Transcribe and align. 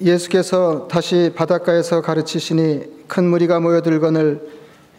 예수께서 0.00 0.88
다시 0.88 1.32
바닷가에서 1.34 2.02
가르치시니 2.02 3.06
큰 3.08 3.24
무리가 3.24 3.60
모여들거늘 3.60 4.40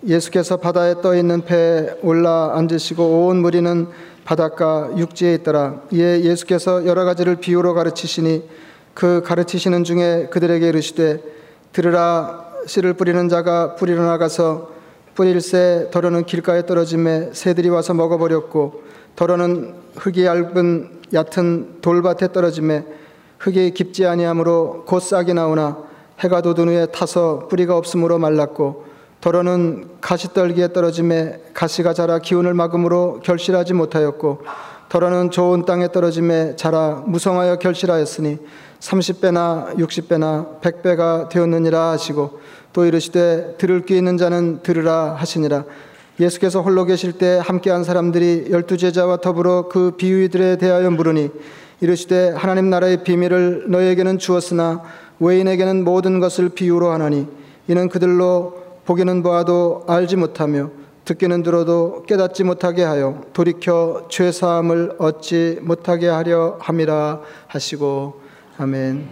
예수께서 0.07 0.57
바다에 0.57 1.01
떠 1.01 1.15
있는 1.15 1.41
배에 1.41 1.97
올라 2.01 2.51
앉으시고 2.55 3.27
온 3.27 3.37
무리는 3.37 3.87
바닷가 4.25 4.89
육지에 4.97 5.35
있더라. 5.35 5.81
이에 5.91 6.21
예수께서 6.21 6.85
여러 6.85 7.03
가지를 7.05 7.37
비유로 7.37 7.73
가르치시니 7.73 8.43
그 8.93 9.21
가르치시는 9.23 9.83
중에 9.83 10.27
그들에게 10.31 10.67
이르시되 10.67 11.21
들으라 11.71 12.45
씨를 12.65 12.93
뿌리는 12.93 13.29
자가 13.29 13.75
뿌리러 13.75 14.03
나가서 14.03 14.71
뿌릴새 15.15 15.89
더러는 15.91 16.25
길가에 16.25 16.65
떨어짐에 16.65 17.29
새들이 17.33 17.69
와서 17.69 17.93
먹어버렸고 17.93 18.83
더러는 19.15 19.75
흙이 19.95 20.25
얇은 20.25 21.01
얕은 21.13 21.81
돌밭에 21.81 22.31
떨어짐에 22.33 22.85
흙이 23.39 23.71
깊지 23.71 24.05
아니하므로 24.05 24.83
곧 24.85 24.99
싹이 24.99 25.33
나오나 25.33 25.77
해가 26.19 26.41
돋은 26.41 26.67
후에 26.67 26.87
타서 26.87 27.47
뿌리가 27.49 27.77
없으므로 27.77 28.17
말랐고 28.17 28.85
더러는 29.21 29.89
가시떨기에 30.01 30.73
떨어짐에 30.73 31.41
가시가 31.53 31.93
자라 31.93 32.19
기운을 32.19 32.53
막음으로 32.53 33.21
결실하지 33.23 33.73
못하였고 33.73 34.43
더러는 34.89 35.31
좋은 35.31 35.65
땅에 35.65 35.91
떨어짐에 35.91 36.55
자라 36.55 37.03
무성하여 37.05 37.57
결실하였으니 37.57 38.37
30배나 38.79 39.75
60배나 39.75 40.61
100배가 40.61 41.29
되었느니라 41.29 41.91
하시고 41.91 42.39
또 42.73 42.85
이르시되 42.85 43.55
들을 43.57 43.85
귀 43.85 43.97
있는 43.97 44.17
자는 44.17 44.61
들으라 44.61 45.15
하시니라. 45.15 45.65
예수께서 46.19 46.61
홀로 46.61 46.85
계실 46.85 47.13
때 47.13 47.39
함께한 47.43 47.83
사람들이 47.83 48.47
열두 48.49 48.77
제자와 48.77 49.17
더불어 49.17 49.67
그 49.67 49.91
비유들에 49.97 50.57
대하여 50.57 50.89
물으니 50.89 51.31
이르시되 51.79 52.31
하나님 52.31 52.69
나라의 52.69 53.03
비밀을 53.03 53.65
너에게는 53.69 54.17
주었으나 54.17 54.83
외인에게는 55.19 55.83
모든 55.83 56.19
것을 56.19 56.49
비유로 56.49 56.89
하나니 56.89 57.27
이는 57.67 57.89
그들로 57.89 58.63
보기는 58.85 59.21
보아도 59.21 59.83
알지 59.87 60.15
못하며 60.15 60.71
듣기는 61.05 61.43
들어도 61.43 62.03
깨닫지 62.03 62.43
못하게 62.43 62.83
하여 62.83 63.21
돌이켜 63.33 64.07
죄 64.09 64.31
사함을 64.31 64.93
얻지 64.97 65.59
못하게 65.61 66.07
하려 66.07 66.57
함이라 66.59 67.21
하시고 67.47 68.21
아멘. 68.57 69.07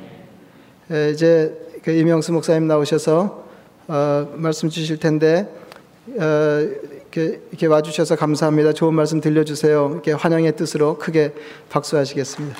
에, 0.91 1.11
이제 1.11 1.57
그 1.83 1.91
이명수 1.91 2.33
목사님 2.33 2.67
나오셔서 2.67 3.45
어, 3.87 4.27
말씀 4.33 4.69
주실 4.69 4.97
텐데 4.97 5.47
어, 6.19 6.67
이렇게, 7.15 7.39
이렇게 7.49 7.67
와주셔서 7.67 8.17
감사합니다. 8.17 8.73
좋은 8.73 8.93
말씀 8.93 9.21
들려주세요. 9.21 9.89
이렇게 9.93 10.11
환영의 10.11 10.57
뜻으로 10.57 10.97
크게 10.97 11.33
박수하시겠습니다. 11.69 12.57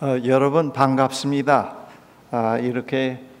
어, 0.00 0.18
여러분 0.24 0.72
반갑습니다. 0.72 1.76
아, 2.30 2.58
이렇게 2.58 2.96
예, 2.96 3.33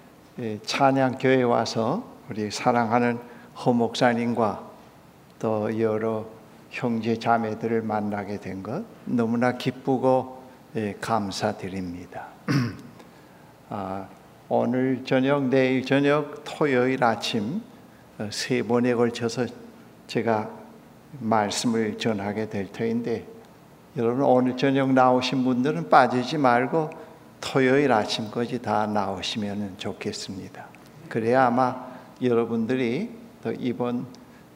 찬양 0.64 1.18
교회 1.18 1.42
와서 1.42 2.04
우리 2.28 2.50
사랑하는 2.50 3.18
허 3.56 3.72
목사님과 3.72 4.64
또 5.38 5.80
여러 5.80 6.26
형제 6.70 7.16
자매들을 7.16 7.82
만나게 7.82 8.40
된 8.40 8.62
것 8.62 8.82
너무나 9.04 9.52
기쁘고 9.52 10.42
예, 10.76 10.96
감사드립니다. 11.00 12.26
아, 13.70 14.08
오늘 14.48 15.04
저녁, 15.04 15.44
내일 15.44 15.86
저녁, 15.86 16.42
토요일 16.42 17.04
아침 17.04 17.62
어, 18.18 18.28
세 18.32 18.60
번에 18.62 18.92
걸쳐서 18.94 19.46
제가 20.08 20.50
말씀을 21.20 21.96
전하게 21.96 22.48
될 22.48 22.72
터인데 22.72 23.24
여러분 23.96 24.24
오늘 24.24 24.56
저녁 24.56 24.92
나오신 24.92 25.44
분들은 25.44 25.88
빠지지 25.88 26.38
말고 26.38 26.90
토요일 27.44 27.92
아침까지 27.92 28.62
다 28.62 28.86
나오시면 28.86 29.74
좋겠습니다. 29.76 30.64
그래야 31.10 31.46
아마 31.46 31.76
여러분들이 32.22 33.10
또 33.42 33.52
이번 33.52 34.06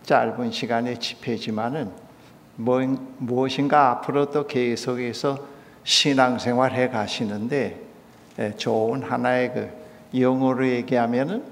짧은 0.04 0.50
시간에 0.50 0.98
집회지만은 0.98 1.92
뭐, 2.56 2.80
무엇인가 3.18 3.90
앞으로 3.90 4.30
또 4.30 4.46
계속해서 4.46 5.38
신앙생활 5.84 6.72
해 6.72 6.88
가시는데 6.88 7.80
예, 8.38 8.54
좋은 8.56 9.02
하나의 9.02 9.52
그 9.52 10.18
영어로 10.18 10.66
얘기하면은 10.66 11.44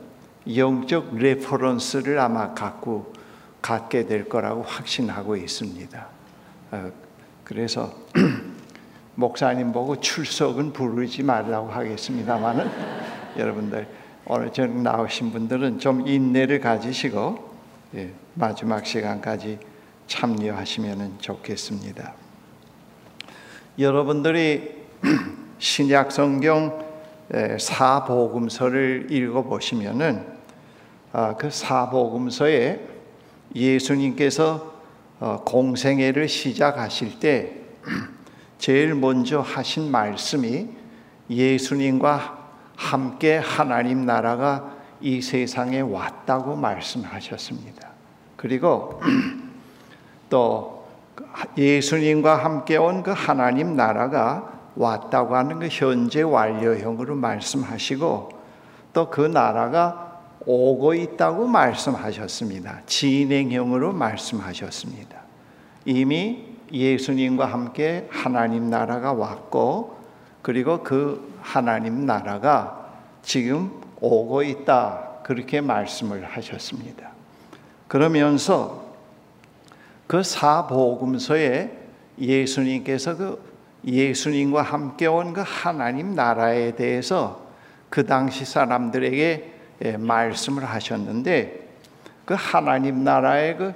영적 0.56 1.16
reference를 1.16 2.18
아마 2.18 2.54
갖고 2.54 3.12
갖게 3.60 4.06
될 4.06 4.28
거라고 4.28 4.62
확신하고 4.62 5.36
있습니다. 5.36 6.06
어, 6.70 6.90
그래서 7.44 7.92
목사님 9.16 9.72
보고 9.72 9.98
출석은 9.98 10.72
부르지 10.72 11.22
말라고 11.22 11.70
하겠습니다만은 11.70 12.70
여러분들 13.36 13.88
오늘 14.26 14.52
저녁 14.52 14.76
나오신 14.76 15.32
분들은 15.32 15.78
좀 15.78 16.06
인내를 16.06 16.60
가지시고 16.60 17.50
예, 17.94 18.12
마지막 18.34 18.84
시간까지 18.84 19.58
참여하시면 20.06 21.16
좋겠습니다. 21.20 22.14
여러분들이 23.78 24.84
신약 25.58 26.12
성경 26.12 26.84
사복음서를 27.58 29.08
읽어 29.10 29.42
보시면은 29.42 30.26
아, 31.12 31.34
그 31.36 31.50
사복음서에 31.50 32.80
예수님께서 33.54 34.74
어, 35.18 35.42
공생애를 35.46 36.28
시작하실 36.28 37.18
때 37.20 37.52
제일 38.58 38.94
먼저 38.94 39.40
하신 39.40 39.90
말씀이 39.90 40.68
예수님과 41.30 42.38
함께 42.76 43.36
하나님 43.36 44.06
나라가 44.06 44.76
이 45.00 45.20
세상에 45.20 45.80
왔다고 45.80 46.56
말씀하셨습니다. 46.56 47.88
그리고 48.36 49.00
또 50.30 50.86
예수님과 51.56 52.36
함께 52.36 52.76
온 52.76 53.02
그 53.02 53.12
하나님 53.14 53.76
나라가 53.76 54.52
왔다고 54.76 55.36
하는 55.36 55.58
그 55.58 55.68
현재 55.70 56.22
완료형으로 56.22 57.14
말씀하시고 57.14 58.28
또 58.92 59.10
그 59.10 59.20
나라가 59.20 60.20
오고 60.46 60.94
있다고 60.94 61.46
말씀하셨습니다. 61.46 62.82
진행형으로 62.86 63.92
말씀하셨습니다. 63.92 65.16
이미 65.84 66.45
예수님과 66.72 67.46
함께 67.46 68.08
하나님 68.10 68.70
나라가 68.70 69.12
왔고 69.12 69.96
그리고 70.42 70.82
그 70.82 71.38
하나님 71.40 72.06
나라가 72.06 72.90
지금 73.22 73.80
오고 74.00 74.42
있다. 74.42 75.06
그렇게 75.24 75.60
말씀을 75.60 76.24
하셨습니다. 76.24 77.10
그러면서 77.88 78.84
그 80.06 80.22
사복음서에 80.22 81.70
예수님께서 82.18 83.16
그 83.16 83.56
예수님과 83.84 84.62
함께 84.62 85.06
온 85.06 85.32
그 85.32 85.42
하나님 85.44 86.14
나라에 86.14 86.76
대해서 86.76 87.46
그 87.90 88.06
당시 88.06 88.44
사람들에게 88.44 89.52
예, 89.84 89.96
말씀을 89.96 90.64
하셨는데 90.64 91.68
그 92.24 92.34
하나님 92.36 93.04
나라의 93.04 93.56
그 93.56 93.74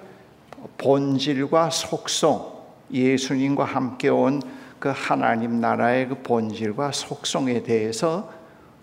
본질과 0.79 1.71
속성, 1.71 2.60
예수님과 2.93 3.65
함께 3.65 4.09
온 4.09 4.41
그 4.81 4.91
하나님 4.97 5.61
나라의 5.61 6.09
그 6.09 6.23
본질과 6.23 6.93
속성에 6.93 7.63
대해서 7.63 8.33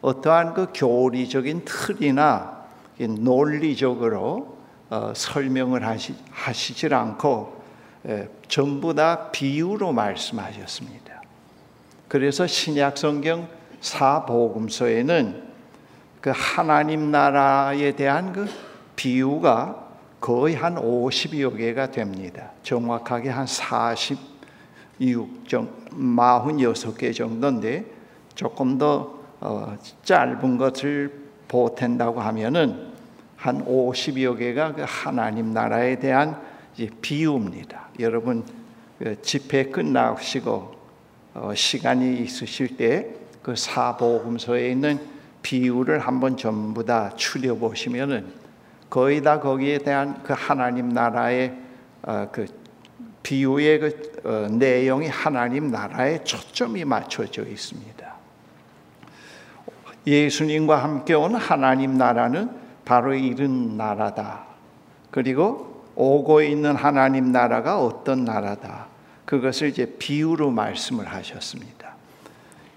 어떠한 0.01 0.53
그 0.53 0.67
교리적인 0.73 1.65
틀이나 1.65 2.65
논리적으로 2.99 4.57
어, 4.89 5.11
설명을 5.13 5.85
하시, 5.85 6.15
하시질 6.31 6.93
않고 6.93 7.61
에, 8.07 8.29
전부 8.47 8.93
다 8.93 9.31
비유로 9.31 9.91
말씀하셨습니다. 9.91 11.21
그래서 12.07 12.47
신약 12.47 12.97
성경 12.97 13.49
사복음서에는 13.81 15.47
그 16.21 16.31
하나님 16.33 17.11
나라에 17.11 17.95
대한 17.95 18.31
그 18.31 18.47
비유가 18.95 19.86
거의 20.19 20.55
한 20.55 20.75
50여 20.75 21.57
개가 21.57 21.91
됩니다. 21.91 22.51
정확하게 22.63 23.29
한 23.29 23.45
46정, 23.45 25.69
46개 25.91 27.15
정도인데 27.15 27.85
조금 28.35 28.77
더 28.77 29.15
어, 29.39 29.77
짧은 30.03 30.57
것을 30.57 31.13
보탠다고 31.47 32.19
하면은 32.21 32.87
한 33.35 33.63
50여 33.63 34.39
개가 34.39 34.73
그 34.73 34.83
하나님 34.87 35.53
나라에 35.53 35.99
대한 35.99 36.41
비유입니다. 37.01 37.89
여러분 37.99 38.43
그 38.97 39.21
집회 39.21 39.65
끝나시고 39.65 40.75
어, 41.35 41.53
시간이 41.53 42.21
있으실 42.21 42.77
때 42.77 43.27
그 43.47 43.55
사복음서에 43.55 44.71
있는 44.71 44.99
비유를 45.41 45.99
한번 45.99 46.35
전부 46.35 46.83
다 46.83 47.13
추려 47.15 47.55
보시면은 47.55 48.27
거의 48.89 49.21
다 49.21 49.39
거기에 49.39 49.79
대한 49.79 50.21
그 50.23 50.33
하나님 50.35 50.89
나라의 50.89 51.57
어, 52.03 52.27
그 52.31 52.45
비유의 53.23 53.79
그 53.79 54.21
어, 54.23 54.47
내용이 54.49 55.07
하나님 55.07 55.71
나라에 55.71 56.23
초점이 56.23 56.85
맞춰져 56.85 57.43
있습니다. 57.43 58.15
예수님과 60.05 60.81
함께 60.81 61.13
온 61.13 61.35
하나님 61.35 61.97
나라는 61.97 62.49
바로 62.85 63.13
이런 63.13 63.75
나라다. 63.75 64.45
그리고 65.11 65.83
오고 65.95 66.41
있는 66.41 66.75
하나님 66.75 67.33
나라가 67.33 67.83
어떤 67.83 68.23
나라다. 68.23 68.87
그것을 69.25 69.69
이제 69.69 69.85
비유로 69.99 70.51
말씀을 70.51 71.05
하셨습니다. 71.05 71.95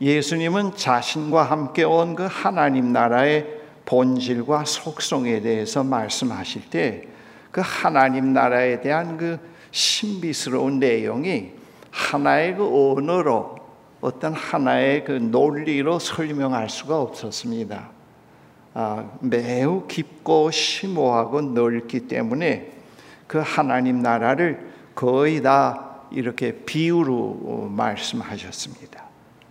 예수님은 0.01 0.75
자신과 0.75 1.45
함께 1.45 1.85
온 1.85 2.17
그 2.17 2.27
하나님 2.29 2.93
나라의 2.93 3.60
본질과 3.85 4.65
속성에 4.65 5.41
대해서 5.41 5.83
말씀하실 5.85 6.71
때 6.71 7.11
그 7.51 7.61
하나님 7.65 8.33
나라에 8.33 8.81
대한 8.81 9.17
그 9.17 9.39
신비스러운 9.71 10.79
내용이 10.79 11.51
하나의 11.91 12.57
그 12.57 12.65
언어로 12.65 13.57
어떤 14.01 14.33
하나의 14.33 15.05
그 15.05 15.13
논리로 15.13 15.99
설명할 15.99 16.71
수가 16.71 17.01
없었습니다. 17.01 17.91
아, 18.73 19.11
매우 19.21 19.87
깊고 19.87 20.51
심오하고 20.51 21.41
넓기 21.41 22.07
때문에 22.07 22.73
그 23.27 23.43
하나님 23.45 24.01
나라를 24.01 24.71
거의 24.95 25.43
다 25.43 26.05
이렇게 26.13 26.53
비유로 26.53 27.69
말씀하셨습니다. 27.71 29.05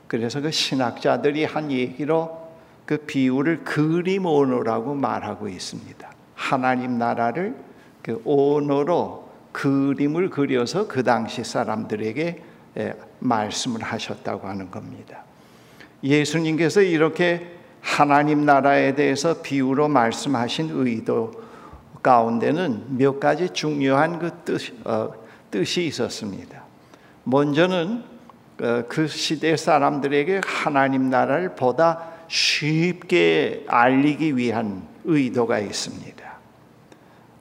그래서 0.08 0.42
그 0.42 0.52
신학자들이 0.52 1.44
한 1.44 1.72
얘기로 1.72 2.39
그 2.90 2.98
비유를 2.98 3.66
그림 3.66 4.26
언어라고 4.26 4.96
말하고 4.96 5.48
있습니다. 5.48 6.10
하나님 6.34 6.98
나라를 6.98 7.56
그 8.02 8.20
언어로 8.26 9.30
그림을 9.52 10.32
그려서 10.32 10.88
그 10.88 11.04
당시 11.04 11.44
사람들에게 11.44 12.42
말씀을 13.20 13.84
하셨다고 13.84 14.48
하는 14.48 14.72
겁니다. 14.72 15.24
예수님께서 16.02 16.82
이렇게 16.82 17.58
하나님 17.80 18.44
나라에 18.44 18.96
대해서 18.96 19.44
비유로 19.44 19.88
말씀하신 19.88 20.72
의도 20.72 21.32
가운데는 22.02 22.98
몇 22.98 23.20
가지 23.20 23.52
중요한 23.52 24.18
그 24.18 24.32
뜻, 24.44 24.88
어, 24.88 25.14
뜻이 25.52 25.86
있었습니다. 25.86 26.64
먼저는 27.26 28.04
어, 28.64 28.84
그 28.90 29.06
시대 29.08 29.56
사람들에게 29.56 30.42
하나님 30.44 31.12
나라를 31.12 31.56
보다 31.56 32.18
쉽게 32.30 33.66
알리기 33.68 34.38
위한 34.38 34.88
의도가 35.04 35.60
있습니다. 35.60 36.30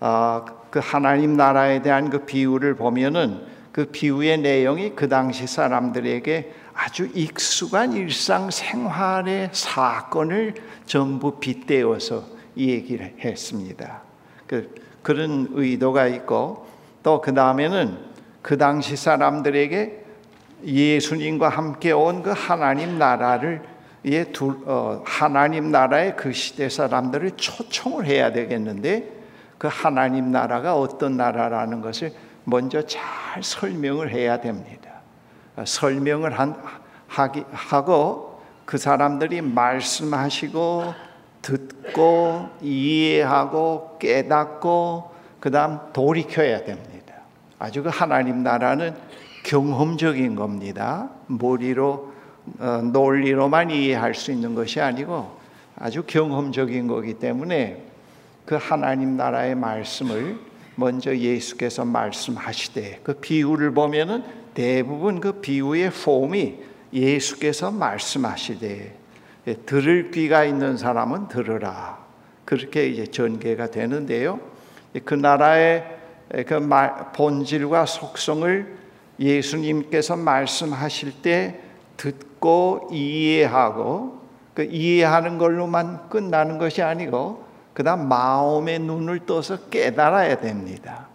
아, 0.01 0.45
그 0.71 0.81
하나님 0.83 1.37
나라에 1.37 1.83
대한 1.83 2.11
그 2.11 2.25
비유를 2.25 2.75
보면은 2.75 3.47
그 3.73 3.87
비유의 3.87 4.39
내용이 4.39 4.95
그 4.97 5.09
당시 5.09 5.47
사람들에게 5.47 6.53
아주 6.75 7.09
익숙한 7.15 7.93
일상 7.93 8.51
생활의 8.51 9.51
사건을 9.53 10.55
전부 10.87 11.39
빗대어서 11.39 12.25
얘기를 12.57 13.15
했습니다. 13.21 14.03
그, 14.47 14.75
그런 15.03 15.49
의도가 15.53 16.07
있고 16.09 16.67
또 17.03 17.21
그 17.21 17.33
다음에는 17.35 17.99
그 18.43 18.57
당시 18.59 18.97
사람들에게 18.97 20.05
예수님과 20.65 21.49
함께 21.49 21.93
온 21.93 22.23
그 22.23 22.33
하나님 22.37 22.99
나라를 22.99 23.63
예, 24.11 24.25
두, 24.25 24.63
어, 24.65 25.03
하나님 25.05 25.71
나라의 25.71 26.17
그 26.17 26.33
시대 26.33 26.69
사람들을 26.71 27.33
초청을 27.33 28.07
해야 28.07 28.33
되겠는데 28.33 29.13
그 29.59 29.69
하나님 29.71 30.31
나라가 30.31 30.77
어떤 30.77 31.17
나라라는 31.17 31.83
것을 31.83 32.13
먼저 32.45 32.83
잘 32.87 33.43
설명을 33.43 34.11
해야 34.11 34.41
됩니다. 34.41 34.91
설명을 35.63 36.39
한, 36.39 36.57
하기, 37.09 37.45
하고 37.51 38.41
그 38.65 38.79
사람들이 38.79 39.43
말씀하시고 39.43 40.95
듣고 41.43 42.49
이해하고 42.63 43.99
깨닫고 43.99 45.15
그 45.41 45.51
다음 45.51 45.79
돌이켜야 45.93 46.65
됩니다. 46.65 47.15
아주 47.59 47.83
그 47.83 47.91
하나님 47.93 48.43
나라는 48.43 48.95
경험적인 49.45 50.35
겁니다. 50.35 51.11
머리로 51.27 51.93
어, 51.93 52.08
논리로만 52.93 53.71
이해할 53.71 54.15
수 54.15 54.33
있는 54.33 54.55
것이 54.55 54.81
아니고 54.81 55.39
아주 55.77 56.05
경험적인 56.07 56.87
거기 56.87 57.15
때문에 57.15 57.85
그 58.45 58.57
하나님 58.61 59.17
나라의 59.17 59.55
말씀을 59.55 60.39
먼저 60.75 61.17
예수께서 61.17 61.85
말씀하시되 61.85 63.01
그 63.03 63.15
비유를 63.15 63.73
보면은 63.73 64.23
대부분 64.55 65.21
그 65.21 65.41
비유의 65.41 65.91
폼이 65.91 66.59
예수께서 66.93 67.71
말씀하시되 67.71 68.97
예, 69.47 69.55
들을 69.55 70.11
귀가 70.11 70.45
있는 70.45 70.77
사람은 70.77 71.29
들으라 71.29 71.99
그렇게 72.45 72.87
이제 72.89 73.07
전개가 73.07 73.71
되는데요. 73.71 74.41
그 75.05 75.15
나라의 75.15 75.85
그 76.47 76.69
본질과 77.15 77.87
속성을 77.87 78.77
예수님께서 79.21 80.17
말씀하실 80.17 81.23
때 81.23 81.61
듣고 81.99 82.89
이해하고 82.91 84.23
그 84.55 84.63
이해하는 84.63 85.37
걸로만 85.37 86.09
끝나는 86.09 86.57
것이 86.57 86.81
아니고 86.81 87.45
그다음 87.75 88.09
마음의 88.09 88.79
눈을 88.79 89.27
떠서 89.27 89.69
깨달아야 89.69 90.39
됩니다. 90.39 91.09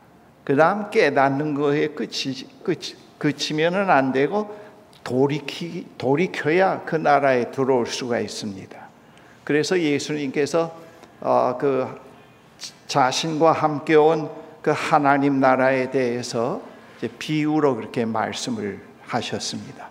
그다음 0.44 0.91
깨닫는 0.91 1.56
거에 1.56 1.88
끝이 1.88 2.47
끝 2.63 2.80
그치면은 3.18 3.89
안 3.89 4.12
되고 4.12 4.56
돌이키 5.03 5.88
돌이켜야 5.97 6.83
그 6.86 6.95
나라에 6.95 7.50
들어올 7.50 7.88
수가 7.88 8.19
있습니다. 8.19 8.77
그래서 9.44 9.79
예수님께서 9.79 10.77
어, 11.21 11.57
그 11.57 11.88
자신과 12.88 13.51
함께 13.51 13.95
온 13.95 14.44
그 14.63 14.71
하나님 14.74 15.41
나라에 15.41 15.91
대해서 15.91 16.62
비유로 17.19 17.75
그렇게 17.75 18.05
말씀을 18.05 18.81
하셨습니다. 19.05 19.89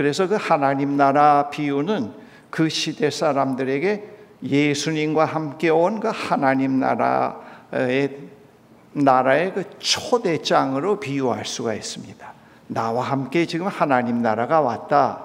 그래서 0.00 0.26
그 0.26 0.34
하나님 0.40 0.96
나라 0.96 1.50
비유는 1.50 2.14
그 2.48 2.70
시대 2.70 3.10
사람들에게 3.10 4.02
예수님과 4.42 5.26
함께 5.26 5.68
온 5.68 6.00
그 6.00 6.08
하나님 6.10 6.80
나라의 6.80 8.16
나라의 8.94 9.52
그 9.52 9.64
초대장으로 9.78 11.00
비유할 11.00 11.44
수가 11.44 11.74
있습니다. 11.74 12.32
나와 12.68 13.02
함께 13.02 13.44
지금 13.44 13.66
하나님 13.66 14.22
나라가 14.22 14.62
왔다. 14.62 15.22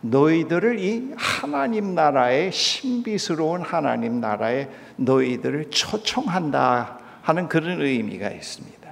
너희들을 0.00 0.78
이 0.78 1.12
하나님 1.18 1.94
나라의 1.94 2.50
신비스러운 2.50 3.60
하나님 3.60 4.22
나라에 4.22 4.70
너희들을 4.96 5.68
초청한다 5.68 6.98
하는 7.20 7.46
그런 7.46 7.82
의미가 7.82 8.30
있습니다. 8.30 8.88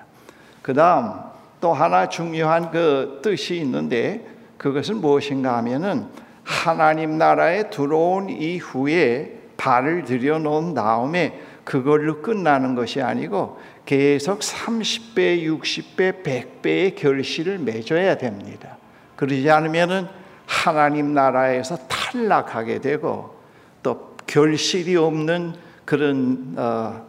그 0.60 0.74
다음 0.74 1.14
또 1.62 1.72
하나 1.72 2.10
중요한 2.10 2.70
그 2.70 3.20
뜻이 3.22 3.56
있는데 3.56 4.30
그것은 4.62 5.00
무엇인가 5.00 5.56
하면은 5.58 6.06
하나님 6.44 7.18
나라에 7.18 7.68
들어온 7.68 8.30
이후에 8.30 9.40
발을 9.56 10.04
들여놓은 10.04 10.74
다음에 10.74 11.40
그걸로 11.64 12.22
끝나는 12.22 12.74
것이 12.74 13.02
아니고 13.02 13.58
계속 13.84 14.38
30배, 14.38 15.44
60배, 15.44 16.22
100배의 16.22 16.96
결실을 16.96 17.58
맺어야 17.58 18.16
됩니다. 18.18 18.76
그러지 19.16 19.50
않으면은 19.50 20.06
하나님 20.46 21.12
나라에서 21.12 21.76
탈락하게 21.88 22.80
되고 22.80 23.36
또 23.82 24.16
결실이 24.26 24.96
없는 24.96 25.54
그런 25.84 26.54
어, 26.56 27.04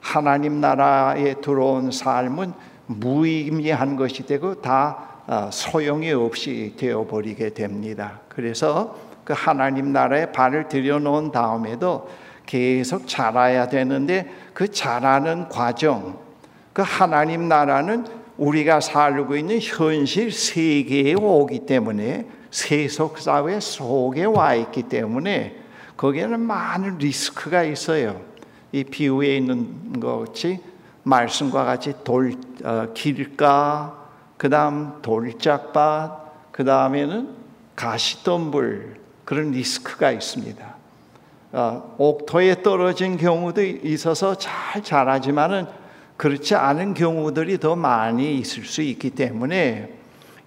하나님 0.00 0.60
나라에 0.60 1.34
들어온 1.40 1.90
삶은 1.90 2.52
무의미한 2.86 3.96
것이 3.96 4.26
되고 4.26 4.60
다 4.60 5.08
어, 5.12 5.13
소용이 5.50 6.12
없이 6.12 6.74
되어 6.76 7.06
버리게 7.06 7.54
됩니다. 7.54 8.20
그래서 8.28 8.96
그 9.24 9.32
하나님 9.36 9.92
나라에 9.92 10.32
발을 10.32 10.68
들여놓은 10.68 11.32
다음에도 11.32 12.08
계속 12.46 13.08
자라야 13.08 13.68
되는데 13.68 14.30
그 14.52 14.70
자라는 14.70 15.48
과정, 15.48 16.18
그 16.72 16.82
하나님 16.84 17.48
나라는 17.48 18.06
우리가 18.36 18.80
살고 18.80 19.36
있는 19.36 19.58
현실 19.60 20.30
세계에 20.30 21.14
오기 21.14 21.66
때문에 21.66 22.26
세속 22.50 23.18
사회 23.18 23.58
속에 23.60 24.24
와 24.24 24.54
있기 24.54 24.84
때문에 24.84 25.56
거기에는 25.96 26.40
많은 26.40 26.98
리스크가 26.98 27.62
있어요. 27.62 28.20
이 28.72 28.84
비유에 28.84 29.36
있는 29.36 30.00
것이 30.00 30.60
말씀과 31.04 31.64
같이 31.64 31.94
돌 32.02 32.34
어, 32.64 32.88
길가, 32.92 34.03
그 34.44 34.50
다음 34.50 35.00
돌짝밭, 35.00 36.52
그 36.52 36.64
다음에는 36.64 37.30
가시덤불 37.76 38.96
그런 39.24 39.52
리스크가 39.52 40.10
있습니다. 40.10 40.74
어, 41.52 41.94
옥토에 41.96 42.62
떨어진 42.62 43.16
경우도 43.16 43.62
있어서 43.62 44.34
잘 44.34 44.84
자라지만은 44.84 45.64
그렇지 46.18 46.56
않은 46.56 46.92
경우들이 46.92 47.58
더 47.58 47.74
많이 47.74 48.36
있을 48.36 48.66
수 48.66 48.82
있기 48.82 49.08
때문에 49.08 49.94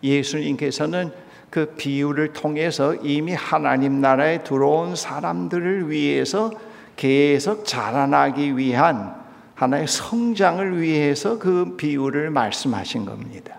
예수님께서는 0.04 1.12
그 1.50 1.74
비유를 1.76 2.34
통해서 2.34 2.94
이미 2.94 3.34
하나님 3.34 4.00
나라에 4.00 4.44
들어온 4.44 4.96
사람들을 4.96 5.90
위해서 5.90 6.52
계속 6.96 7.66
자라나기 7.66 8.58
위한 8.58 9.16
하나의 9.56 9.88
성장을 9.88 10.80
위해서 10.80 11.40
그 11.40 11.76
비유를 11.78 12.30
말씀하신 12.30 13.04
겁니다. 13.04 13.57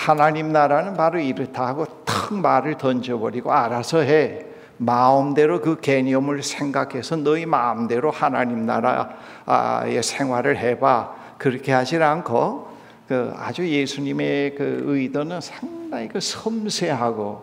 하나님 0.00 0.50
나라는 0.50 0.94
바로 0.94 1.18
이렇다 1.18 1.66
하고 1.66 1.84
탁 2.06 2.32
말을 2.32 2.78
던져버리고 2.78 3.52
알아서 3.52 3.98
해. 4.00 4.46
마음대로 4.78 5.60
그 5.60 5.78
개념을 5.78 6.42
생각해서 6.42 7.16
너희 7.16 7.44
마음대로 7.44 8.10
하나님 8.10 8.64
나라의 8.64 10.02
생활을 10.02 10.56
해봐. 10.56 11.14
그렇게 11.36 11.72
하질 11.72 12.02
않고 12.02 12.68
그 13.08 13.34
아주 13.36 13.68
예수님의 13.68 14.54
그 14.54 14.84
의도는 14.86 15.42
상당히 15.42 16.08
그 16.08 16.18
섬세하고 16.18 17.42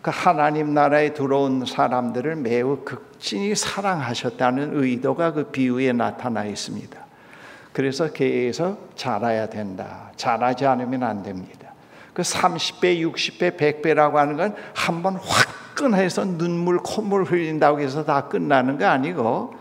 그 0.00 0.10
하나님 0.14 0.72
나라에 0.72 1.12
들어온 1.12 1.66
사람들을 1.66 2.36
매우 2.36 2.78
극진히 2.86 3.54
사랑하셨다는 3.54 4.82
의도가 4.82 5.34
그 5.34 5.44
비유에 5.44 5.92
나타나 5.92 6.46
있습니다. 6.46 6.98
그래서 7.74 8.10
계속 8.10 8.92
자라야 8.96 9.50
된다. 9.50 10.10
자라지 10.16 10.64
않으면 10.64 11.02
안 11.02 11.22
됩니다. 11.22 11.57
그 12.18 12.22
30배, 12.22 13.00
60배, 13.00 13.56
100배라고 13.56 14.14
하는 14.14 14.36
건 14.36 14.56
한 14.74 15.02
번 15.04 15.14
화끈해서 15.14 16.24
눈물, 16.24 16.78
콧물 16.78 17.22
흘린다고 17.22 17.78
해서 17.78 18.04
다 18.04 18.26
끝나는 18.26 18.76
거 18.76 18.86
아니고 18.86 19.54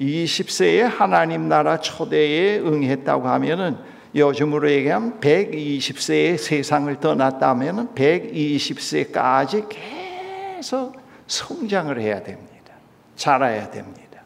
20세에 0.00 0.80
하나님 0.80 1.48
나라 1.50 1.78
초대에 1.78 2.60
응했다고 2.60 3.28
하면은 3.28 3.76
요즘으로 4.14 4.70
얘기하면 4.70 5.20
120세에 5.20 6.38
세상을 6.38 6.98
떠났다면 6.98 7.94
120세까지 7.94 9.68
계속 9.68 10.96
성장을 11.26 12.00
해야 12.00 12.22
됩니다. 12.22 12.72
자라야 13.16 13.70
됩니다. 13.70 14.22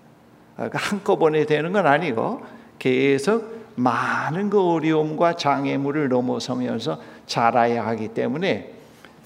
그러니까 0.54 0.78
한꺼번에 0.78 1.44
되는 1.46 1.72
건 1.72 1.84
아니고 1.88 2.42
계속 2.78 3.56
많은 3.74 4.50
그 4.50 4.60
어려움과 4.60 5.34
장애물을 5.34 6.08
넘어서면서 6.08 7.15
자라야 7.26 7.86
하기 7.86 8.08
때문에 8.08 8.72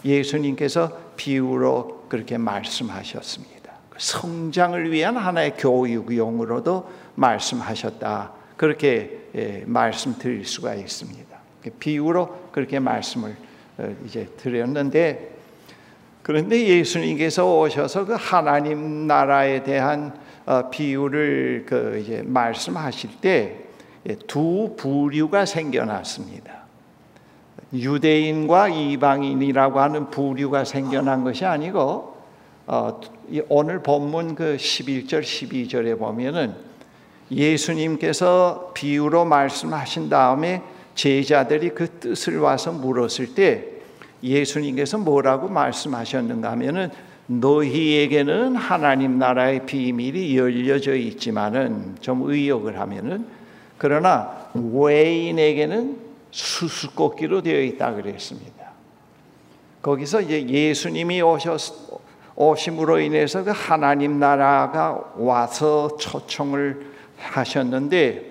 예수님께서 0.05 0.99
비유로 1.17 2.07
그렇게 2.09 2.39
말씀하셨습니다. 2.39 3.61
성장을 3.99 4.91
위한 4.91 5.17
하나의 5.17 5.57
교육용으로도 5.59 6.91
말씀하셨다. 7.17 8.33
그렇게 8.57 9.21
예, 9.35 9.63
말씀드릴 9.67 10.45
수가 10.45 10.75
있습니다. 10.75 11.39
비유로 11.79 12.49
그렇게 12.53 12.79
말씀을 12.79 13.37
어, 13.79 13.95
이제 14.07 14.27
드렸는데 14.37 15.37
그런데 16.23 16.63
예수님께서 16.67 17.59
오셔서 17.59 18.07
그 18.07 18.17
하나님 18.19 19.07
나라에 19.07 19.63
대한 19.63 20.19
어, 20.47 20.69
비유를 20.71 21.67
그 21.69 22.01
이제 22.03 22.23
말씀하실 22.23 23.21
때두 23.21 24.71
예, 24.71 24.77
부류가 24.77 25.45
생겨났습니다. 25.45 26.60
유대인과 27.73 28.69
이방인이라고 28.69 29.81
하는 29.81 30.11
부류가 30.11 30.65
생겨난 30.65 31.25
것이 31.25 31.45
아니고 31.45 32.17
어, 32.67 33.01
오늘 33.49 33.83
본문 33.83 34.35
그 34.35 34.57
11절 34.57 35.23
12절에 35.23 35.99
보면은 35.99 36.55
예수님께서 37.31 38.73
비유로 38.75 39.25
말씀하신 39.25 40.09
다음에 40.09 40.63
제자들이 40.95 41.71
그 41.71 41.89
뜻을 41.89 42.39
와서 42.39 42.73
물었을 42.73 43.35
때 43.35 43.67
예수님께서 44.23 44.99
뭐라고 44.99 45.49
말씀하셨는가 45.49 46.51
하면은 46.53 46.91
너희에게는 47.27 48.57
하나님 48.57 49.19
나라의 49.19 49.65
비밀이 49.65 50.37
열려져 50.37 50.97
있지만은 50.97 51.95
좀 52.01 52.29
의역을 52.29 52.79
하면은 52.81 53.25
그러나 53.79 54.49
외인에게는 54.55 56.10
수수꽃기로 56.31 57.43
되어 57.43 57.61
있다 57.63 57.95
그랬습니다. 57.95 58.71
거기서 59.83 60.21
이제 60.23 60.47
예수님이 60.49 61.23
오셨 61.23 62.01
오심으로 62.37 63.01
인해서 63.01 63.45
그 63.45 63.53
하나님 63.55 64.19
나라가 64.19 65.13
와서 65.17 65.97
초청을 65.99 66.87
하셨는데 67.19 68.31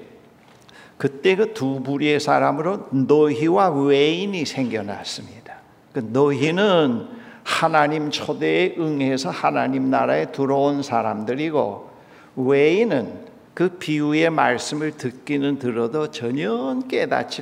그때 0.98 1.36
그 1.36 1.54
두 1.54 1.82
부류의 1.84 2.20
사람으로 2.20 2.88
너희와 2.92 3.70
외인이 3.70 4.46
생겨났습니다. 4.46 5.54
그 5.94 6.00
너희는 6.00 7.08
하나님 7.44 8.12
초대에 8.12 8.76
응해서 8.78 9.30
하나님 9.30 9.90
나라에 9.90 10.32
들어온 10.32 10.84
사람들이고 10.84 11.90
외인은 12.36 13.29
그 13.60 13.68
비유의 13.68 14.30
말씀을 14.30 14.92
듣기는 14.92 15.60
들어도 15.60 16.10
전혀 16.12 16.80
깨닫지 16.88 17.42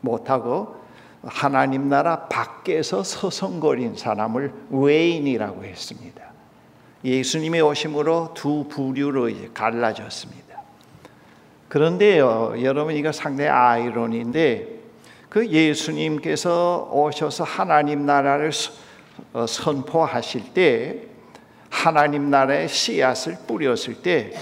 못하고 0.00 0.76
하나님 1.24 1.88
나라 1.88 2.28
밖에서 2.28 3.02
서성거린 3.02 3.96
사람을 3.96 4.52
외인이라고 4.70 5.64
했습니다. 5.64 6.22
예수님의 7.04 7.62
오심으로 7.62 8.34
두 8.34 8.68
부류로 8.68 9.28
갈라졌습니다. 9.52 10.62
그런데요, 11.66 12.54
여러분 12.62 12.94
이거 12.94 13.10
상당히 13.10 13.50
아이러니인데 13.50 14.68
그 15.28 15.48
예수님께서 15.48 16.90
오셔서 16.92 17.42
하나님 17.42 18.06
나라를 18.06 18.52
어, 19.32 19.46
선포하실 19.48 20.54
때 20.54 21.08
하나님 21.70 22.30
나라의 22.30 22.68
씨앗을 22.68 23.38
뿌렸을 23.48 23.94
때 23.94 24.32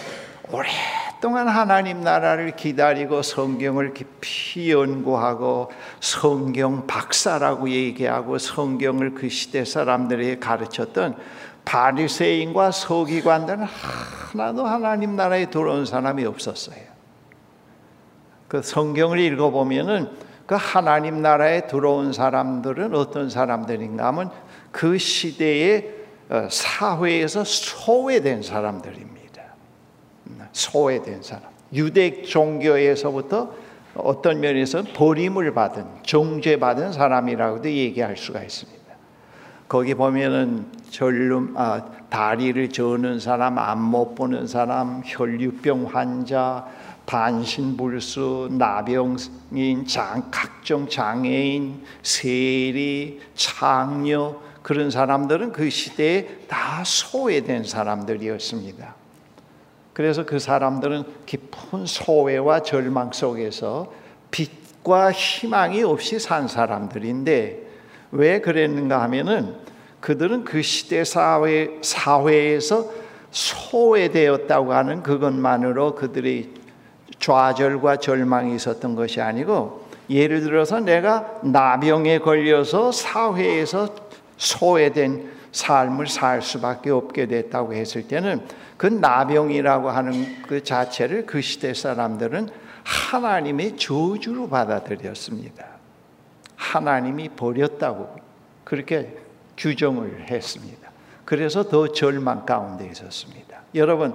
오랫동안 0.52 1.48
하나님 1.48 2.00
나라를 2.00 2.56
기다리고 2.56 3.22
성경을 3.22 3.94
깊이 3.94 4.72
연구하고 4.72 5.70
성경 6.00 6.86
박사라고 6.86 7.70
얘기하고 7.70 8.38
성경을 8.38 9.14
그 9.14 9.28
시대 9.28 9.64
사람들에게 9.64 10.38
가르쳤던 10.38 11.16
바리새인과 11.64 12.72
서기관들은 12.72 13.62
하나도 13.62 14.66
하나님 14.66 15.14
나라에 15.14 15.50
들어온 15.50 15.86
사람이 15.86 16.24
없었어요. 16.24 16.80
그 18.48 18.62
성경을 18.62 19.20
읽어보면은 19.20 20.10
그 20.46 20.56
하나님 20.58 21.22
나라에 21.22 21.68
들어온 21.68 22.12
사람들은 22.12 22.94
어떤 22.96 23.30
사람들인가 23.30 24.06
하면 24.06 24.32
그 24.72 24.98
시대의 24.98 26.00
어, 26.28 26.48
사회에서 26.50 27.44
소외된 27.44 28.42
사람들입니다. 28.42 29.19
소외된 30.52 31.22
사람. 31.22 31.44
유대 31.72 32.22
종교에서부터 32.22 33.52
어떤 33.94 34.40
면에서 34.40 34.82
버림을 34.82 35.54
받은, 35.54 35.84
정죄받은 36.04 36.92
사람이라고도 36.92 37.70
얘기할 37.70 38.16
수가 38.16 38.42
있습니다. 38.42 38.80
거기 39.68 39.94
보면은 39.94 40.66
절름, 40.90 41.54
아, 41.56 41.84
다리를 42.08 42.70
저는 42.70 43.20
사람, 43.20 43.58
안못 43.58 44.16
보는 44.16 44.46
사람, 44.48 45.02
혈류병 45.04 45.86
환자, 45.86 46.66
반신불수, 47.06 48.50
나병인, 48.52 49.86
장, 49.86 50.28
각종 50.30 50.88
장애인, 50.88 51.84
세리, 52.02 53.20
창녀 53.34 54.36
그런 54.62 54.90
사람들은 54.90 55.52
그 55.52 55.70
시대에 55.70 56.26
다 56.46 56.82
소외된 56.84 57.64
사람들이었습니다. 57.64 58.99
그래서 60.00 60.24
그 60.24 60.38
사람들은 60.38 61.04
깊은 61.26 61.84
소외와 61.84 62.62
절망 62.62 63.12
속에서 63.12 63.92
빛과 64.30 65.12
희망이 65.12 65.82
없이 65.82 66.18
산 66.18 66.48
사람들인데 66.48 67.66
왜 68.12 68.40
그랬는가 68.40 69.02
하면은 69.02 69.56
그들은 70.00 70.44
그 70.44 70.62
시대 70.62 71.04
사회 71.04 71.76
사회에서 71.82 72.90
소외되었다고 73.30 74.72
하는 74.72 75.02
그것만으로 75.02 75.96
그들의 75.96 76.48
좌절과 77.18 77.96
절망이 77.96 78.54
있었던 78.54 78.94
것이 78.94 79.20
아니고 79.20 79.84
예를 80.08 80.40
들어서 80.40 80.80
내가 80.80 81.40
나병에 81.42 82.20
걸려서 82.20 82.90
사회에서 82.90 83.94
소외된 84.38 85.39
삶을 85.52 86.06
살 86.06 86.42
수밖에 86.42 86.90
없게 86.90 87.26
됐다고 87.26 87.74
했을 87.74 88.06
때는 88.06 88.46
그 88.76 88.86
나병이라고 88.86 89.90
하는 89.90 90.42
그 90.42 90.62
자체를 90.62 91.26
그 91.26 91.40
시대 91.40 91.74
사람들은 91.74 92.48
하나님의 92.84 93.76
저주로 93.76 94.48
받아들였습니다. 94.48 95.66
하나님이 96.56 97.30
버렸다고 97.30 98.16
그렇게 98.64 99.16
규정을 99.56 100.30
했습니다. 100.30 100.90
그래서 101.24 101.68
더 101.68 101.88
절망 101.88 102.46
가운데 102.46 102.88
있었습니다. 102.90 103.60
여러분, 103.74 104.14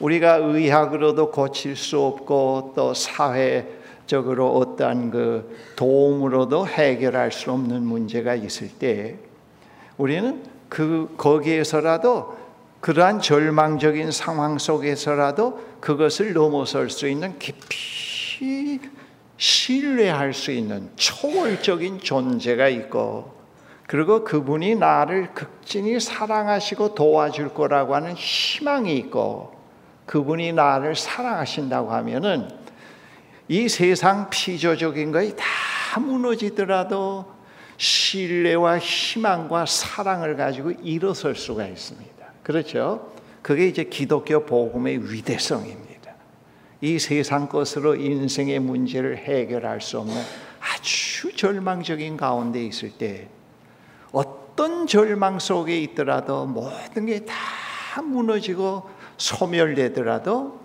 우리가 0.00 0.36
의학으로도 0.36 1.30
고칠 1.30 1.76
수 1.76 2.00
없고 2.00 2.72
또 2.74 2.94
사회적으로 2.94 4.56
어떠한 4.56 5.10
그 5.10 5.56
도움으로도 5.76 6.66
해결할 6.66 7.32
수 7.32 7.52
없는 7.52 7.82
문제가 7.82 8.34
있을 8.34 8.68
때 8.70 9.18
우리는 9.96 10.42
그 10.70 11.12
거기에서라도 11.18 12.38
그러한 12.80 13.20
절망적인 13.20 14.10
상황 14.10 14.56
속에서라도 14.56 15.60
그것을 15.80 16.32
넘어설 16.32 16.88
수 16.88 17.06
있는 17.08 17.38
깊이 17.38 18.80
신뢰할 19.36 20.32
수 20.32 20.50
있는 20.50 20.90
초월적인 20.96 22.00
존재가 22.00 22.68
있고 22.68 23.38
그리고 23.86 24.22
그분이 24.22 24.76
나를 24.76 25.34
극진히 25.34 25.98
사랑하시고 25.98 26.94
도와줄 26.94 27.52
거라고 27.52 27.96
하는 27.96 28.14
희망이 28.14 28.96
있고 28.96 29.52
그분이 30.06 30.52
나를 30.52 30.94
사랑하신다고 30.94 31.90
하면은 31.90 32.48
이 33.48 33.68
세상 33.68 34.30
피조적인 34.30 35.10
것이 35.10 35.34
다 35.36 35.98
무너지더라도 35.98 37.39
신뢰와 37.80 38.78
희망과 38.78 39.64
사랑을 39.64 40.36
가지고 40.36 40.72
일어설 40.82 41.34
수가 41.34 41.66
있습니다. 41.66 42.26
그렇죠? 42.42 43.10
그게 43.40 43.68
이제 43.68 43.84
기독교 43.84 44.44
복음의 44.44 45.10
위대성입니다. 45.10 46.12
이 46.82 46.98
세상 46.98 47.48
것으로 47.48 47.94
인생의 47.94 48.58
문제를 48.58 49.16
해결할 49.16 49.80
수 49.80 49.98
없는 49.98 50.14
아주 50.60 51.34
절망적인 51.34 52.18
가운데 52.18 52.62
있을 52.62 52.90
때 52.90 53.28
어떤 54.12 54.86
절망 54.86 55.38
속에 55.38 55.80
있더라도 55.80 56.44
모든 56.44 57.06
게 57.06 57.24
다 57.24 58.02
무너지고 58.02 58.88
소멸되더라도 59.16 60.60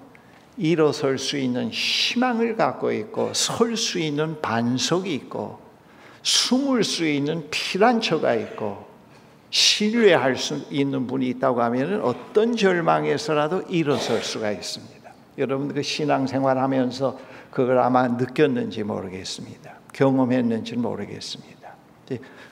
일어설 0.57 1.17
수 1.17 1.37
있는 1.37 1.69
희망을 1.69 2.57
갖고 2.57 2.91
있고 2.91 3.33
설 3.33 3.77
수 3.77 3.99
있는 3.99 4.41
반석이 4.41 5.13
있고 5.13 5.64
숨을 6.25 6.83
수 6.83 7.07
있는 7.07 7.47
피란처가 7.51 8.33
있고 8.33 8.83
신뢰할 9.51 10.35
수 10.35 10.65
있는 10.71 11.05
분이 11.05 11.29
있다고 11.29 11.61
하면 11.61 12.01
어떤 12.01 12.57
절망에서라도 12.57 13.61
일어설 13.69 14.23
수가 14.23 14.51
있습니다. 14.51 15.13
여러분 15.37 15.71
그 15.71 15.83
신앙생활 15.83 16.57
하면서 16.57 17.17
그걸 17.51 17.77
아마 17.77 18.07
느꼈는지 18.07 18.83
모르겠습니다. 18.83 19.75
경험했는지 19.93 20.75
모르겠습니다. 20.75 21.75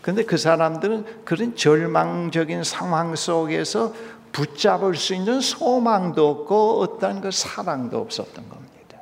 근데 0.01 0.24
그 0.24 0.38
사람들은 0.38 1.25
그런 1.25 1.56
절망적인 1.56 2.63
상황 2.63 3.15
속에서 3.15 3.94
붙잡을 4.32 4.96
수 4.96 5.15
있는 5.15 5.42
소망도 5.42 6.30
없고 6.30 6.80
어떤 6.80 7.22
그 7.22 7.32
사랑도 7.32 8.00
없었던 8.00 8.50
겁니다. 8.50 9.00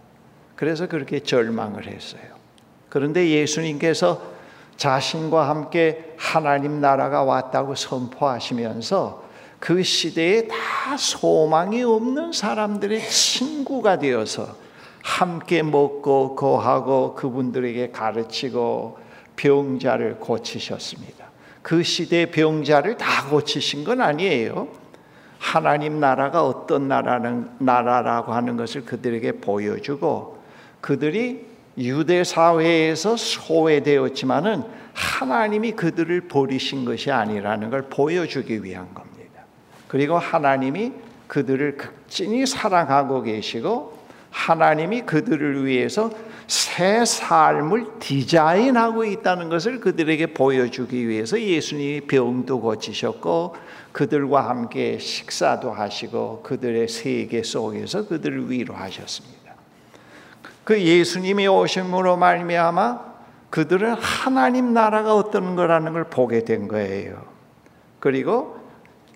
그래서 0.56 0.88
그렇게 0.88 1.20
절망을 1.20 1.88
했어요. 1.88 2.22
그런데 2.90 3.30
예수님께서 3.30 4.31
자신과 4.78 5.48
함께 5.50 6.14
하나님 6.18 6.82
나라가 6.82 7.24
왔다고 7.24 7.76
선포하시면서 7.76 9.24
그 9.60 9.84
시대에 9.84 10.48
다 10.48 10.98
소망이 10.98 11.84
없는 11.84 12.32
사람들의 12.32 13.08
친구가 13.08 14.00
되어서 14.00 14.56
함께 15.04 15.62
먹고 15.62 16.36
거하고 16.36 17.14
그분들에게 17.16 17.92
가르치고 17.92 18.98
병자를 19.36 20.18
고치셨습니다. 20.20 21.26
그 21.62 21.84
시대 21.84 22.26
병자를 22.32 22.98
다 22.98 23.30
고치신 23.30 23.84
건 23.84 24.02
아니에요. 24.02 24.68
하나님 25.38 26.00
나라가 26.00 26.46
어떤 26.46 26.88
나라는 26.88 27.50
나라라고 27.60 28.34
하는 28.34 28.58
것을 28.58 28.86
그들에게 28.86 29.34
보여주고 29.34 30.40
그들이 30.82 31.51
유대 31.82 32.24
사회에서 32.24 33.18
소외되었지만은 33.18 34.64
하나님이 34.94 35.72
그들을 35.74 36.22
버리신 36.28 36.86
것이 36.86 37.12
아니라는 37.12 37.70
걸 37.70 37.84
보여주기 37.84 38.64
위한 38.64 38.94
겁니다. 38.94 39.46
그리고 39.88 40.18
하나님이 40.18 40.92
그들을 41.28 41.78
극진히 41.78 42.46
사랑하고 42.46 43.24
계시고 43.24 44.02
하나님이 44.32 45.02
그들을 45.02 45.66
위해서 45.66 46.10
새 46.48 47.06
삶을 47.06 48.00
디자인하고 48.00 49.06
있다는 49.06 49.50
것을 49.50 49.80
그들에게 49.80 50.34
보여주기 50.34 51.08
위해서 51.08 51.40
예수님이 51.40 52.02
병도 52.02 52.60
고치셨고 52.60 53.56
그들과 53.92 54.50
함께 54.50 54.98
식사도 54.98 55.72
하시고 55.72 56.42
그들의 56.44 56.88
세계 56.88 57.44
속에서 57.44 58.08
그들을 58.08 58.52
위로하셨습니다. 58.52 59.41
그 60.64 60.82
예수님이 60.82 61.48
오심으로 61.48 62.18
말미암아 62.18 63.12
그들은 63.50 63.94
하나님 63.94 64.74
나라가 64.74 65.16
어떤 65.16 65.56
거라는 65.56 65.94
걸 65.94 66.06
보게 66.06 66.46
된 66.46 66.68
거예요. 66.68 67.24
그리고 68.00 68.58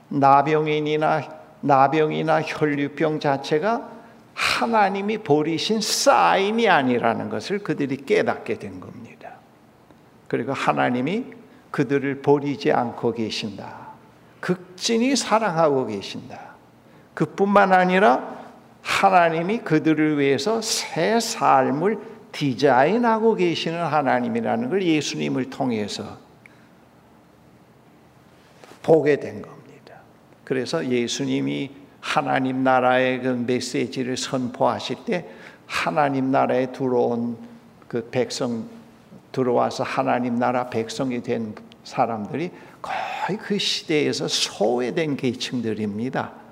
나병인이나 0.09 1.21
나병이나 1.61 2.41
혈류병 2.41 3.19
자체가 3.19 3.89
하나님이 4.33 5.19
버리신 5.19 5.81
사인이 5.81 6.67
아니라는 6.69 7.29
것을 7.29 7.59
그들이 7.59 7.97
깨닫게 8.05 8.59
된 8.59 8.79
겁니다. 8.79 9.31
그리고 10.27 10.53
하나님이 10.53 11.25
그들을 11.71 12.21
버리지 12.21 12.71
않고 12.71 13.13
계신다. 13.13 13.87
극진히 14.39 15.15
사랑하고 15.15 15.87
계신다. 15.87 16.39
그뿐만 17.13 17.73
아니라 17.73 18.34
하나님이 18.85 19.59
그들을 19.59 20.19
위해서 20.19 20.61
새 20.61 21.19
삶을 21.19 21.97
디자인하고 22.31 23.33
계시는 23.33 23.83
하나님이라는 23.83 24.69
걸 24.69 24.83
예수님을 24.83 25.49
통해서 25.49 26.17
보게 28.83 29.19
된 29.19 29.41
겁니다. 29.41 29.95
그래서 30.43 30.85
예수님이 30.85 31.71
하나님 31.99 32.63
나라의 32.63 33.23
그 33.23 33.29
메시지를 33.29 34.17
선포하실 34.17 34.97
때 35.05 35.25
하나님 35.65 36.29
나라에 36.29 36.71
들어온 36.71 37.37
그 37.87 38.07
백성 38.11 38.69
들어와서 39.31 39.83
하나님 39.83 40.35
나라 40.35 40.69
백성이 40.69 41.23
된 41.23 41.55
사람들이 41.83 42.51
거의 42.83 43.39
그 43.39 43.57
시대에서 43.57 44.27
소외된 44.27 45.17
계층들입니다. 45.17 46.44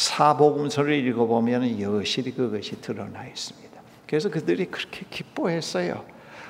사복음서를 0.00 1.06
읽어보면 1.08 1.78
여실히 1.80 2.32
그것이 2.32 2.80
드러나 2.80 3.26
있습니다. 3.26 3.80
그래서 4.06 4.30
그들이 4.30 4.64
그렇게 4.66 5.04
기뻐했어요. 5.10 6.02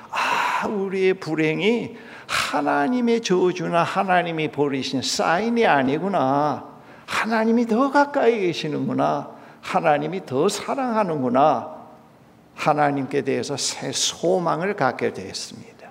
아, 0.09 0.67
우리의 0.67 1.15
불행이 1.15 1.97
하나님의 2.27 3.19
저주나 3.21 3.83
하나님이 3.83 4.51
버리신 4.51 5.01
사인이 5.01 5.65
아니구나. 5.67 6.65
하나님이 7.05 7.65
더 7.65 7.91
가까이 7.91 8.39
계시는구나. 8.39 9.31
하나님이 9.59 10.25
더 10.25 10.47
사랑하는구나. 10.47 11.75
하나님께 12.55 13.23
대해서 13.23 13.57
새 13.57 13.91
소망을 13.91 14.77
갖게 14.77 15.11
되었습니다. 15.11 15.89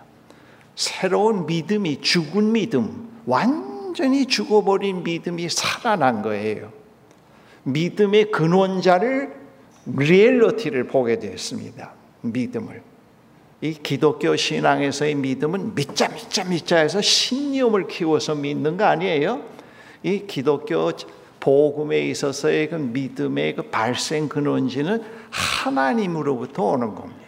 새로운 0.77 1.45
믿음이 1.45 2.01
죽은 2.01 2.53
믿음, 2.53 3.11
완전히 3.27 4.25
죽어버린 4.25 5.03
믿음이 5.03 5.51
살아난 5.51 6.23
거예요. 6.23 6.80
믿음의 7.73 8.31
근원자를 8.31 9.35
리얼리티를 9.87 10.87
보게 10.87 11.19
되었습니다. 11.19 11.93
믿음을. 12.23 12.83
이 13.63 13.75
기독교 13.75 14.37
신앙에서의 14.37 15.15
믿음은 15.17 15.75
믿자 15.75 16.09
믿자 16.09 16.45
믿자 16.45 16.79
해서 16.79 17.01
신념을 17.01 17.89
키워서 17.89 18.35
믿는 18.35 18.77
거 18.77 18.85
아니에요? 18.85 19.43
이 20.03 20.27
기독교 20.27 20.91
복음에 21.41 22.01
있어서의 22.09 22.71
그 22.71 22.77
믿음의 22.77 23.57
그 23.57 23.63
발생 23.71 24.29
근원지는 24.29 25.03
하나님으로부터 25.31 26.65
오는 26.65 26.95
겁니다. 26.95 27.21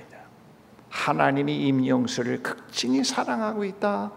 하나님이 0.89 1.67
임영수를 1.67 2.43
극진히 2.43 3.05
사랑하고 3.05 3.65
있다. 3.65 4.13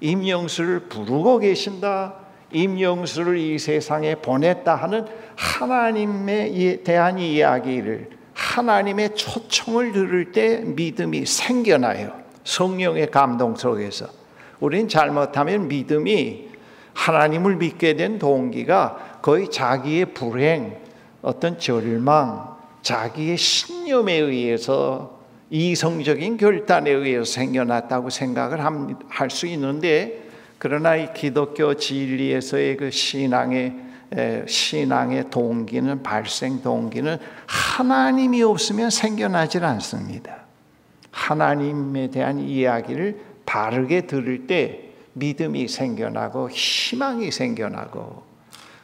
임영수를 0.00 0.80
부르고 0.88 1.38
계신다. 1.38 2.25
임영수를 2.52 3.38
이 3.38 3.58
세상에 3.58 4.16
보냈다 4.16 4.74
하는 4.74 5.04
하나님에 5.36 6.82
대한 6.84 7.18
이야기를 7.18 8.10
하나님의 8.34 9.14
초청을 9.14 9.92
들을 9.92 10.32
때 10.32 10.58
믿음이 10.64 11.26
생겨나요. 11.26 12.12
성령의 12.44 13.10
감동 13.10 13.56
속에서. 13.56 14.06
우리는 14.60 14.88
잘못하면 14.88 15.68
믿음이 15.68 16.48
하나님을 16.94 17.56
믿게 17.56 17.94
된 17.94 18.18
동기가 18.18 19.18
거의 19.20 19.50
자기의 19.50 20.06
불행, 20.14 20.76
어떤 21.22 21.58
절망, 21.58 22.56
자기의 22.82 23.36
신념에 23.36 24.14
의해서 24.14 25.18
이성적인 25.50 26.36
결단에 26.36 26.90
의해서 26.90 27.24
생겨났다고 27.24 28.10
생각을 28.10 28.60
할 29.08 29.30
수 29.30 29.46
있는데 29.46 30.25
그러나 30.68 30.96
이 30.96 31.14
기독교 31.14 31.74
진리에서의 31.74 32.76
그 32.76 32.90
신앙의 32.90 33.72
신앙의 34.48 35.30
동기는 35.30 36.02
발생 36.02 36.60
동기는 36.60 37.18
하나님이 37.46 38.42
없으면 38.42 38.90
생겨나질 38.90 39.64
않습니다. 39.64 40.38
하나님에 41.12 42.10
대한 42.10 42.40
이야기를 42.40 43.20
바르게 43.46 44.08
들을 44.08 44.48
때 44.48 44.90
믿음이 45.12 45.68
생겨나고 45.68 46.50
희망이 46.50 47.30
생겨나고 47.30 48.24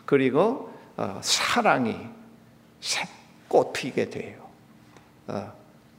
그리고 0.04 0.72
어, 0.96 1.18
사랑이 1.20 1.96
꽃피게 3.48 4.08
돼요. 4.08 4.36
어, 5.26 5.52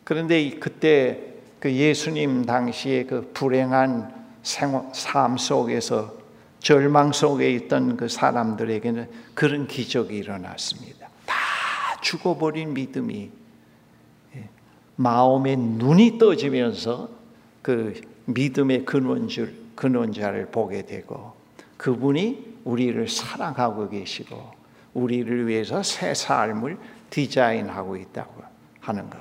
그런데 0.06 0.50
그때 0.52 1.20
그 1.60 1.70
예수님 1.70 2.46
당시에 2.46 3.04
그 3.04 3.32
불행한 3.34 4.23
생활, 4.44 4.90
삶 4.94 5.38
속에서 5.38 6.14
절망 6.60 7.12
속에 7.12 7.52
있던 7.52 7.98
그 7.98 8.08
사람들에게는 8.08 9.10
그런 9.34 9.68
기적이 9.68 10.18
일어났습니다. 10.18 11.10
다 11.26 11.36
죽어버린 12.02 12.74
믿음이 12.74 13.32
예, 14.36 14.50
마음의 14.96 15.58
눈이 15.58 16.18
떠지면서 16.18 17.10
그 17.62 18.00
믿음의 18.26 18.86
근원줄, 18.86 19.54
근원자를 19.76 20.48
보게 20.48 20.86
되고 20.86 21.34
그분이 21.78 22.60
우리를 22.64 23.08
사랑하고 23.08 23.90
계시고 23.90 24.54
우리를 24.94 25.48
위해서 25.48 25.84
새 25.84 26.14
삶을 26.14 26.78
디자인하고 27.10 27.98
있다고 27.98 28.44
하는 28.80 29.10
것. 29.10 29.20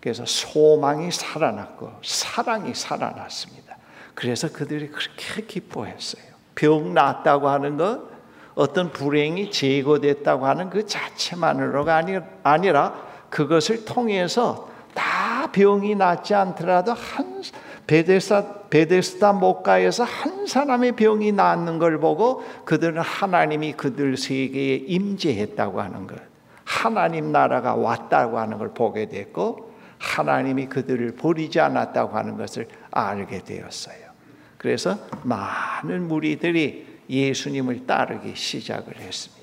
그래서 0.00 0.24
소망이 0.26 1.10
살아났고 1.12 1.92
사랑이 2.02 2.74
살아났습니다. 2.74 3.76
그래서 4.14 4.50
그들이 4.50 4.88
그렇게 4.88 5.42
기뻐했어요. 5.46 6.22
병 6.54 6.94
낫다고 6.94 7.48
하는 7.48 7.76
것, 7.76 8.10
어떤 8.54 8.90
불행이 8.92 9.50
제거됐다고 9.50 10.46
하는 10.46 10.70
그 10.70 10.86
자체만으로가 10.86 11.96
아니, 11.96 12.18
아니라 12.42 12.94
그것을 13.30 13.84
통해서 13.84 14.68
다 14.94 15.50
병이 15.52 15.94
낫지 15.94 16.34
않더라도 16.34 16.92
한 16.92 17.42
베데스다, 17.86 18.68
베데스다 18.70 19.32
목가에서 19.32 20.04
한 20.04 20.46
사람의 20.46 20.92
병이 20.92 21.32
낫는 21.32 21.78
걸 21.78 21.98
보고 21.98 22.44
그들은 22.64 23.00
하나님이 23.00 23.72
그들 23.72 24.16
세계에 24.16 24.76
임재했다고 24.76 25.80
하는 25.80 26.06
것, 26.06 26.16
하나님 26.64 27.32
나라가 27.32 27.74
왔다고 27.74 28.38
하는 28.38 28.58
걸 28.58 28.72
보게 28.74 29.08
됐고 29.08 29.69
하나님이 30.00 30.66
그들을 30.66 31.14
버리지 31.16 31.60
않았다고 31.60 32.16
하는 32.16 32.36
것을 32.36 32.66
알게 32.90 33.44
되었어요. 33.44 34.10
그래서 34.56 34.98
많은 35.22 36.08
무리들이 36.08 36.86
예수님을 37.08 37.86
따르기 37.86 38.34
시작을 38.34 38.96
했습니다. 38.96 39.40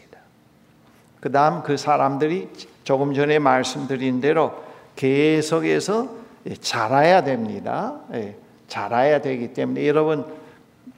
그 1.19 1.31
다음 1.31 1.63
그 1.63 1.77
사람들이 1.77 2.49
조금 2.83 3.13
전에 3.13 3.39
말씀드린 3.39 4.19
대로 4.19 4.63
계속해서 4.95 6.15
자라야 6.59 7.23
됩니다. 7.23 7.99
예, 8.13 8.35
자라야 8.67 9.21
되기 9.21 9.53
때문에 9.53 9.87
여러분 9.87 10.25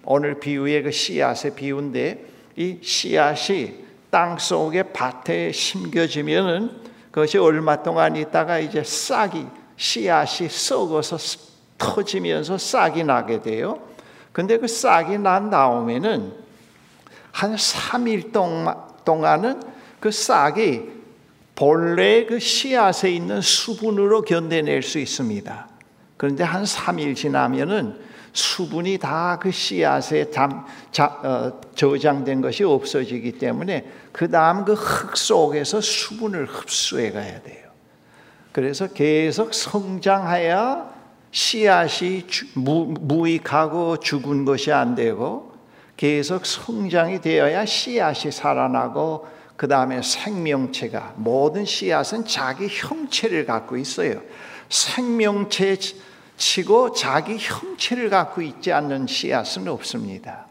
오늘 0.06 0.40
비유의 0.40 0.84
그 0.84 0.92
씨앗의 0.92 1.56
비유인데 1.56 2.26
이 2.56 2.80
씨앗이 2.82 3.76
땅 4.10 4.38
속에 4.38 4.84
밭에 4.94 5.52
심겨지면은 5.52 6.89
그것이 7.12 7.38
얼마 7.38 7.82
동안 7.82 8.16
있다가 8.16 8.60
이제 8.60 8.84
싹이 8.84 9.48
씨앗이 9.78 10.50
썩어서 10.50 11.18
터지면서 11.78 12.58
싹이 12.58 13.04
나게 13.04 13.42
돼요. 13.42 13.80
근데 14.32 14.58
그 14.58 14.68
싹이 14.68 15.18
난 15.18 15.50
다음에는 15.50 16.34
한 17.32 17.56
3일 17.56 18.32
동안은 19.06 19.62
그 20.00 20.12
싹이 20.12 21.00
본래 21.56 22.26
그 22.26 22.40
씨앗에 22.40 23.12
있는 23.12 23.42
수분으로 23.42 24.22
견뎌낼 24.22 24.82
수 24.82 25.00
있습니다. 25.00 25.68
그런데 26.18 26.44
한 26.44 26.64
3일 26.64 27.16
지나면은 27.16 28.00
수분이 28.34 28.98
다 28.98 29.38
그 29.42 29.52
씨앗에 29.52 30.32
잠, 30.32 30.66
자, 30.92 31.06
어, 31.24 31.62
저장된 31.76 32.42
것이 32.42 32.64
없어지기 32.64 33.34
때문에 33.34 33.86
그 34.12 34.30
다음 34.30 34.66
그 34.66 34.74
흙 34.74 35.18
속에서 35.18 35.82
수분을 35.82 36.46
흡수해 36.46 37.12
가야 37.12 37.42
돼요. 37.42 37.70
그래서 38.52 38.88
계속 38.88 39.54
성장해야 39.54 40.90
씨앗이 41.32 42.26
무익하고 42.56 43.98
죽은 43.98 44.46
것이 44.46 44.72
안 44.72 44.96
되고 44.96 45.54
계속 45.96 46.46
성장이 46.46 47.22
되어야 47.22 47.66
씨앗이 47.66 48.32
살아나고 48.32 49.28
그 49.56 49.68
다음에 49.68 50.02
생명체가 50.02 51.16
모든 51.18 51.66
씨앗은 51.66 52.26
자기 52.26 52.68
형체를 52.70 53.46
갖고 53.46 53.78
있어요. 53.78 54.22
생명체 54.70 55.78
치고 56.40 56.94
자기 56.94 57.38
형체를 57.38 58.10
갖고 58.10 58.42
있지 58.42 58.72
않는 58.72 59.08
씨앗은 59.08 59.68
없습니다. 59.68 60.46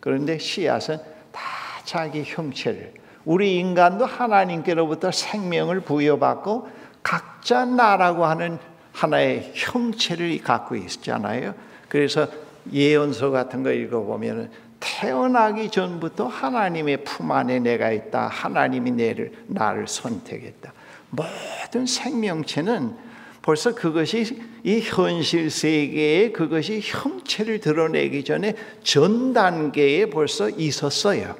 그런데 0.00 0.38
씨앗은 0.38 0.96
다 1.32 1.40
자기 1.84 2.24
형체를 2.24 2.94
우리 3.26 3.58
인간도 3.58 4.06
하나님께로부터 4.06 5.10
생명을 5.10 5.80
부여받고 5.80 6.68
각자 7.02 7.66
나라고 7.66 8.24
하는 8.24 8.58
하나의 8.92 9.52
형체를 9.54 10.40
갖고 10.42 10.76
있잖아요. 10.76 11.54
그래서 11.88 12.26
예언서 12.72 13.30
같은 13.30 13.62
거 13.62 13.70
읽어보면 13.70 14.50
태어나기 14.80 15.70
전부터 15.70 16.26
하나님의 16.26 17.04
품 17.04 17.30
안에 17.30 17.58
내가 17.58 17.90
있다. 17.90 18.28
하나님이 18.28 18.92
내를, 18.92 19.32
나를 19.46 19.88
선택했다. 19.88 20.72
모든 21.10 21.84
생명체는 21.86 23.03
벌써 23.44 23.74
그것이 23.74 24.40
이 24.62 24.80
현실 24.80 25.50
세계에 25.50 26.32
그것이 26.32 26.80
형체를 26.82 27.60
드러내기 27.60 28.24
전에 28.24 28.54
전 28.82 29.34
단계에 29.34 30.06
벌써 30.06 30.48
있었어요. 30.48 31.36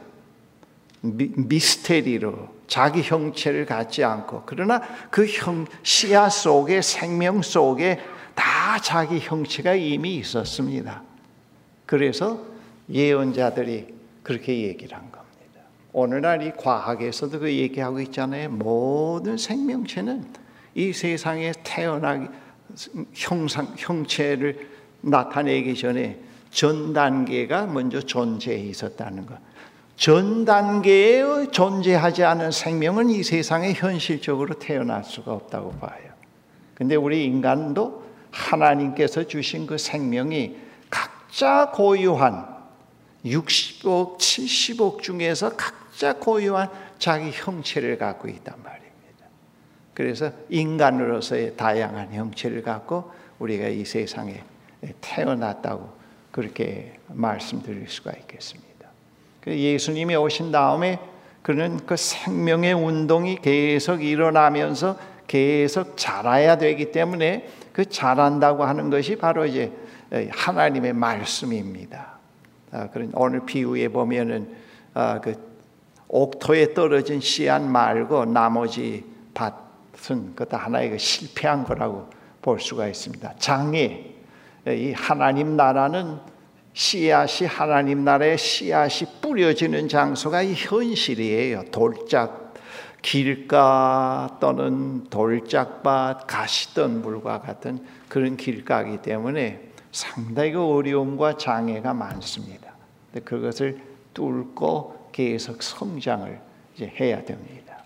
미, 1.00 1.58
스테리로 1.58 2.50
자기 2.66 3.00
형체를 3.00 3.64
갖지 3.64 4.04
않고 4.04 4.42
그러나 4.44 4.82
그 5.10 5.24
형, 5.24 5.64
씨앗 5.82 6.30
속에 6.30 6.82
생명 6.82 7.40
속에 7.40 7.98
다 8.34 8.78
자기 8.82 9.18
형체가 9.18 9.74
이미 9.74 10.16
있었습니다. 10.16 11.02
그래서 11.86 12.44
예언자들이 12.90 13.86
그렇게 14.22 14.60
얘기를 14.60 14.94
한 14.94 15.10
겁니다. 15.10 15.62
오늘날 15.94 16.42
이 16.42 16.52
과학에서도 16.54 17.40
그 17.40 17.50
얘기하고 17.50 18.00
있잖아요. 18.00 18.50
모든 18.50 19.38
생명체는 19.38 20.43
이 20.74 20.92
세상에 20.92 21.52
태어나기 21.62 22.28
형상 23.14 23.74
형체를 23.76 24.68
나타내기 25.00 25.74
전에 25.74 26.18
전 26.50 26.92
단계가 26.92 27.66
먼저 27.66 28.00
존재해 28.00 28.58
있었다는 28.58 29.26
것. 29.26 29.38
전 29.96 30.44
단계에 30.44 31.50
존재하지 31.50 32.24
않은 32.24 32.50
생명은 32.50 33.10
이 33.10 33.22
세상에 33.22 33.72
현실적으로 33.72 34.58
태어날 34.58 35.04
수가 35.04 35.32
없다고 35.32 35.72
봐요. 35.72 36.12
근데 36.74 36.96
우리 36.96 37.24
인간도 37.24 38.02
하나님께서 38.32 39.24
주신 39.24 39.66
그 39.66 39.78
생명이 39.78 40.56
각자 40.90 41.70
고유한 41.70 42.46
60억, 43.24 44.18
70억 44.18 45.00
중에서 45.02 45.56
각자 45.56 46.14
고유한 46.14 46.68
자기 46.98 47.30
형체를 47.30 47.96
갖고 47.98 48.28
있단 48.28 48.54
말입니다. 48.62 48.73
그래서 49.94 50.30
인간으로서의 50.50 51.56
다양한 51.56 52.12
형체를 52.12 52.62
갖고 52.62 53.10
우리가 53.38 53.68
이 53.68 53.84
세상에 53.84 54.42
태어났다고 55.00 55.88
그렇게 56.30 56.98
말씀드릴 57.08 57.88
수가 57.88 58.12
있겠습니다. 58.12 58.88
그 59.40 59.56
예수님이 59.56 60.16
오신 60.16 60.50
다음에 60.52 60.98
그는 61.42 61.78
그 61.86 61.96
생명의 61.96 62.72
운동이 62.72 63.36
계속 63.40 64.02
일어나면서 64.02 64.98
계속 65.26 65.96
자라야 65.96 66.58
되기 66.58 66.90
때문에 66.90 67.48
그 67.72 67.88
자란다고 67.88 68.64
하는 68.64 68.90
것이 68.90 69.16
바로 69.16 69.46
이제 69.46 69.72
하나님의 70.30 70.92
말씀입니다. 70.92 72.18
아, 72.72 72.88
그런 72.90 73.10
오늘 73.14 73.44
비유에 73.44 73.88
보면은 73.88 74.54
아, 74.94 75.20
그 75.20 75.34
옥토에 76.08 76.74
떨어진 76.74 77.20
씨앗 77.20 77.62
말고 77.62 78.26
나머지 78.26 79.04
밭 79.34 79.63
은 80.10 80.34
그다 80.34 80.58
하나의 80.58 80.90
그 80.90 80.98
실패한 80.98 81.64
거라고 81.64 82.10
볼 82.42 82.60
수가 82.60 82.88
있습니다. 82.88 83.34
장애 83.38 84.12
이 84.66 84.92
하나님 84.92 85.56
나라는 85.56 86.18
씨앗이 86.72 87.48
하나님 87.48 88.04
나라의 88.04 88.36
씨앗이 88.36 89.08
뿌려지는 89.20 89.88
장소가 89.88 90.42
이 90.42 90.54
현실이에요. 90.54 91.64
돌짝 91.70 92.54
길가 93.00 94.38
또는 94.40 95.04
돌짝밭 95.10 96.26
가시던 96.26 97.02
물과 97.02 97.40
같은 97.40 97.84
그런 98.08 98.36
길가이기 98.36 99.02
때문에 99.02 99.68
상당히 99.92 100.52
그 100.52 100.64
어려움과 100.64 101.36
장애가 101.36 101.94
많습니다. 101.94 102.72
그것을 103.24 103.80
뚫고 104.14 105.10
계속 105.12 105.62
성장을 105.62 106.40
이제 106.74 106.92
해야 106.98 107.24
됩니다. 107.24 107.84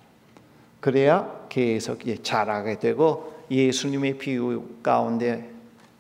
그래야 0.80 1.37
계속 1.48 2.00
자라게 2.22 2.78
되고 2.78 3.44
예수님의 3.50 4.18
비유 4.18 4.62
가운데 4.82 5.50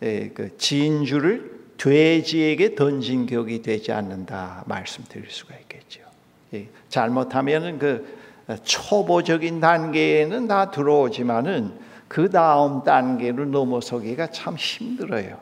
그 0.00 0.56
진주를 0.58 1.58
돼지에게 1.78 2.74
던진 2.74 3.26
격이 3.26 3.62
되지 3.62 3.92
않는다 3.92 4.64
말씀드릴 4.66 5.30
수가 5.30 5.54
있겠죠. 5.62 6.00
잘못하면은 6.88 7.78
그 7.78 8.18
초보적인 8.64 9.60
단계에는 9.60 10.48
다 10.48 10.70
들어오지만은 10.70 11.72
그 12.08 12.30
다음 12.30 12.82
단계를 12.82 13.50
넘어서기가 13.50 14.28
참 14.30 14.56
힘들어요. 14.56 15.38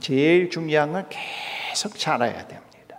제일 0.00 0.50
중요한 0.50 0.92
건 0.92 1.06
계속 1.08 1.98
자라야 1.98 2.46
됩니다. 2.46 2.98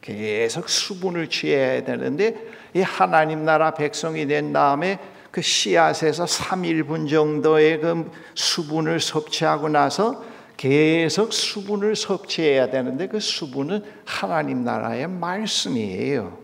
계속 0.00 0.68
수분을 0.68 1.28
취해야 1.28 1.84
되는데 1.84 2.36
이 2.74 2.80
하나님 2.80 3.44
나라 3.44 3.72
백성이 3.72 4.26
된 4.26 4.52
다음에 4.52 4.98
그 5.32 5.40
씨앗에서 5.40 6.26
3, 6.26 6.62
1분 6.62 7.10
정도의 7.10 7.80
그 7.80 8.10
수분을 8.34 9.00
섭취하고 9.00 9.70
나서 9.70 10.22
계속 10.58 11.32
수분을 11.32 11.96
섭취해야 11.96 12.70
되는데 12.70 13.08
그 13.08 13.18
수분은 13.18 13.82
하나님 14.04 14.62
나라의 14.62 15.08
말씀이에요. 15.08 16.38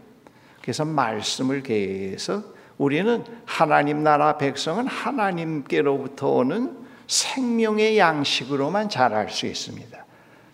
그래서 0.62 0.84
말씀을 0.84 1.62
계속 1.62 2.56
우리는 2.78 3.24
하나님 3.44 4.02
나라 4.02 4.38
백성은 4.38 4.86
하나님께로부터 4.86 6.28
오는 6.30 6.78
생명의 7.06 7.98
양식으로만 7.98 8.88
자랄 8.88 9.30
수 9.30 9.46
있습니다. 9.46 10.07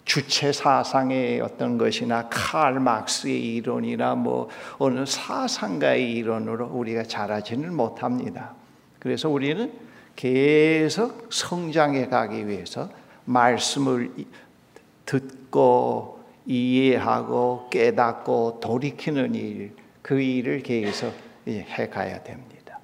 주체 0.05 0.53
사상의 0.53 1.40
어떤 1.40 1.79
것이나 1.79 2.29
칼 2.29 2.79
막스의 2.79 3.57
이론이나 3.57 4.14
뭐 4.14 4.49
어느 4.79 5.07
사상가의 5.07 6.12
이론으로 6.12 6.67
우리가 6.67 7.05
자라지는 7.05 7.75
못합니다. 7.75 8.55
그래서 8.99 9.29
우리는 9.29 9.73
계속 10.14 11.29
성장해 11.31 12.09
가기 12.09 12.47
위해서 12.47 12.90
말씀을 13.25 14.12
듣고 15.07 16.21
이해하고 16.47 17.69
깨닫고 17.71 18.61
돌이키는 18.61 19.35
일, 19.35 19.73
그 20.03 20.21
일을 20.21 20.62
계속 20.62 21.12
해 21.49 21.88
가야 21.88 22.23
됩니다. 22.23 22.79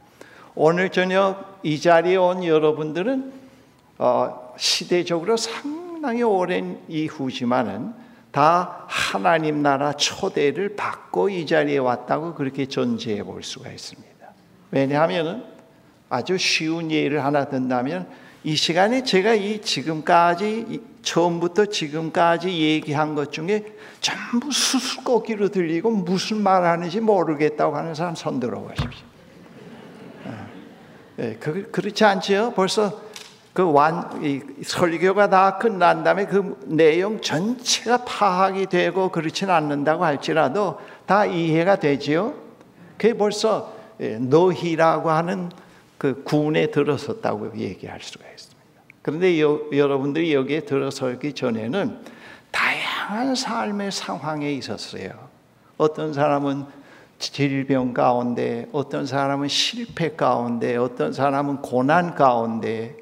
오늘 0.54 0.90
저녁 0.90 1.60
이 1.62 1.78
자리에 1.78 2.16
온 2.16 2.44
여러분들은 2.44 3.32
어, 3.98 4.54
시대적으로 4.56 5.36
상 5.36 5.79
상당히 6.00 6.22
오랜 6.22 6.80
이후지만은 6.88 7.92
다 8.30 8.86
하나님 8.88 9.60
나라 9.60 9.92
초대를 9.92 10.74
받고 10.74 11.28
이 11.28 11.44
자리에 11.44 11.76
왔다고 11.76 12.32
그렇게 12.34 12.64
전제해 12.64 13.22
볼 13.22 13.42
수가 13.42 13.68
있습니다. 13.68 14.08
왜냐하면은 14.70 15.44
아주 16.08 16.38
쉬운 16.38 16.90
예를 16.90 17.22
하나 17.22 17.44
든다면 17.44 18.08
이 18.44 18.56
시간에 18.56 19.04
제가 19.04 19.34
이 19.34 19.60
지금까지 19.60 20.80
처음부터 21.02 21.66
지금까지 21.66 22.48
얘기한 22.48 23.14
것 23.14 23.30
중에 23.30 23.66
전부 24.00 24.50
수수께끼로 24.50 25.50
들리고 25.50 25.90
무슨 25.90 26.42
말 26.42 26.64
하는지 26.64 26.98
모르겠다고 27.00 27.76
하는 27.76 27.94
사람 27.94 28.14
손 28.14 28.40
들어 28.40 28.58
보십시오. 28.62 29.06
네, 31.16 31.36
그, 31.38 31.70
그렇지 31.70 32.02
않지요? 32.02 32.54
벌써 32.56 33.09
그 33.52 33.70
완, 33.72 34.22
이 34.22 34.40
설교가 34.62 35.28
다 35.28 35.58
끝난 35.58 36.04
다음에 36.04 36.26
그 36.26 36.58
내용 36.66 37.20
전체가 37.20 38.04
파악이 38.04 38.66
되고 38.66 39.10
그렇지는 39.10 39.52
않는다고 39.52 40.04
할지라도 40.04 40.78
다 41.06 41.26
이해가 41.26 41.76
되지요. 41.76 42.34
그게 42.96 43.14
벌써 43.14 43.74
예, 44.00 44.16
너희라고 44.18 45.10
하는 45.10 45.50
그 45.98 46.22
군에 46.24 46.70
들어섰다고 46.70 47.58
얘기할 47.58 48.00
수가 48.00 48.24
있습니다. 48.26 48.60
그런데 49.02 49.40
여, 49.40 49.60
여러분들이 49.72 50.32
여기에 50.32 50.60
들어서기 50.60 51.32
전에는 51.32 51.98
다양한 52.50 53.34
삶의 53.34 53.92
상황에 53.92 54.52
있었어요. 54.52 55.10
어떤 55.76 56.12
사람은 56.12 56.64
질병 57.18 57.92
가운데, 57.92 58.66
어떤 58.72 59.06
사람은 59.06 59.48
실패 59.48 60.16
가운데, 60.16 60.76
어떤 60.76 61.12
사람은 61.12 61.58
고난 61.58 62.14
가운데, 62.14 62.96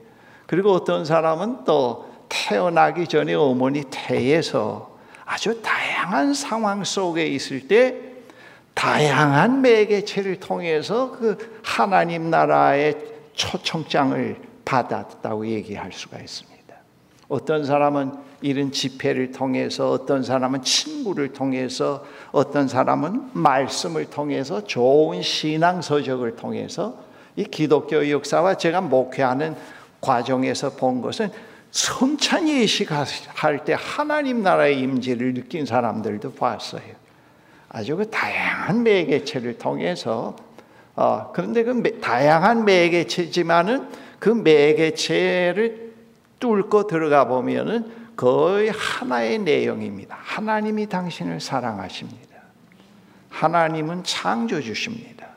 그리고 0.48 0.72
어떤 0.72 1.04
사람은 1.04 1.64
또 1.66 2.08
태어나기 2.30 3.06
전에 3.06 3.34
어머니 3.34 3.84
태에서 3.90 4.96
아주 5.26 5.60
다양한 5.60 6.32
상황 6.32 6.84
속에 6.84 7.26
있을 7.26 7.68
때 7.68 7.96
다양한 8.72 9.60
매개체를 9.60 10.40
통해서 10.40 11.12
그 11.12 11.60
하나님 11.62 12.30
나라의 12.30 12.96
초청장을 13.34 14.40
받았다고 14.64 15.46
얘기할 15.46 15.92
수가 15.92 16.18
있습니다. 16.18 16.74
어떤 17.28 17.66
사람은 17.66 18.12
이런 18.40 18.72
집회를 18.72 19.32
통해서, 19.32 19.90
어떤 19.90 20.22
사람은 20.22 20.62
친구를 20.62 21.34
통해서, 21.34 22.06
어떤 22.32 22.68
사람은 22.68 23.32
말씀을 23.34 24.06
통해서, 24.06 24.64
좋은 24.64 25.20
신앙 25.20 25.82
서적을 25.82 26.36
통해서 26.36 26.96
이 27.36 27.44
기독교 27.44 28.08
역사와 28.08 28.54
제가 28.54 28.80
목회하는 28.80 29.54
과정에서 30.00 30.70
본 30.70 31.00
것은 31.00 31.30
성찬 31.70 32.48
예식할 32.48 33.64
때 33.64 33.76
하나님 33.78 34.42
나라의 34.42 34.80
임재를 34.80 35.34
느낀 35.34 35.66
사람들도 35.66 36.34
봤어요. 36.34 36.98
아주 37.68 37.96
그 37.96 38.08
다양한 38.10 38.82
매개체를 38.82 39.58
통해서 39.58 40.34
어, 40.96 41.30
그런데 41.32 41.62
그 41.62 41.70
매, 41.70 42.00
다양한 42.00 42.64
매개체지만은 42.64 43.88
그 44.18 44.30
매개체를 44.30 45.92
뚫고 46.40 46.86
들어가 46.86 47.26
보면은 47.26 47.92
거의 48.16 48.70
하나의 48.70 49.38
내용입니다. 49.38 50.16
하나님이 50.20 50.88
당신을 50.88 51.40
사랑하십니다. 51.40 52.36
하나님은 53.30 54.02
창조주십니다. 54.02 55.28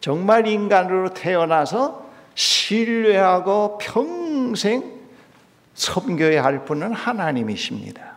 정말 0.00 0.46
인간으로 0.46 1.14
태어나서 1.14 2.01
신뢰하고 2.34 3.78
평생 3.78 5.00
섬겨야 5.74 6.44
할 6.44 6.64
분은 6.64 6.92
하나님이십니다. 6.92 8.12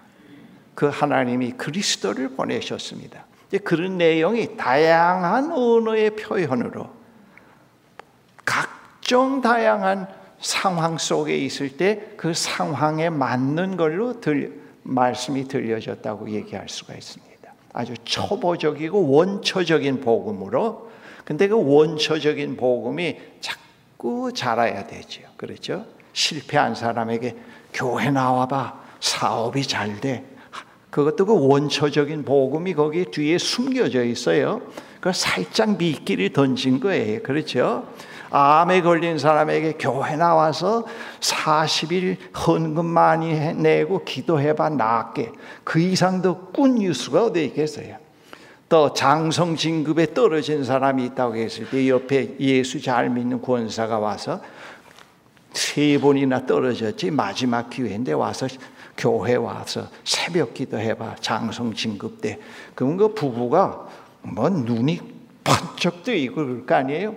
그 0.74 0.88
하나님이 0.88 1.54
그리스도를 1.54 2.30
보내셨습니다. 2.30 3.26
그런 3.64 3.98
내용이 3.98 4.58
다양한 4.58 5.52
언어의 5.52 6.16
표현으로 6.16 6.90
각종 8.44 9.42
다양한 9.42 10.08
상황 10.40 10.98
속에 10.98 11.38
있을 11.38 11.78
때 11.78 12.16
그 12.26 12.34
상황에 12.34 13.12
맞는 13.12 13.78
걸로 13.78 14.20
들, 14.20 14.60
말씀이 14.82 15.48
들려졌다고 15.48 16.32
얘기할 16.32 16.68
수가 16.68 16.96
있습니다. 16.96 17.54
아주 17.72 17.94
초보적이고 18.04 19.12
원초적인 19.12 20.02
복음으로 20.02 20.90
근데 21.24 21.48
그 21.48 21.56
원초적인 21.56 22.58
복음이 22.58 23.18
자 23.42 23.56
자꾸 24.06 24.32
자라야 24.32 24.86
되죠. 24.86 25.24
그렇죠? 25.36 25.84
실패한 26.14 26.76
사람에게 26.76 27.36
교회 27.74 28.12
나와봐. 28.12 28.86
사업이 29.00 29.64
잘 29.64 30.00
돼. 30.00 30.24
그것도 30.92 31.26
그 31.26 31.48
원초적인 31.48 32.24
복음이 32.24 32.76
거기 32.76 33.06
뒤에 33.06 33.40
숨겨져 33.40 34.04
있어요. 34.04 34.62
그 35.02 35.12
살짝 35.12 35.78
미끼를 35.78 36.34
던진 36.34 36.80
거예요. 36.80 37.24
그렇죠? 37.24 37.88
암에 38.30 38.82
걸린 38.82 39.18
사람에게 39.18 39.74
교회 39.80 40.16
나와서 40.16 40.86
40일 41.20 42.18
헌금 42.36 42.86
많이 42.86 43.56
내고 43.56 44.04
기도해봐 44.06 44.70
낫게. 44.70 45.32
그 45.64 45.80
이상 45.80 46.22
더꾼 46.22 46.76
뉴스가 46.76 47.26
어디 47.26 47.44
있겠어요? 47.46 48.05
또 48.68 48.94
장성 48.94 49.56
진급에 49.56 50.14
떨어진 50.14 50.64
사람이 50.64 51.06
있다고 51.06 51.36
했을 51.36 51.70
때 51.70 51.88
옆에 51.88 52.36
예수 52.40 52.82
잘 52.82 53.10
믿는 53.10 53.42
권사가 53.42 54.00
와서 54.00 54.42
세 55.54 55.98
번이나 56.00 56.46
떨어졌지 56.46 57.12
마지막 57.12 57.70
기회인데 57.70 58.14
와서 58.14 58.48
교회 58.98 59.36
와서 59.36 59.90
새벽 60.04 60.54
기도해봐. 60.54 61.16
장성 61.20 61.74
진급 61.74 62.22
때. 62.22 62.40
그러면 62.74 62.98
그 62.98 63.14
부부가 63.14 63.88
뭐 64.22 64.50
눈이 64.50 65.00
번쩍 65.44 66.04
뜨이고 66.04 66.36
그럴 66.36 66.66
거 66.66 66.76
아니에요 66.76 67.16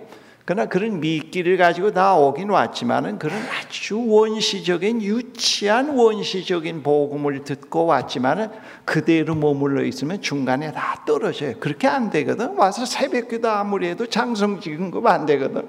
그러나 0.49 0.65
그런 0.65 0.99
미끼를 0.99 1.57
가지고 1.57 1.91
다 1.91 2.15
오긴 2.15 2.49
왔지만은 2.49 3.19
그런 3.19 3.37
아주 3.37 4.03
원시적인 4.03 5.03
유치한 5.03 5.95
원시적인 5.95 6.81
복음을 6.81 7.43
듣고 7.43 7.85
왔지만은 7.85 8.49
그대로 8.83 9.35
머물러 9.35 9.83
있으면 9.83 10.23
중간에 10.23 10.71
다 10.71 11.03
떨어져요. 11.05 11.53
그렇게 11.59 11.87
안 11.87 12.09
되거든. 12.09 12.57
와서 12.57 12.83
새벽기도 12.83 13.47
아무리 13.47 13.89
해도 13.89 14.07
장성지근급 14.07 15.05
안 15.05 15.27
되거든. 15.27 15.67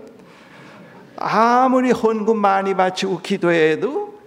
아무리 1.18 1.90
헌금 1.90 2.38
많이 2.38 2.74
바치고 2.74 3.20
기도해도 3.20 4.18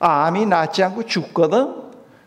암이 0.00 0.46
낫지 0.46 0.82
않고 0.82 1.04
죽거든. 1.04 1.84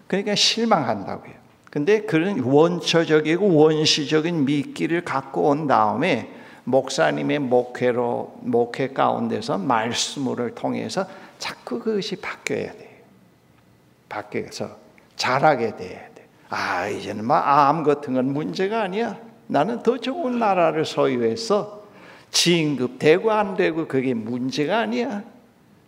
그러니까 0.08 0.36
실망한다고요. 0.36 1.34
근데 1.70 2.04
그런 2.04 2.40
원초적이고 2.40 3.54
원시적인 3.54 4.46
미끼를 4.46 5.04
갖고 5.04 5.50
온 5.50 5.68
다음에 5.68 6.40
목사님의 6.63 7.39
목회로 7.39 8.39
목회 8.41 8.89
가운데서 8.89 9.58
말씀을 9.58 10.54
통해서 10.56 11.06
자꾸 11.39 11.80
그것이 11.80 12.15
바뀌어야 12.17 12.71
돼요. 12.74 12.89
바뀌어서 14.10 14.78
잘하게 15.15 15.76
돼야 15.76 16.00
돼. 16.13 16.28
아 16.50 16.88
이제는 16.88 17.26
막 17.26 17.47
암 17.69 17.84
같은 17.84 18.13
건 18.13 18.34
문제가 18.34 18.82
아니야. 18.84 19.17
나는 19.47 19.82
더 19.84 19.97
좋은 19.97 20.39
나라를 20.39 20.86
소유해서 20.86 21.82
진급 22.30 23.00
되고 23.00 23.32
안 23.32 23.56
되고 23.56 23.88
그게 23.88 24.13
문제가 24.13 24.80
아니야. 24.80 25.24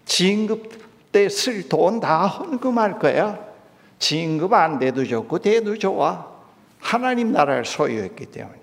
진급 0.06 0.84
때 1.12 1.28
쓸 1.28 1.70
돈 1.70 2.00
다 2.00 2.26
헌금할 2.28 2.98
거야. 3.00 3.40
진급 4.00 4.52
안 4.54 4.80
돼도 4.80 5.06
좋고 5.06 5.40
돼도 5.40 5.78
좋아. 5.78 6.28
하나님 6.80 7.32
나라를 7.32 7.64
소유했기 7.64 8.26
때문에. 8.26 8.63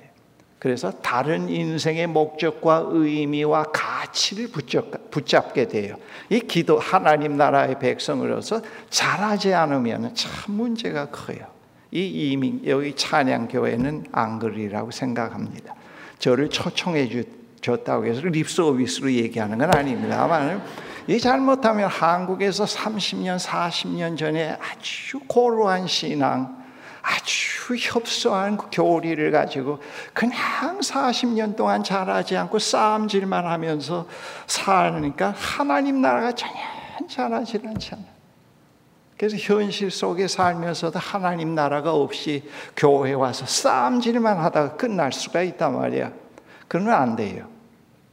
그래서 0.61 0.91
다른 0.91 1.49
인생의 1.49 2.07
목적과 2.07 2.85
의미와 2.87 3.65
가치를 3.73 4.49
붙잡, 4.49 5.55
게 5.55 5.67
돼요. 5.67 5.97
이 6.29 6.39
기도 6.39 6.79
하나님 6.79 7.39
나라의 7.39 7.79
백성으로서 7.79 8.61
잘하지 8.91 9.55
않으면 9.55 10.15
참 10.15 10.55
문제가 10.55 11.07
커요. 11.07 11.39
이 11.91 12.31
이민 12.31 12.61
여기 12.67 12.95
찬양 12.95 13.49
교회는 13.49 14.05
안 14.13 14.39
그리라고 14.39 14.91
생각합니다. 14.91 15.75
저를 16.19 16.51
초청해 16.51 17.09
줬다고 17.63 18.05
해서 18.05 18.21
립서비스로 18.21 19.11
얘기하는 19.13 19.57
건 19.57 19.75
아닙니다만 19.75 20.63
이 21.07 21.19
잘못하면 21.19 21.89
한국에서 21.89 22.65
30년 22.65 23.39
40년 23.39 24.19
전에 24.19 24.59
아주 24.61 25.21
고루한 25.27 25.87
신앙 25.87 26.60
아주 27.03 27.77
협소한 27.77 28.57
교리를 28.57 29.31
가지고 29.31 29.81
그냥 30.13 30.35
40년 30.81 31.57
동안 31.57 31.83
잘하지 31.83 32.37
않고 32.37 32.59
싸움질만 32.59 33.47
하면서 33.47 34.07
살니까 34.47 35.35
하나님 35.37 36.01
나라가 36.01 36.33
전혀 36.33 36.55
잘하지 37.09 37.61
않잖아. 37.65 38.03
그래서 39.17 39.37
현실 39.37 39.91
속에 39.91 40.29
살면서도 40.29 40.99
하나님 40.99 41.55
나라가 41.55 41.93
없이 41.93 42.49
교회 42.77 43.13
와서 43.13 43.45
싸움질만 43.45 44.39
하다가 44.39 44.77
끝날 44.77 45.13
수가 45.13 45.43
있단 45.43 45.75
말이야. 45.75 46.13
그러면 46.69 46.95
안 46.95 47.17
돼요. 47.17 47.47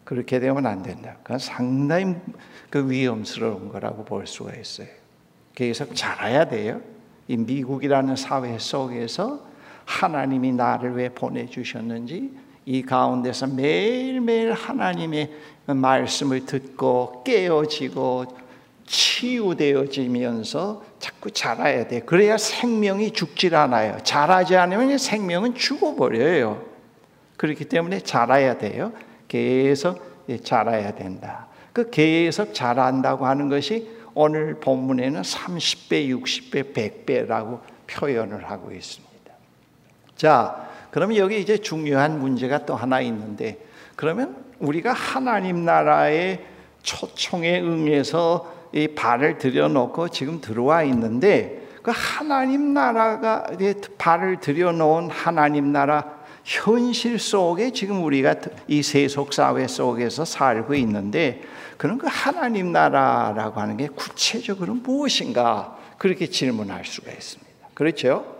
그렇게 0.04 0.40
되면 0.40 0.66
안 0.66 0.84
된다. 0.84 1.16
그건 1.24 1.40
상당히 1.40 2.16
그 2.70 2.90
위험스러운 2.90 3.70
거라고 3.70 4.04
볼 4.04 4.28
수가 4.28 4.54
있어요. 4.56 4.88
계속 5.56 5.96
잘해야 5.96 6.46
돼요. 6.46 6.82
이 7.28 7.38
미국이라는 7.38 8.16
사회 8.16 8.58
속에서 8.58 9.40
하나님이 9.86 10.54
나를 10.54 10.96
왜 10.96 11.10
보내주셨는지 11.10 12.32
이 12.66 12.82
가운데서 12.82 13.48
매일매일 13.48 14.52
하나님의 14.54 15.32
말씀을 15.68 16.46
듣고 16.46 17.24
깨어지고 17.24 18.26
치유되어지면서 18.86 20.84
자꾸 21.00 21.32
자라야 21.32 21.88
돼. 21.88 22.00
그래야 22.02 22.38
생명이 22.38 23.12
죽질 23.12 23.56
않아요. 23.56 23.98
자라지 24.04 24.56
않으면 24.56 24.98
생명은 24.98 25.56
죽어버려요. 25.56 26.66
그렇기 27.36 27.66
때문에 27.66 28.00
자라야 28.00 28.58
돼요. 28.58 28.92
계속 29.28 30.02
자라야 30.44 30.96
된다. 30.96 31.48
그 31.74 31.90
계속 31.90 32.54
자란다고 32.54 33.26
하는 33.26 33.50
것이 33.50 33.97
오늘 34.20 34.56
본문에는 34.56 35.22
30배, 35.22 36.10
60배, 36.10 36.74
100배라고 36.74 37.60
표현을 37.86 38.50
하고 38.50 38.72
있습니다. 38.72 39.32
자, 40.16 40.68
그러면 40.90 41.18
여기 41.18 41.40
이제 41.40 41.60
중요한 41.60 42.20
문제가 42.20 42.66
또 42.66 42.76
하나 42.76 43.00
있는데 43.02 43.60
그러면 43.96 44.44
우리가 44.58 44.92
하나님 44.92 45.66
나라의 45.66 46.44
초청에 46.82 47.62
응해서 47.62 48.52
이 48.74 48.88
발을 48.88 49.38
들여놓고 49.38 50.10
지금 50.10 50.42
들어와 50.42 50.82
있는데 50.82 51.68
그 51.84 51.92
하나님 51.94 52.74
나라가 52.74 53.46
발을 54.00 54.40
들여놓은 54.40 55.12
하나님 55.12 55.72
나라 55.72 56.18
현실 56.44 57.20
속에 57.20 57.70
지금 57.70 58.04
우리가 58.04 58.34
이 58.68 58.82
세속 58.82 59.32
사회 59.32 59.68
속에서 59.68 60.26
살고 60.26 60.74
있는데 60.74 61.44
그런 61.78 61.98
그 61.98 62.08
하나님 62.10 62.72
나라라고 62.72 63.60
하는 63.62 63.78
게 63.78 63.88
구체적으로 63.88 64.74
무엇인가 64.74 65.78
그렇게 65.98 66.28
질문할 66.28 66.86
수가 66.86 67.12
있습니다. 67.12 67.52
그렇죠? 67.74 68.36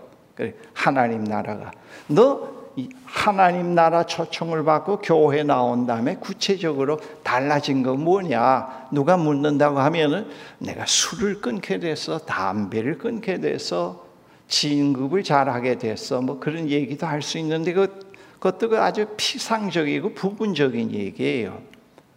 하나님 0.72 1.24
나라가 1.24 1.72
너 2.06 2.58
하나님 3.04 3.74
나라 3.74 4.06
초청을 4.06 4.62
받고 4.62 5.00
교회 5.00 5.42
나온 5.42 5.86
다음에 5.86 6.14
구체적으로 6.16 7.00
달라진 7.24 7.82
거 7.82 7.94
뭐냐? 7.94 8.88
누가 8.92 9.16
묻는다고 9.16 9.80
하면은 9.80 10.28
내가 10.58 10.84
술을 10.86 11.40
끊게 11.40 11.80
돼서 11.80 12.18
담배를 12.18 12.98
끊게 12.98 13.40
돼서 13.40 14.06
진급을 14.46 15.24
잘하게 15.24 15.78
됐어. 15.78 16.20
뭐 16.20 16.38
그런 16.38 16.68
얘기도 16.68 17.06
할 17.06 17.20
수 17.20 17.38
있는데 17.38 17.72
그 17.72 18.08
그것도 18.38 18.80
아주 18.80 19.06
피상적이고 19.16 20.14
부분적인 20.14 20.92
얘기예요. 20.92 21.60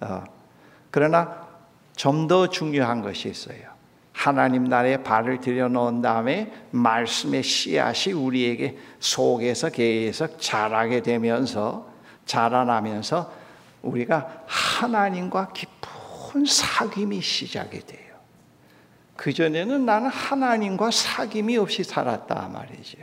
어. 0.01 0.23
그러나 0.91 1.47
좀 1.95 2.27
더 2.27 2.47
중요한 2.47 3.01
것이 3.01 3.29
있어요. 3.29 3.71
하나님 4.13 4.65
나라에 4.65 5.03
발을 5.03 5.39
들여놓은 5.39 6.01
다음에 6.01 6.51
말씀의 6.71 7.43
씨앗이 7.43 8.13
우리에게 8.13 8.77
속에서 8.99 9.69
계속 9.69 10.39
자라게 10.39 11.01
되면서 11.01 11.87
자라나면서 12.25 13.33
우리가 13.81 14.43
하나님과 14.45 15.53
깊은 15.53 16.43
사귐이 16.43 17.21
시작이 17.21 17.79
돼요. 17.79 18.15
그전에는 19.15 19.85
나는 19.85 20.09
하나님과 20.09 20.89
사귐이 20.89 21.59
없이 21.59 21.83
살았다 21.83 22.49
말이죠. 22.49 22.99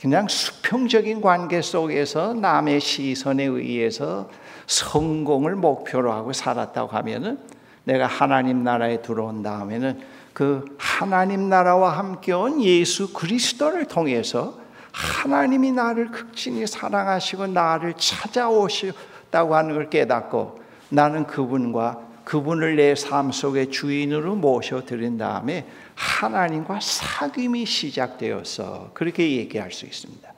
그냥 0.00 0.28
수평적인 0.28 1.20
관계 1.20 1.60
속에서 1.60 2.32
남의 2.32 2.80
시선에 2.80 3.44
의해서 3.44 4.30
성공을 4.66 5.56
목표로 5.56 6.12
하고 6.12 6.32
살았다고 6.32 6.88
하면은 6.96 7.38
내가 7.82 8.06
하나님 8.06 8.62
나라에 8.62 9.02
들어온 9.02 9.42
다음에는 9.42 10.00
그 10.32 10.64
하나님 10.78 11.48
나라와 11.48 11.98
함께 11.98 12.32
온 12.32 12.62
예수 12.62 13.12
그리스도를 13.12 13.86
통해서 13.86 14.58
하나님이 14.92 15.72
나를 15.72 16.12
극진히 16.12 16.64
사랑하시고 16.66 17.48
나를 17.48 17.94
찾아오셨다고 17.94 19.56
하는 19.56 19.74
걸 19.74 19.90
깨닫고 19.90 20.60
나는 20.90 21.26
그분과 21.26 22.07
그분을 22.28 22.76
내 22.76 22.92
삶 22.92 23.32
속의 23.32 23.70
주인으로 23.70 24.34
모셔드린 24.34 25.16
다음에 25.16 25.66
하나님과 25.94 26.78
사귐이 26.78 27.64
시작되어서 27.64 28.90
그렇게 28.92 29.38
얘기할 29.38 29.72
수 29.72 29.86
있습니다. 29.86 30.30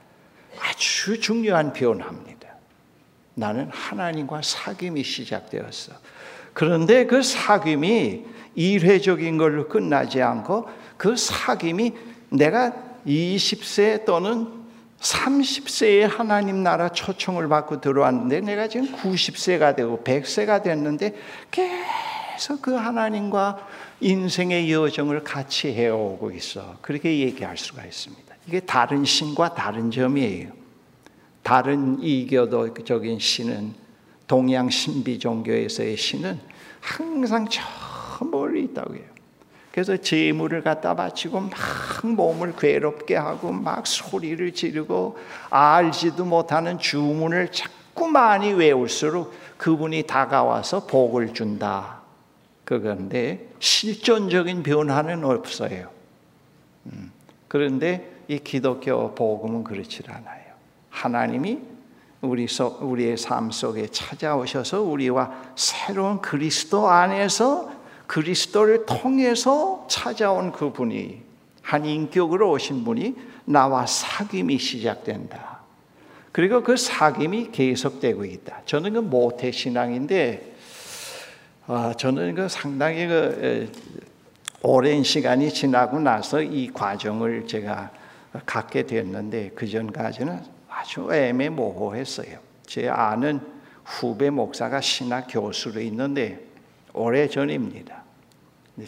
아주 0.61 1.19
중요한 1.19 1.73
변화입니다. 1.73 2.49
나는 3.35 3.69
하나님과 3.73 4.41
사귐이 4.41 5.03
시작되었어. 5.03 5.95
그런데 6.53 7.07
그 7.07 7.23
사귐이 7.23 8.25
일회적인 8.55 9.37
걸로 9.37 9.67
끝나지 9.67 10.23
않고 10.23 10.69
그 10.97 11.15
사귐이 11.15 11.93
내가 12.31 12.73
20세 13.05 14.05
또는 14.05 14.60
30세에 15.01 16.03
하나님 16.03 16.63
나라 16.63 16.91
초청을 16.91 17.49
받고 17.49 17.81
들어왔는데 17.81 18.41
내가 18.43 18.69
지금 18.69 18.93
90세가 18.93 19.75
되고 19.75 20.03
100세가 20.05 20.63
됐는데 20.63 21.17
계속 21.51 22.61
그 22.61 22.73
하나님과 22.73 23.67
인생의 24.01 24.71
여정을 24.71 25.25
같이 25.25 25.73
해오고 25.73 26.31
있어. 26.33 26.77
그렇게 26.83 27.19
얘기할 27.21 27.57
수가 27.57 27.85
있습니다. 27.85 28.35
이게 28.47 28.61
다른 28.61 29.05
신과 29.05 29.55
다른 29.55 29.91
점이에요. 29.91 30.53
다른 31.43 32.01
이교도적인 32.03 33.19
신은 33.19 33.75
동양 34.27 34.71
신비 34.71 35.19
종교에서의 35.19 35.97
신은 35.97 36.39
항상 36.81 37.47
저 37.49 37.63
멀리 38.25 38.65
있다고 38.65 38.95
해요. 38.95 39.10
그래서 39.73 39.97
재물을 39.97 40.63
갖다 40.63 40.95
바치고 40.95 41.41
막 41.41 41.51
몸을 42.03 42.57
괴롭게 42.57 43.17
하고 43.17 43.53
막 43.53 43.87
소리를 43.87 44.53
지르고 44.53 45.17
알지도 45.49 46.25
못하는 46.25 46.79
주문을 46.79 47.53
자꾸 47.53 48.09
많이 48.09 48.53
외울수록 48.53 49.33
그분이 49.59 50.05
다가와서 50.05 50.87
복을 50.87 51.35
준다. 51.35 52.01
그건데 52.65 53.49
실존적인 53.61 54.63
변화는 54.63 55.25
없어요. 55.25 55.91
음, 56.87 57.13
그런데 57.47 58.11
이 58.27 58.39
기독교 58.39 59.15
복음은 59.15 59.65
그렇지 59.65 60.03
않아요. 60.09 60.45
하나님이 60.89 61.59
우리 62.23 62.47
속 62.49 62.83
우리의 62.83 63.17
삶 63.17 63.51
속에 63.51 63.89
찾아오셔서 63.89 64.83
우리와 64.83 65.33
새로운 65.57 66.21
그리스도 66.21 66.89
안에서 66.89 67.80
그리스도를 68.11 68.87
통해서 68.87 69.87
찾아온 69.89 70.51
그분이 70.51 71.23
한 71.63 71.87
인격으로 71.87 72.51
오신 72.51 72.83
분이 72.83 73.15
나와 73.45 73.85
사귐이 73.85 74.59
시작된다. 74.59 75.61
그리고 76.33 76.61
그 76.65 76.75
사귐이 76.75 77.53
계속되고 77.53 78.25
있다. 78.25 78.63
저는 78.67 78.95
그 78.95 78.99
모태 78.99 79.53
신앙인데, 79.53 80.57
아, 81.69 81.95
저는 81.97 82.35
그 82.35 82.49
상당히 82.49 83.07
그 83.07 83.71
오랜 84.63 85.05
시간이 85.05 85.55
지나고 85.55 86.01
나서 86.01 86.43
이 86.43 86.67
과정을 86.67 87.47
제가 87.47 87.93
갖게 88.45 88.87
됐는데 88.87 89.53
그 89.55 89.69
전까지는 89.69 90.41
아주 90.69 91.15
애매모호했어요. 91.15 92.41
제 92.67 92.89
아는 92.89 93.41
후배 93.85 94.31
목사가 94.31 94.81
신학 94.81 95.29
교수로 95.31 95.81
있는데 95.83 96.50
오래 96.93 97.29
전입니다. 97.29 98.05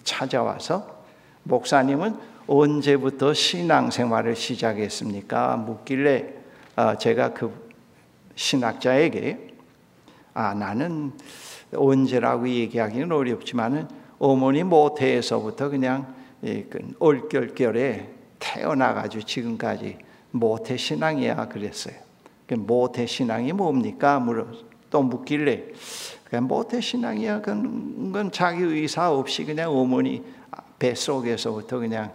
찾아와서 0.03 1.03
목사님은 1.45 2.17
언제부터 2.47 3.33
신앙생활을 3.35 4.35
시작했습니까? 4.35 5.57
묻길래 5.57 6.35
어, 6.77 6.97
제가 6.97 7.33
그 7.33 7.71
신학자에게 8.35 9.55
아 10.35 10.55
나는 10.55 11.13
언제라고 11.75 12.49
얘기하기는 12.49 13.13
어렵지만은 13.13 13.89
어머니 14.19 14.63
모태에서부터 14.63 15.69
그냥 15.69 16.15
얼결결에 16.99 18.11
태어나가지고 18.39 19.25
지금까지 19.25 19.99
모태 20.33 20.77
신앙이야 20.77 21.49
그랬어요. 21.49 21.95
그 22.47 22.55
모태 22.55 23.07
신앙이 23.07 23.53
뭡니까? 23.53 24.19
물어 24.19 24.47
또 24.91 25.03
묻길래 25.03 25.65
그냥 26.33 26.49
모태 26.49 26.81
신앙이야 26.81 27.43
그건 27.43 28.31
자기 28.33 28.63
의사 28.63 29.13
없이 29.13 29.45
그냥 29.45 29.71
어머니 29.71 30.25
뱃속에서부터 30.79 31.79
그냥 31.79 32.11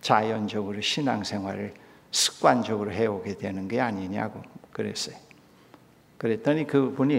자연적으로 0.00 0.80
신앙생활을 0.80 1.74
습관적으로 2.10 2.90
해오게 2.90 3.38
되는 3.38 3.68
게 3.68 3.80
아니냐고 3.80 4.42
그랬어요. 4.72 5.14
그랬더니 6.18 6.66
그분이 6.66 7.14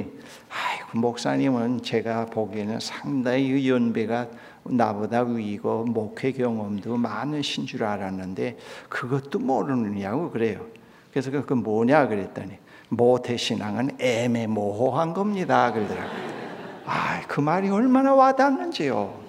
아이고 0.49 0.99
목사님은 0.99 1.83
제가 1.83 2.25
보기에는 2.25 2.81
상당히 2.81 3.69
연배가 3.69 4.27
나보다 4.65 5.21
위고 5.21 5.85
목회 5.85 6.33
경험도 6.33 6.97
많으신 6.97 7.65
줄 7.65 7.85
알았는데 7.85 8.57
그것도 8.89 9.39
모르느냐고 9.39 10.29
그래요. 10.29 10.65
그래서 11.11 11.31
그 11.31 11.53
뭐냐 11.53 12.09
그랬더니 12.09 12.57
모태 12.89 13.37
신앙은 13.37 14.01
애매모호한 14.01 15.13
겁니다 15.13 15.71
그러더라고요. 15.71 16.40
아, 16.85 17.21
그 17.27 17.39
말이 17.39 17.69
얼마나 17.69 18.13
와닿는지요. 18.13 19.19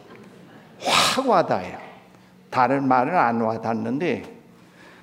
확 0.81 1.29
와닿아요. 1.29 1.79
다른 2.51 2.87
말은 2.87 3.17
안 3.17 3.41
와닿는데 3.41 4.25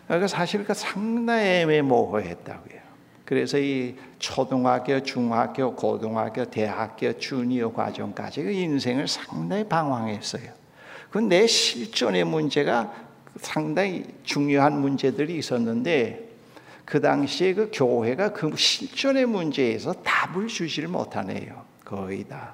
그러니까 0.06 0.28
사실 0.28 0.64
그 0.64 0.74
상당히 0.74 1.44
애매모호했다고요. 1.44 2.80
그래서 3.26 3.60
이 3.60 3.96
초등학교, 4.18 5.02
중학교, 5.04 5.76
고등학교, 5.76 6.46
대학교, 6.46 7.18
주니어 7.18 7.72
과정까지 7.72 8.44
그 8.44 8.52
인생을 8.52 9.08
상당히 9.08 9.64
방황했어요. 9.66 10.52
그내 11.12 11.46
실존의 11.46 12.24
문제가 12.24 12.92
상당히 13.38 14.04
중요한 14.24 14.82
문제들이 14.82 15.38
있었는데 15.38 16.28
그 16.86 17.00
당시에 17.00 17.54
그 17.54 17.70
교회가 17.72 18.34
그 18.34 18.56
실존의 18.56 19.28
문제에서 19.28 19.94
답을 19.94 20.48
주지를 20.48 20.90
못하네요. 20.90 21.69
거의 21.90 22.24
다. 22.24 22.54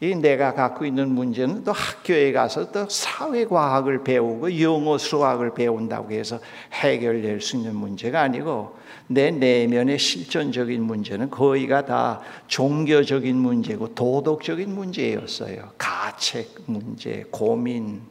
이 0.00 0.14
내가 0.14 0.54
갖고 0.54 0.84
있는 0.84 1.08
문제는 1.08 1.64
또 1.64 1.72
학교에 1.72 2.30
가서 2.32 2.70
또 2.70 2.88
사회과학을 2.88 4.04
배우고 4.04 4.60
영어 4.60 4.96
수학을 4.96 5.54
배운다고 5.54 6.12
해서 6.12 6.38
해결될 6.72 7.40
수 7.40 7.56
있는 7.56 7.74
문제가 7.74 8.20
아니고 8.20 8.76
내 9.08 9.32
내면의 9.32 9.98
실존적인 9.98 10.82
문제는 10.82 11.30
거의가 11.30 11.86
다 11.86 12.20
종교적인 12.46 13.34
문제고 13.36 13.92
도덕적인 13.94 14.72
문제였어요. 14.72 15.70
가책 15.78 16.54
문제, 16.66 17.24
고민, 17.30 18.02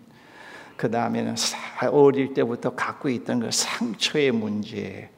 그 0.75 0.91
다음에는 0.91 1.35
어릴 1.91 2.33
때부터 2.33 2.71
갖고 2.71 3.07
있던 3.09 3.39
그 3.41 3.49
상처의 3.51 4.31
문제, 4.31 5.09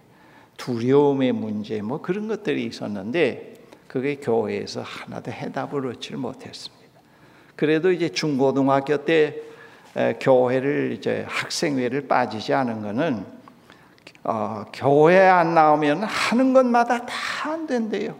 두려움의 0.58 1.32
문제, 1.32 1.82
뭐 1.82 2.00
그런 2.02 2.28
것들이 2.28 2.66
있었는데 2.66 3.59
그게 3.90 4.16
교회에서 4.16 4.82
하나도 4.84 5.32
해답을 5.32 5.88
얻지를 5.88 6.20
못했습니다. 6.20 6.80
그래도 7.58 7.92
이제 7.92 8.08
중고등학교 8.08 9.04
때 9.04 9.42
교회를 10.22 10.94
이제 10.98 11.26
학생회를 11.28 12.08
빠지지 12.08 12.54
않은 12.54 12.82
거는 12.82 13.26
어, 14.24 14.66
교회 14.72 15.18
안 15.20 15.54
나오면 15.56 16.04
하는 16.04 16.54
것마다 16.54 17.06
다 17.06 17.50
안 17.52 17.66
된대요. 17.66 18.16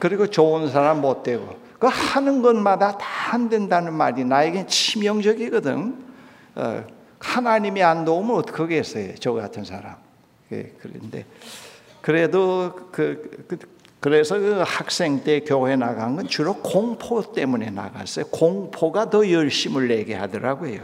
그리고 0.00 0.26
좋은 0.26 0.68
사람 0.70 1.00
못 1.00 1.22
되고 1.22 1.56
그 1.78 1.86
하는 1.86 2.42
것마다 2.42 2.98
다 2.98 3.14
안 3.34 3.48
된다는 3.48 3.94
말이 3.94 4.24
나에게 4.24 4.66
치명적이거든. 4.66 6.04
어, 6.54 6.84
하나님이 7.18 7.82
안 7.82 8.04
도우면 8.04 8.36
어떡하겠어요, 8.36 9.16
저 9.16 9.32
같은 9.32 9.64
사람. 9.64 9.96
예, 10.52 10.72
그런데 10.80 11.24
그래도 12.00 12.90
그, 12.92 13.44
그 13.48 13.58
그래서 14.04 14.38
그 14.38 14.62
학생 14.66 15.24
때 15.24 15.40
교회 15.40 15.76
나간 15.76 16.14
건 16.14 16.28
주로 16.28 16.56
공포 16.56 17.22
때문에 17.32 17.70
나갔어요. 17.70 18.26
공포가 18.26 19.08
더 19.08 19.30
열심을 19.30 19.88
내게 19.88 20.14
하더라고요. 20.14 20.82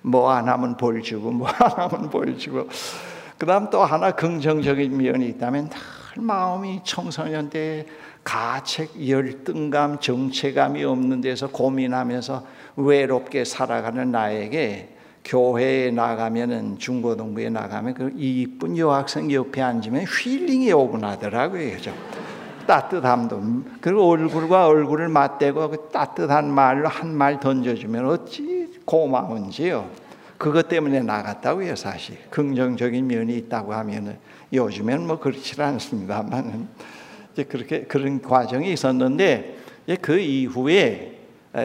뭐 0.00 0.30
안 0.30 0.48
하면 0.48 0.78
벌 0.78 1.02
주고, 1.02 1.30
뭐 1.30 1.46
안 1.46 1.72
하면 1.72 2.08
벌 2.08 2.38
주고. 2.38 2.66
그 3.36 3.44
다음 3.44 3.68
또 3.68 3.84
하나 3.84 4.12
긍정적인 4.12 4.96
면이 4.96 5.28
있다면 5.28 5.68
늘 5.68 6.22
마음이 6.22 6.80
청소년 6.84 7.50
때 7.50 7.84
가책, 8.24 9.06
열등감, 9.06 9.98
정체감이 10.00 10.82
없는 10.84 11.20
데서 11.20 11.48
고민하면서 11.48 12.46
외롭게 12.76 13.44
살아가는 13.44 14.10
나에게 14.10 14.96
교회에 15.22 15.90
나가면은 15.90 16.78
중고등부에 16.78 17.50
나가면 17.50 17.92
그 17.92 18.10
이쁜 18.16 18.78
여학생 18.78 19.30
옆에 19.30 19.60
앉으면 19.60 20.06
힐링이 20.06 20.72
오곤 20.72 21.04
하더라고요. 21.04 21.72
그죠? 21.72 21.92
따뜻함도 22.68 23.42
그리고 23.80 24.08
얼굴과 24.10 24.66
얼굴을 24.66 25.08
맞대고 25.08 25.70
그 25.70 25.88
따뜻한 25.90 26.52
말로 26.52 26.86
한 26.86 27.08
말 27.08 27.40
던져주면 27.40 28.06
어찌 28.06 28.68
고마운지요. 28.84 29.90
그것 30.36 30.68
때문에 30.68 31.00
나갔다고요, 31.00 31.74
사실. 31.74 32.18
긍정적인 32.30 33.06
면이 33.06 33.36
있다고 33.38 33.72
하면은 33.74 34.18
요즘엔 34.52 35.06
뭐 35.06 35.18
그렇지 35.18 35.60
않습니다만 35.60 36.68
이제 37.32 37.44
그렇게 37.44 37.82
그런 37.84 38.22
과정이 38.22 38.72
있었는데 38.72 39.56
그 40.00 40.18
이후에 40.18 41.18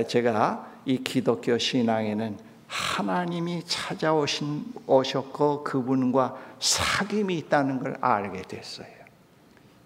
제가 0.07 0.67
이 0.85 1.03
기독교 1.03 1.57
신앙에는 1.57 2.37
하나님이 2.67 3.63
찾아오신 3.65 4.65
오셨고 4.87 5.63
그분과 5.63 6.35
사귐이 6.59 7.29
있다는 7.31 7.79
걸 7.79 7.97
알게 8.01 8.41
됐어요. 8.43 9.02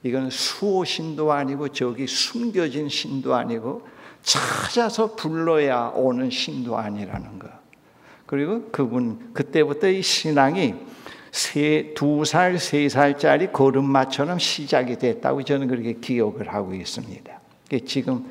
이건 0.08 0.30
수호 0.30 0.86
신도 0.86 1.32
아니고 1.32 1.70
저기 1.70 2.08
숨겨진 2.08 2.90
신도 2.90 3.36
아니고 3.36 3.88
찾아서 4.22 5.16
불러야 5.16 5.92
오는 5.96 6.30
신도 6.30 6.78
아니라는 6.78 7.40
거. 7.40 7.48
그리고 8.26 8.70
그분 8.72 9.34
그때부터 9.34 9.88
이 9.90 10.02
신앙이 10.02 10.76
세, 11.32 11.94
두 11.96 12.26
살, 12.26 12.58
세 12.58 12.90
살짜리 12.90 13.52
걸음마처럼 13.52 14.40
시작이 14.40 14.98
됐다고 14.98 15.44
저는 15.44 15.68
그렇게 15.68 15.94
기억을 15.94 16.54
하고 16.54 16.74
있습니다. 16.74 17.40
지금 17.86 18.26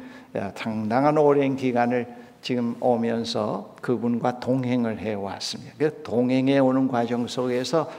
상당한 0.55 1.17
오랜 1.19 1.57
기간을 1.57 2.07
지금 2.43 2.77
오면서 2.81 3.75
그분과 3.81 4.41
동행을 4.41 4.99
해 4.99 5.15
왔습니다. 5.15 5.75
그 5.79 6.03
동행해 6.03 6.59
오는 6.59 6.89
과정 6.89 7.27
속에서 7.27 7.91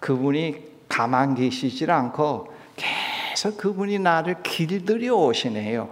그분이 0.00 0.56
가만 0.88 1.34
계시질 1.34 1.90
않고 1.90 2.52
그 2.76 2.82
래서 3.36 3.54
그분이 3.54 3.98
나를 3.98 4.42
길들여 4.42 5.14
오시네요. 5.14 5.90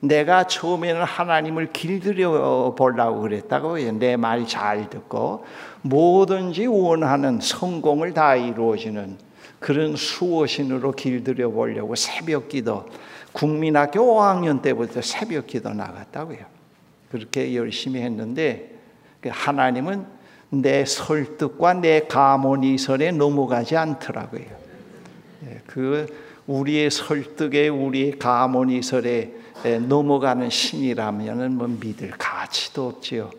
내가 0.00 0.46
처음에는 0.46 1.02
하나님을 1.04 1.72
길들여 1.72 2.74
보려고 2.76 3.22
그랬다고 3.22 3.78
내 3.98 4.18
말 4.18 4.46
잘 4.46 4.90
듣고 4.90 5.46
뭐든지 5.80 6.66
원하는 6.66 7.40
성공을 7.40 8.12
다 8.12 8.36
이루어지는 8.36 9.16
그런 9.58 9.96
수호신으로 9.96 10.92
길들여 10.92 11.48
보려고 11.48 11.94
새벽 11.94 12.50
기도 12.50 12.84
국민학교 13.32 14.00
5학년 14.00 14.60
때부터 14.60 15.00
새벽 15.00 15.46
기도 15.46 15.70
나갔다고요. 15.72 16.40
그렇게 17.10 17.56
열심히 17.56 18.02
했는데 18.02 18.74
그 19.22 19.30
하나님은 19.32 20.04
내 20.50 20.84
설득과 20.84 21.72
내 21.72 22.00
가모니설에 22.00 23.12
넘어가지 23.12 23.78
않더라고요. 23.78 24.44
예, 25.46 25.60
그 25.66 26.25
우리의 26.46 26.90
설득에 26.90 27.68
우리의 27.68 28.18
가문이설에 28.18 29.34
넘어가는 29.88 30.48
신이라면은 30.48 31.56
뭐 31.56 31.66
믿을 31.66 32.10
가치도 32.12 32.88
없지요. 32.88 33.30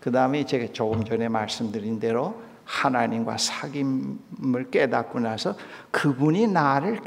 그 0.00 0.10
다음에 0.10 0.44
제가 0.44 0.72
조금 0.72 1.04
전에 1.04 1.28
말씀드린 1.28 1.98
대로 1.98 2.42
하나님과 2.64 3.36
사귐을 3.36 4.70
깨닫고 4.70 5.20
나서 5.20 5.56
그분이 5.90 6.48
나를 6.48 7.00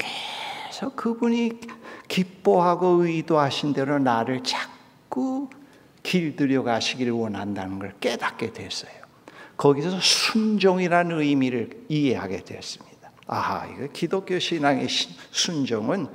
계속 0.68 0.94
그분이 0.96 1.60
기뻐하고 2.06 3.04
의도하신 3.04 3.72
대로 3.72 3.98
나를 3.98 4.42
자꾸 4.42 5.50
길들여 6.02 6.62
가시기를 6.62 7.12
원한다는 7.12 7.78
걸 7.78 7.94
깨닫게 8.00 8.52
됐어요. 8.52 8.92
거기서 9.56 9.98
순종이라는 10.00 11.20
의미를 11.20 11.70
이해하게 11.88 12.44
됐습니다. 12.44 12.87
아, 13.28 13.66
이거 13.66 13.86
기독교 13.92 14.38
신앙의 14.38 14.88
순종은 15.30 16.08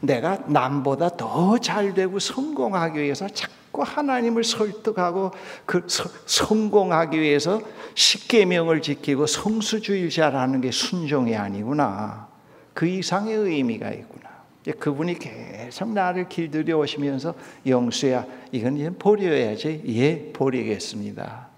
내가 0.00 0.38
남보다 0.46 1.16
더 1.16 1.58
잘 1.58 1.92
되고 1.92 2.18
성공하기 2.18 2.98
위해서 3.00 3.28
자꾸 3.28 3.82
하나님을 3.82 4.44
설득하고 4.44 5.32
그 5.66 5.84
서, 5.88 6.08
성공하기 6.24 7.20
위해서 7.20 7.60
십계명을 7.94 8.80
지키고 8.80 9.26
성수주의자라는 9.26 10.60
게 10.60 10.70
순종이 10.70 11.36
아니구나. 11.36 12.28
그 12.74 12.86
이상의 12.86 13.34
의미가 13.34 13.90
있구나. 13.90 14.30
그분이 14.78 15.18
계속 15.18 15.90
나를 15.92 16.28
길들여 16.28 16.78
오시면서 16.78 17.34
영수야, 17.66 18.24
이건 18.52 18.76
이제 18.76 18.90
버려야지. 18.90 19.82
예, 19.88 20.32
버리겠습니다. 20.32 21.51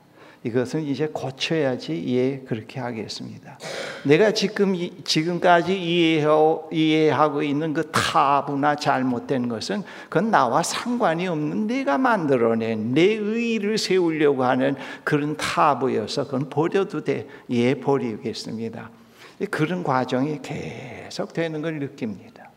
이것은 0.44 0.82
이제 0.82 1.08
고쳐야지 1.10 2.04
예 2.08 2.38
그렇게 2.40 2.78
하겠습니다. 2.78 3.58
내가 4.04 4.32
지금 4.32 4.74
지금까지 5.02 5.74
이해하고, 5.74 6.68
이해하 6.70 7.30
고 7.30 7.42
있는 7.42 7.72
그 7.72 7.90
타부나 7.90 8.76
잘못된 8.76 9.48
것은 9.48 9.82
그건 10.10 10.30
나와 10.30 10.62
상관이 10.62 11.26
없는 11.28 11.66
내가 11.66 11.96
만들어낸 11.96 12.92
내 12.92 13.02
의를 13.02 13.78
세우려고 13.78 14.44
하는 14.44 14.76
그런 15.02 15.34
타부여서 15.36 16.24
그건 16.24 16.50
버려도 16.50 17.02
돼. 17.04 17.26
예 17.48 17.74
버리겠습니다. 17.74 18.90
그런 19.50 19.82
과정이 19.82 20.40
계속 20.42 21.32
되는 21.32 21.62
걸 21.62 21.78
느낍니다. 21.78 22.50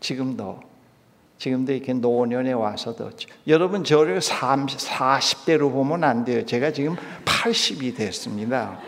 지금도 0.00 0.67
지금도 1.38 1.72
이렇게 1.72 1.92
노년에 1.92 2.52
와서도 2.52 3.10
여러분 3.46 3.84
저를 3.84 4.20
30, 4.20 4.78
40대로 4.78 5.72
보면 5.72 6.02
안 6.02 6.24
돼요. 6.24 6.44
제가 6.44 6.72
지금 6.72 6.96
80이 7.24 7.96
됐습니다. 7.96 8.78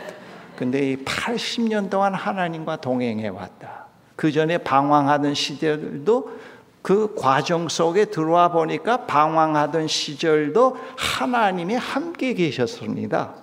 근데 0.56 0.92
이 0.92 0.96
80년 0.96 1.88
동안 1.88 2.14
하나님과 2.14 2.80
동행해 2.80 3.28
왔다. 3.28 3.86
그 4.16 4.32
전에 4.32 4.58
방황하던 4.58 5.34
시절도 5.34 6.38
그 6.82 7.14
과정 7.14 7.68
속에 7.68 8.06
들어와 8.06 8.50
보니까 8.50 9.06
방황하던 9.06 9.86
시절도 9.86 10.76
하나님이 10.96 11.76
함께 11.76 12.34
계셨습니다. 12.34 13.34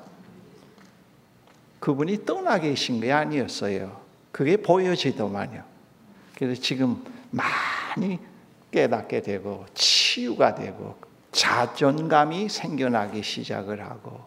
그분이 1.80 2.26
떠나 2.26 2.60
계신 2.60 3.00
게 3.00 3.12
아니었어요. 3.12 4.02
그게 4.32 4.58
보여지더만요. 4.58 5.64
그래서 6.36 6.62
지금 6.62 7.04
많이 7.32 8.20
깨닫게 8.78 9.22
되고 9.22 9.66
치유가 9.74 10.54
되고 10.54 10.96
자존감이 11.32 12.48
생겨나기 12.48 13.24
시작을 13.24 13.84
하고 13.84 14.22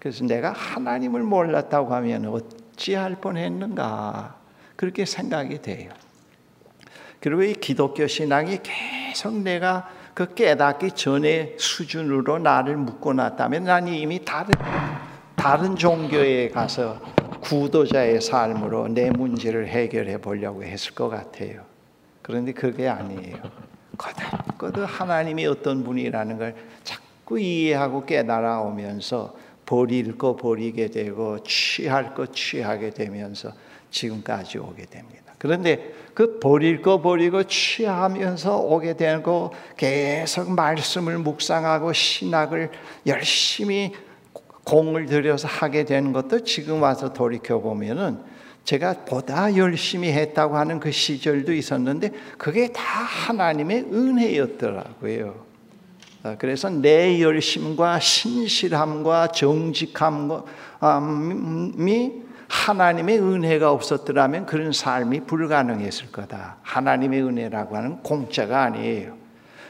그래서 0.00 0.24
내가 0.24 0.52
하나님을 0.52 1.22
몰랐다고 1.22 1.94
하면 1.94 2.26
어찌할 2.26 3.20
뻔했는가 3.20 4.36
그렇게 4.74 5.04
생각이 5.04 5.62
돼요. 5.62 5.92
그리고 7.20 7.44
이 7.44 7.54
기독교 7.54 8.06
신앙이 8.06 8.58
계속 8.62 9.36
내가 9.36 9.88
그 10.12 10.34
깨닫기 10.34 10.90
전에 10.92 11.54
수준으로 11.56 12.38
나를 12.40 12.76
묶어놨다면 12.76 13.64
난 13.64 13.88
이미 13.88 14.24
다른 14.24 14.50
다른 15.36 15.76
종교에 15.76 16.48
가서 16.50 17.00
구도자의 17.42 18.20
삶으로 18.20 18.88
내 18.88 19.10
문제를 19.10 19.68
해결해 19.68 20.18
보려고 20.18 20.64
했을 20.64 20.94
것 20.94 21.08
같아요. 21.08 21.62
그런데 22.22 22.52
그게 22.52 22.88
아니에요. 22.88 23.63
거듭거듭 23.96 24.84
하나님이 24.86 25.46
어떤 25.46 25.84
분이라는 25.84 26.38
걸 26.38 26.54
자꾸 26.82 27.38
이해하고 27.38 28.04
깨달아 28.06 28.60
오면서 28.60 29.34
버릴 29.66 30.18
거 30.18 30.36
버리게 30.36 30.88
되고 30.88 31.42
취할 31.42 32.14
거 32.14 32.26
취하게 32.26 32.90
되면서 32.90 33.52
지금까지 33.90 34.58
오게 34.58 34.86
됩니다. 34.86 35.34
그런데 35.38 35.92
그 36.14 36.38
버릴 36.38 36.80
거 36.80 37.00
버리고 37.00 37.42
취하면서 37.44 38.58
오게 38.58 38.96
되고 38.96 39.52
계속 39.76 40.50
말씀을 40.52 41.18
묵상하고 41.18 41.92
신학을 41.92 42.70
열심히 43.06 43.92
공을 44.64 45.06
들여서 45.06 45.48
하게 45.48 45.84
되는 45.84 46.12
것도 46.12 46.44
지금 46.44 46.82
와서 46.82 47.12
돌이켜 47.12 47.60
보면은 47.60 48.18
제가 48.64 49.04
보다 49.04 49.54
열심히 49.56 50.10
했다고 50.10 50.56
하는 50.56 50.80
그 50.80 50.90
시절도 50.90 51.52
있었는데 51.52 52.10
그게 52.38 52.72
다 52.72 52.82
하나님의 52.82 53.86
은혜였더라고요. 53.92 55.44
아, 56.22 56.36
그래서 56.38 56.70
내 56.70 57.20
열심과 57.20 58.00
신실함과 58.00 59.28
정직함이 59.28 60.42
하나님의 62.48 63.20
은혜가 63.20 63.70
없었더라면 63.70 64.46
그런 64.46 64.72
삶이 64.72 65.20
불가능했을 65.20 66.10
거다. 66.10 66.56
하나님의 66.62 67.22
은혜라고 67.22 67.76
하는 67.76 67.98
공짜가 67.98 68.62
아니에요. 68.62 69.14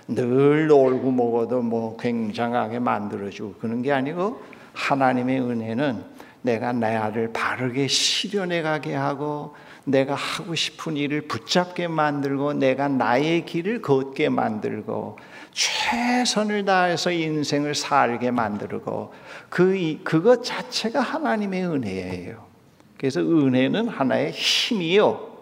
늘 0.07 0.69
놀고 0.69 1.11
먹어도 1.11 1.63
뭐 1.63 1.97
굉장하게 1.97 2.79
만들어주고 2.79 3.55
그런 3.55 3.83
게 3.83 3.91
아니고 3.91 4.41
하나님의 4.75 5.41
은혜는 5.41 6.14
내가 6.45 6.73
나를 6.73 7.33
바르게 7.33 7.89
실현해 7.89 8.61
가게 8.61 8.95
하고 8.95 9.55
내가 9.85 10.15
하고 10.15 10.55
싶은 10.55 10.97
일을 10.97 11.23
붙잡게 11.23 11.89
만들고 11.89 12.53
내가 12.55 12.89
나의 12.89 13.47
길을 13.47 13.81
걷게 13.81 14.29
만들고 14.29 15.19
최선을 15.53 16.65
다해서 16.65 17.11
인생을 17.11 17.75
살게 17.75 18.31
만들고 18.31 19.15
그 19.49 19.99
그것 20.05 20.45
자체가 20.45 21.01
하나님의 21.01 21.67
은혜예요. 21.67 22.45
그래서 22.99 23.21
은혜는 23.21 23.89
하나의 23.89 24.33
힘이요. 24.33 25.35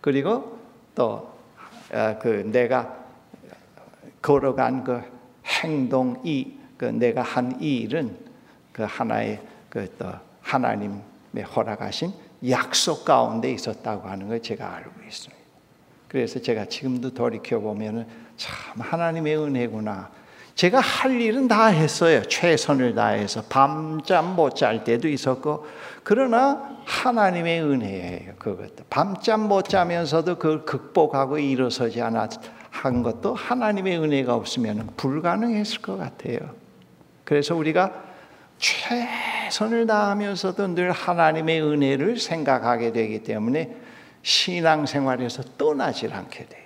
그리고 0.00 0.58
또그 0.94 1.18
아, 1.92 2.18
내가 2.46 2.96
걸어간 4.20 4.82
그 4.82 5.00
행동 5.46 6.20
이 6.24 6.62
그 6.82 6.86
내가 6.86 7.22
한 7.22 7.60
이 7.60 7.76
일은 7.76 8.16
그 8.72 8.82
하나의 8.82 9.40
그또 9.72 10.12
하나님의 10.42 11.44
허락하신 11.56 12.12
약속 12.50 13.06
가운데 13.06 13.50
있었다고 13.50 14.06
하는 14.06 14.28
걸 14.28 14.42
제가 14.42 14.74
알고 14.76 14.90
있습니다. 15.08 15.42
그래서 16.08 16.42
제가 16.42 16.66
지금도 16.66 17.14
돌이켜 17.14 17.58
보면은 17.58 18.06
참 18.36 18.52
하나님의 18.78 19.38
은혜구나. 19.38 20.10
제가 20.54 20.78
할 20.78 21.18
일은 21.18 21.48
다 21.48 21.68
했어요. 21.68 22.20
최선을 22.20 22.94
다해서 22.94 23.44
밤잠 23.48 24.36
못 24.36 24.56
잘 24.56 24.84
때도 24.84 25.08
있었고 25.08 25.64
그러나 26.02 26.78
하나님의 26.84 27.62
은혜예요. 27.62 28.34
그것도 28.38 28.84
밤잠 28.90 29.48
못 29.48 29.70
자면서도 29.70 30.36
그걸 30.36 30.66
극복하고 30.66 31.38
일어서지 31.38 32.02
않았 32.02 32.28
한 32.68 33.02
것도 33.02 33.34
하나님의 33.34 33.98
은혜가 34.00 34.34
없으면 34.34 34.90
불가능했을 34.98 35.80
것 35.80 35.96
같아요. 35.96 36.40
그래서 37.24 37.54
우리가 37.54 37.90
최 38.58 39.08
선을 39.52 39.86
다하면서도 39.86 40.68
늘 40.68 40.92
하나님의 40.92 41.62
은혜를 41.62 42.18
생각하게 42.18 42.92
되기 42.92 43.22
때문에 43.22 43.76
신앙생활에서 44.22 45.42
떠나질 45.58 46.14
않게 46.14 46.46
돼요. 46.46 46.62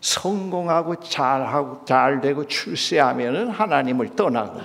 성공하고 0.00 0.96
잘하고 0.96 1.84
잘 1.84 2.20
되고 2.20 2.48
출세하면은 2.48 3.48
하나님을 3.50 4.16
떠나고 4.16 4.60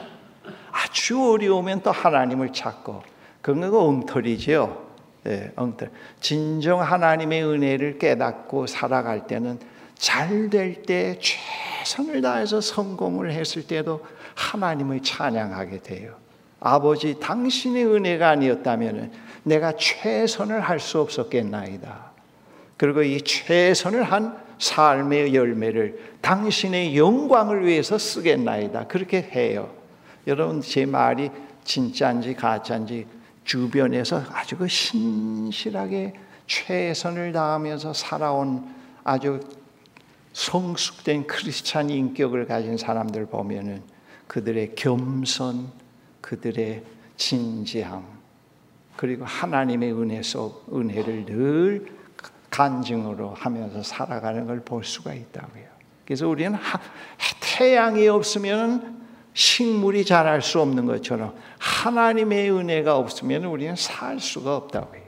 아주 0.72 1.32
어려우면 1.32 1.84
또 1.84 1.92
하나님을 1.92 2.52
찾고 2.52 3.04
그건 3.42 3.70
거 3.70 3.84
엉터리죠. 3.86 4.90
네, 5.24 5.52
엉터리. 5.56 5.92
진정 6.20 6.82
하나님의 6.82 7.44
은혜를 7.46 8.00
깨닫고 8.00 8.66
살아갈 8.66 9.28
때는 9.28 9.60
잘 9.96 10.50
될 10.50 10.82
때 10.82 11.20
최선을 11.20 12.22
다해서 12.24 12.60
성공을 12.60 13.32
했을 13.34 13.68
때도 13.68 14.04
하나님을 14.34 15.04
찬양하게 15.04 15.80
돼요. 15.84 16.29
아버지 16.60 17.20
당신의 17.20 17.86
은혜가 17.86 18.30
아니었다면 18.30 19.12
내가 19.44 19.74
최선을 19.78 20.62
할 20.62 20.80
수 20.80 21.00
없었겠나이다. 21.00 22.12
그리고 22.78 23.04
이 23.04 23.22
최선을 23.22 24.04
한 24.04 24.38
삶의 24.58 25.34
열매를 25.34 26.18
당신의 26.22 26.98
영광을 26.98 27.66
위해서 27.66 27.98
쓰겠나이다. 27.98 28.88
그렇게 28.88 29.22
해요. 29.22 29.72
여러분 30.28 30.62
제 30.62 30.86
말이 30.86 31.30
진짜인지 31.64 32.36
가짜인지 32.36 33.08
주변에서 33.46 34.24
아주 34.32 34.58
그 34.58 34.68
신실하게 34.68 36.14
최선을 36.48 37.32
다하면서 37.32 37.94
살아온 37.94 38.68
아주 39.04 39.40
성숙된 40.34 41.26
크리스찬 41.26 41.90
인격을 41.90 42.46
가진 42.46 42.78
사람들 42.78 43.28
보면은 43.28 43.82
그들의 44.28 44.76
겸손, 44.76 45.70
그들의 46.30 46.84
진지함 47.18 48.06
그리고 48.96 49.26
하나님의 49.26 49.94
은혜 49.94 50.22
속 50.22 50.68
은혜를 50.72 51.26
늘 51.26 51.88
간증으로 52.52 53.34
하면서 53.34 53.82
살아가는 53.82 54.46
걸 54.46 54.60
볼 54.60 54.84
수가 54.84 55.16
있다고요. 55.16 55.64
그래서 56.06 56.28
우리는 56.28 56.56
태양이 57.40 58.08
없으면 58.08 59.08
식물이 59.34 60.06
자랄 60.06 60.44
수 60.44 60.62
없는 60.62 60.86
것처럼 60.86 61.34
하나님의 61.58 62.52
은혜가 62.52 62.96
없으면 62.96 63.46
우리는 63.46 63.76
살 63.76 64.20
수가 64.20 64.56
없다고요. 64.56 65.02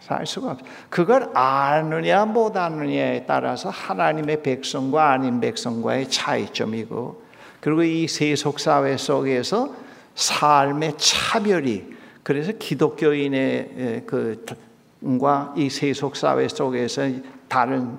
살 0.00 0.26
수가 0.26 0.52
없. 0.52 0.58
그걸 0.88 1.30
아느냐 1.36 2.24
못 2.24 2.56
아느냐에 2.56 3.24
따라서 3.26 3.70
하나님의 3.70 4.42
백성과 4.42 5.12
아닌 5.12 5.40
백성과의 5.40 6.10
차이점이고, 6.10 7.22
그리고 7.60 7.82
이 7.82 8.08
세속 8.08 8.58
사회 8.58 8.96
속에서 8.96 9.87
삶의 10.18 10.94
차별이 10.98 11.86
그래서 12.24 12.50
기독교인의 12.50 14.04
그과 14.04 15.54
이 15.56 15.70
세속 15.70 16.16
사회 16.16 16.48
속에서 16.48 17.08
다른 17.46 17.96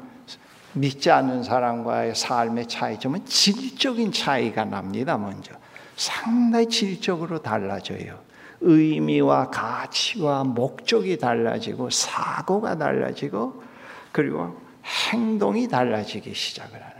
믿지 0.73 1.09
않는 1.09 1.43
사람과의 1.43 2.13
삶의 2.15 2.67
차이점은 2.67 3.25
질적인 3.25 4.11
차이가 4.11 4.65
납니다. 4.65 5.17
먼저 5.17 5.53
상당히 5.95 6.67
질적으로 6.67 7.41
달라져요. 7.41 8.19
의미와 8.59 9.49
가치와 9.49 10.43
목적이 10.43 11.17
달라지고 11.17 11.89
사고가 11.89 12.77
달라지고 12.77 13.63
그리고 14.11 14.59
행동이 14.83 15.69
달라지기 15.69 16.33
시작을 16.33 16.73
하는 16.73 16.98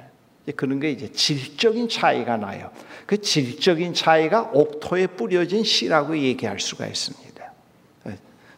그런 0.56 0.80
게 0.80 0.92
이제 0.92 1.12
질적인 1.12 1.90
차이가 1.90 2.38
나요. 2.38 2.72
그 3.06 3.22
질적인 3.22 3.94
차이가 3.94 4.50
옥토에 4.54 5.08
뿌려진 5.08 5.64
씨라고 5.64 6.18
얘기할 6.18 6.60
수가 6.60 6.88
있습니다. 6.88 7.30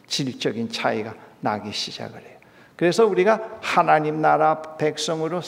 질적인 0.06 0.70
차이가 0.70 1.14
나기 1.40 1.72
시작을 1.72 2.20
해요. 2.20 2.38
그래서 2.76 3.06
우리가 3.06 3.58
하나님 3.60 4.20
나라 4.20 4.60
백성으로 4.76 5.40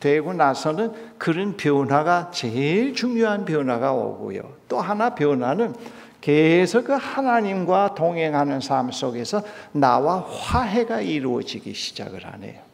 되고 0.00 0.32
나서는 0.32 1.18
그런 1.18 1.56
변화가 1.56 2.30
제일 2.30 2.94
중요한 2.94 3.44
변화가 3.44 3.92
오고요. 3.92 4.40
또 4.68 4.80
하나 4.80 5.14
변화는 5.14 5.74
계속 6.20 6.84
그 6.84 6.92
하나님과 6.92 7.94
동행하는 7.94 8.60
삶 8.60 8.90
속에서 8.90 9.42
나와 9.72 10.20
화해가 10.20 11.00
이루어지기 11.00 11.74
시작을 11.74 12.24
하네요. 12.24 12.67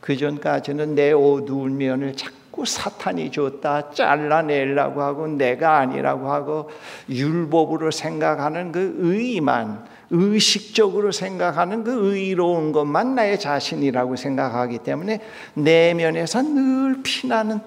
그 0.00 0.16
전까지는 0.16 0.94
내 0.94 1.12
어두운 1.12 1.76
면을 1.76 2.16
자꾸 2.16 2.64
사탄이 2.64 3.30
줬다 3.30 3.90
잘라내려고 3.90 5.02
하고 5.02 5.26
내가 5.26 5.78
아니라고 5.78 6.30
하고 6.30 6.70
율법으로 7.08 7.90
생각하는 7.90 8.72
그 8.72 8.96
의만 8.98 9.84
의식적으로 10.10 11.12
생각하는 11.12 11.84
그 11.84 12.16
의로운 12.16 12.72
것만 12.72 13.14
나의 13.14 13.38
자신이라고 13.38 14.16
생각하기 14.16 14.78
때문에 14.78 15.20
내면에서 15.54 16.42
늘 16.42 17.00
피나는 17.02 17.60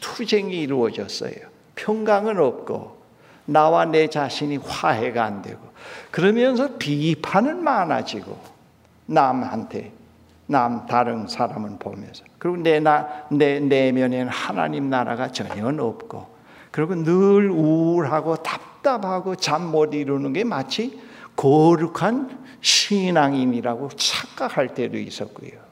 투쟁이 0.00 0.60
이루어졌어요. 0.60 1.34
평강은 1.74 2.38
없고 2.38 2.96
나와 3.46 3.84
내 3.84 4.08
자신이 4.08 4.58
화해가 4.58 5.24
안 5.24 5.40
되고 5.40 5.60
그러면서 6.10 6.76
비판은 6.76 7.62
많아지고 7.62 8.36
남한테 9.06 9.92
남 10.46 10.86
다른 10.86 11.26
사람을 11.26 11.76
보면서 11.78 12.24
그리고 12.38 12.56
내, 12.58 12.80
나, 12.80 13.24
내 13.30 13.58
내면에는 13.60 14.28
하나님 14.28 14.88
나라가 14.90 15.28
전혀 15.32 15.66
없고 15.66 16.26
그리고 16.70 16.94
늘 16.94 17.50
우울하고 17.50 18.36
답답하고 18.36 19.36
잠 19.36 19.62
못 19.70 19.94
이루는 19.94 20.32
게 20.32 20.44
마치 20.44 21.00
거룩한 21.34 22.46
신앙인이라고 22.60 23.88
착각할 23.96 24.74
때도 24.74 24.98
있었고요. 24.98 25.66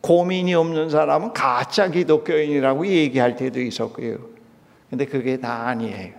고민이 0.00 0.54
없는 0.54 0.88
사람은 0.90 1.32
가짜 1.32 1.88
기독교인이라고 1.88 2.86
얘기할 2.86 3.36
때도 3.36 3.60
있었고요. 3.60 4.18
근데 4.88 5.04
그게 5.04 5.38
다 5.38 5.66
아니에요. 5.66 6.14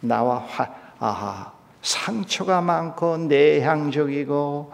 나와 0.00 0.38
화, 0.38 0.68
아하, 0.98 1.52
상처가 1.80 2.60
많고 2.60 3.16
내향적이고 3.16 4.72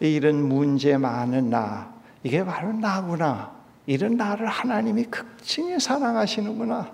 이런 0.00 0.42
문제 0.42 0.96
많은 0.96 1.50
나, 1.50 1.92
이게 2.22 2.44
바로 2.44 2.72
나구나. 2.72 3.56
이런 3.86 4.16
나를 4.16 4.46
하나님이 4.46 5.04
극진히 5.04 5.78
사랑하시는구나. 5.78 6.90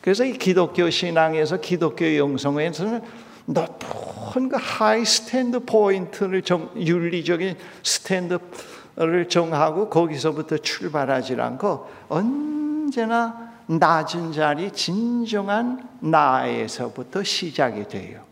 그래서 0.00 0.24
이 0.24 0.32
기독교 0.32 0.90
신앙에서 0.90 1.58
기독교 1.58 2.16
영성에서는 2.16 3.00
높은 3.46 4.48
그 4.48 4.56
high 4.60 5.04
standpoint를 5.04 6.42
정, 6.42 6.70
윤리적인 6.76 7.56
stand를 7.84 9.28
정하고 9.28 9.88
거기서부터 9.88 10.58
출발하지 10.58 11.40
않고 11.40 11.88
언제나 12.08 13.52
낮은 13.66 14.32
자리 14.32 14.72
진정한 14.72 15.88
나에서부터 16.00 17.22
시작이 17.22 17.86
돼요. 17.88 18.31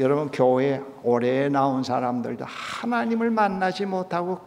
여러분 0.00 0.30
교회 0.30 0.80
오래 1.02 1.48
나온 1.48 1.82
사람들도 1.82 2.44
하나님을 2.46 3.30
만나지 3.30 3.84
못하고 3.84 4.38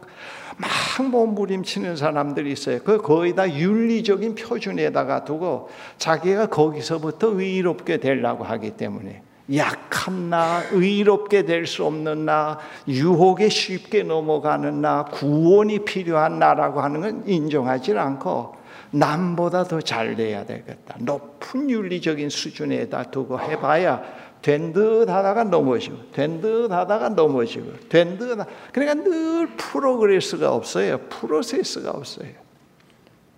막 0.56 0.70
몸부림치는 1.10 1.96
사람들이 1.96 2.52
있어요. 2.52 2.80
그 2.82 2.98
거의 2.98 3.34
다 3.34 3.50
윤리적인 3.50 4.34
표준에다가 4.34 5.24
두고 5.24 5.68
자기가 5.98 6.46
거기서부터 6.46 7.28
의롭게 7.28 7.98
되려고 7.98 8.44
하기 8.44 8.72
때문에 8.72 9.22
약한 9.54 10.30
나, 10.30 10.62
의롭게 10.70 11.44
될 11.44 11.66
수 11.66 11.84
없는 11.84 12.24
나, 12.24 12.58
유혹에 12.86 13.48
쉽게 13.48 14.04
넘어가는 14.04 14.80
나, 14.80 15.04
구원이 15.04 15.80
필요한 15.80 16.38
나라고 16.38 16.80
하는 16.80 17.00
건 17.00 17.24
인정하지 17.26 17.98
않고 17.98 18.54
남보다 18.92 19.64
더 19.64 19.80
잘 19.80 20.14
돼야 20.16 20.44
되겠다. 20.44 20.96
높은 21.00 21.68
윤리적인 21.68 22.28
수준에다 22.28 23.04
두고 23.04 23.40
해봐야 23.40 24.02
된 24.42 24.72
듯 24.72 25.08
하다가 25.08 25.44
넘어지고, 25.44 26.10
된 26.12 26.40
듯 26.40 26.70
하다가 26.70 27.10
넘어지고, 27.10 27.88
된 27.88 28.18
듯, 28.18 28.36
그러니까 28.72 29.08
늘 29.08 29.46
프로그레스가 29.56 30.52
없어요. 30.52 30.98
프로세스가 31.08 31.90
없어요. 31.90 32.30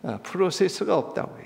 아, 0.03 0.19
프로세스가 0.23 0.97
없다고요. 0.97 1.45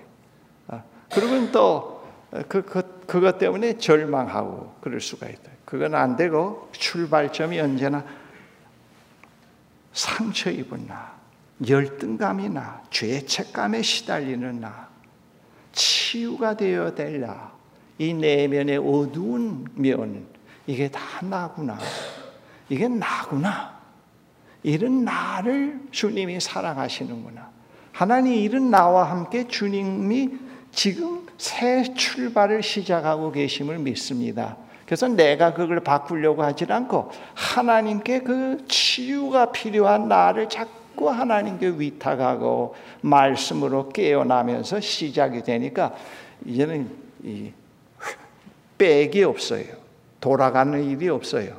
아, 0.69 0.83
그러면 1.13 1.51
또, 1.53 2.05
그, 2.49 2.63
그, 2.63 2.83
그것 3.07 3.39
때문에 3.39 3.79
절망하고 3.79 4.75
그럴 4.81 5.01
수가 5.01 5.29
있다. 5.29 5.51
그건 5.65 5.95
안 5.95 6.17
되고 6.17 6.69
출발점이 6.73 7.59
언제나 7.61 8.05
상처 9.93 10.51
입은 10.51 10.87
나, 10.87 11.15
열등감이 11.67 12.49
나, 12.51 12.83
죄책감에 12.91 13.83
시달리는 13.83 14.61
나, 14.61 14.89
치유가 15.73 16.57
되어야 16.57 16.95
될 16.95 17.21
나, 17.21 17.53
이 17.99 18.14
내면의 18.14 18.78
어두운 18.78 19.66
면, 19.74 20.26
이게 20.66 20.88
다 20.88 21.01
나구나. 21.22 21.78
이게 22.68 22.88
나구나. 22.88 23.78
이런 24.62 25.05
나를 25.05 25.80
주님이 25.90 26.40
사랑하시는구나. 26.40 27.51
하나님 27.92 28.34
이런 28.34 28.70
나와 28.70 29.11
함께 29.11 29.49
주님이 29.49 30.30
지금 30.70 31.26
새 31.36 31.82
출발을 31.94 32.62
시작하고 32.62 33.32
계심을 33.32 33.78
믿습니다. 33.78 34.57
그래서 34.84 35.09
내가 35.09 35.53
그걸 35.53 35.80
바꾸려고 35.80 36.42
하지 36.42 36.64
않고 36.68 37.11
하나님께 37.34 38.20
그 38.20 38.64
치유가 38.68 39.53
필요한 39.53 40.09
나를 40.09 40.49
자꾸 40.49 41.11
하나님께 41.11 41.74
위탁하고 41.76 42.74
말씀으로 43.01 43.88
깨어나면서 43.90 44.80
시작이 44.80 45.42
되니까 45.42 45.94
이제는 46.46 46.90
이 47.22 47.53
백이 48.79 49.24
없어요. 49.24 49.64
돌아가는 50.20 50.83
일이 50.83 51.09
없어요. 51.09 51.57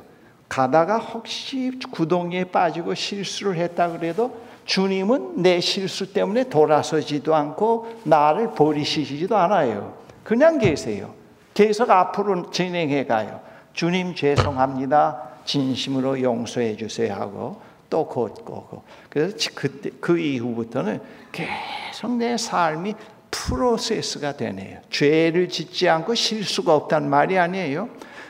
가다가 0.48 0.98
혹시 0.98 1.78
구덩이에 1.92 2.44
빠지고 2.44 2.94
실수를 2.94 3.56
했다 3.56 3.90
그래도 3.90 4.40
주님은 4.64 5.42
내 5.42 5.60
실수 5.60 6.12
때문에 6.12 6.48
돌아서지도 6.48 7.34
않고 7.34 8.00
나를 8.04 8.52
버리시지도 8.52 9.36
않아요. 9.36 9.94
그냥 10.24 10.58
계세요. 10.58 11.14
계속 11.54 11.90
앞으로 11.90 12.50
진행해 12.50 13.06
가요. 13.06 13.40
주님 13.72 14.14
죄송합니다. 14.14 15.30
진심으로 15.44 16.20
용서해 16.22 16.76
주세요 16.76 17.14
하고 17.14 17.60
또 17.88 18.06
걷고 18.06 18.82
그래서 19.08 19.36
그때 19.54 19.90
그 20.00 20.18
이후부터는 20.18 21.00
계속 21.32 22.12
내 22.12 22.36
삶이 22.36 22.94
프로세스가 23.30 24.36
되네요. 24.36 24.80
죄를 24.90 25.48
짓지 25.48 25.88
않고 25.88 26.14
실수가 26.14 26.74
없단 26.74 27.08
말이 27.08 27.38
아니에요. 27.38 27.88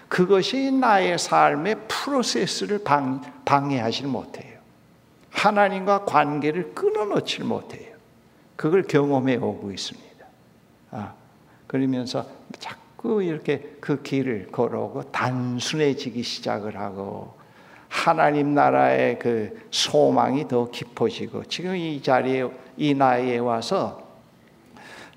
그것이 0.08 0.72
나의 0.72 1.18
삶의 1.18 1.76
프로세스를 1.88 2.82
방, 2.82 3.22
방해하지 3.44 4.06
못해요. 4.06 4.58
하나님과 5.30 6.04
관계를 6.04 6.74
끊어놓질 6.74 7.44
못해요. 7.44 7.94
그걸 8.56 8.82
경험해 8.82 9.36
오고 9.36 9.70
있습니다. 9.70 10.26
아, 10.90 11.14
그러면서 11.66 12.26
자꾸 12.58 13.22
이렇게 13.22 13.76
그 13.80 14.02
길을 14.02 14.48
걸어오고 14.50 15.12
단순해지기 15.12 16.22
시작을 16.22 16.76
하고 16.76 17.38
하나님 17.88 18.54
나라의 18.54 19.18
그 19.18 19.66
소망이 19.70 20.46
더 20.46 20.70
깊어지고 20.70 21.44
지금 21.44 21.76
이 21.76 22.02
자리에 22.02 22.48
이 22.76 22.94
나이에 22.94 23.38
와서 23.38 24.09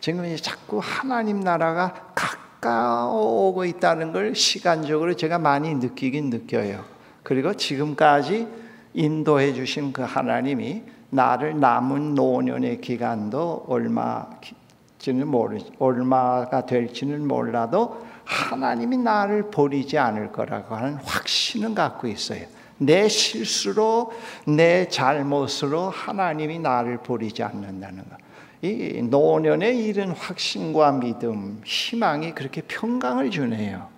지금 0.04 0.36
자꾸 0.36 0.82
하나님 0.84 1.39
나라가 1.39 1.93
가까워오고 2.14 3.64
있다는 3.64 4.12
걸 4.12 4.36
시간적으로 4.36 5.16
제가 5.16 5.39
많이 5.39 5.74
느끼긴 5.76 6.30
느껴요. 6.30 6.84
그리고 7.24 7.54
지금까지 7.54 8.49
인도해 8.93 9.54
주신 9.54 9.93
그 9.93 10.01
하나님이 10.01 10.84
나를 11.10 11.58
남은 11.58 12.16
노년의 12.16 12.82
기간도 12.82 13.64
얼마지는 13.70 15.26
모르 15.26 15.60
얼마가 15.80 16.66
될지는 16.66 17.26
몰라도 17.26 18.06
하나님이 18.26 18.97
나를 18.97 19.51
버리지 19.51 19.97
않을 19.97 20.34
거라고 20.34 20.76
하는 20.76 20.95
확신은 20.95 21.76
갖고 21.76 22.10
있어요. 22.10 22.45
내 22.78 23.08
실수로 23.08 24.12
내 24.47 24.89
잘못으로 24.89 25.89
하나님이 25.91 26.60
나를 26.60 26.97
버리지 26.97 27.41
않는다는 27.41 28.04
것. 28.10 28.22
이 28.64 29.01
노년에 29.01 29.74
이른 29.74 30.11
확신과 30.11 30.93
믿음, 30.93 31.61
희망이 31.66 32.34
그렇게 32.34 32.61
평강을 32.61 33.30
주네요. 33.30 33.89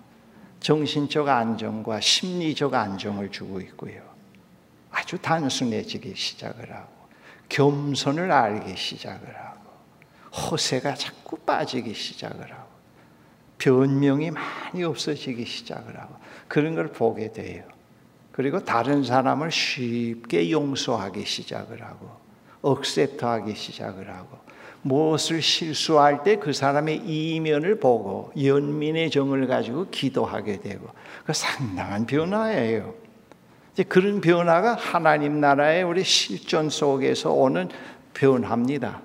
정신적 0.58 1.28
안정과 1.28 2.00
심리적 2.00 2.74
안정을 2.74 3.30
주고 3.30 3.60
있고요. 3.60 4.02
아주 4.90 5.18
단순해지기 5.18 6.14
시작을 6.16 6.74
하고 6.74 6.88
겸손을 7.48 8.32
알기 8.32 8.76
시작을 8.76 9.36
하고 9.36 9.70
허세가 10.32 10.96
자꾸 10.96 11.36
빠지기 11.36 11.94
시작을 11.94 12.50
하고 12.50 12.68
변명이 13.58 14.32
많이 14.32 14.82
없어지기 14.82 15.44
시작을 15.44 15.96
하고 15.96 16.16
그런 16.48 16.74
걸 16.74 16.88
보게 16.88 17.30
돼요. 17.30 17.62
그리고 18.32 18.64
다른 18.64 19.04
사람을 19.04 19.52
쉽게 19.52 20.50
용서하기 20.50 21.24
시작을 21.24 21.84
하고 21.84 22.10
억셉트하기 22.62 23.54
시작을 23.54 24.10
하고 24.10 24.45
무엇을 24.86 25.42
실수할 25.42 26.22
때 26.22 26.36
그 26.36 26.52
사람의 26.52 26.98
이면을 26.98 27.80
보고 27.80 28.30
연민의 28.40 29.10
정을 29.10 29.46
가지고 29.46 29.86
기도하게 29.90 30.60
되고 30.60 30.86
그 31.24 31.32
상당한 31.32 32.06
변화예요. 32.06 32.94
이제 33.72 33.82
그런 33.82 34.20
변화가 34.20 34.74
하나님 34.74 35.40
나라의 35.40 35.82
우리 35.82 36.04
실존 36.04 36.70
속에서 36.70 37.32
오는 37.32 37.68
변화입니다. 38.14 39.00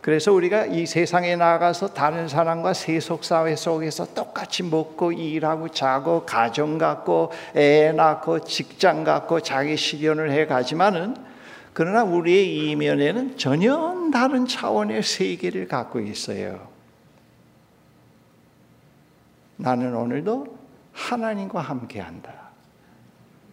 그래서 0.00 0.32
우리가 0.32 0.66
이 0.66 0.86
세상에 0.86 1.36
나가서 1.36 1.88
다른 1.88 2.28
사람과 2.28 2.72
세속 2.72 3.24
사회 3.24 3.56
속에서 3.56 4.14
똑같이 4.14 4.62
먹고 4.62 5.12
일하고 5.12 5.68
자고 5.68 6.24
가정 6.24 6.78
갖고 6.78 7.32
애 7.56 7.92
낳고 7.92 8.44
직장 8.44 9.04
갖고 9.04 9.40
자기 9.40 9.76
실현을 9.76 10.30
해 10.30 10.46
가지만은 10.46 11.27
그러나 11.72 12.04
우리의 12.04 12.70
이면에는 12.70 13.36
전혀 13.36 14.10
다른 14.12 14.46
차원의 14.46 15.02
세계를 15.02 15.68
갖고 15.68 16.00
있어요. 16.00 16.68
나는 19.56 19.94
오늘도 19.94 20.56
하나님과 20.92 21.60
함께 21.60 22.00
한다. 22.00 22.32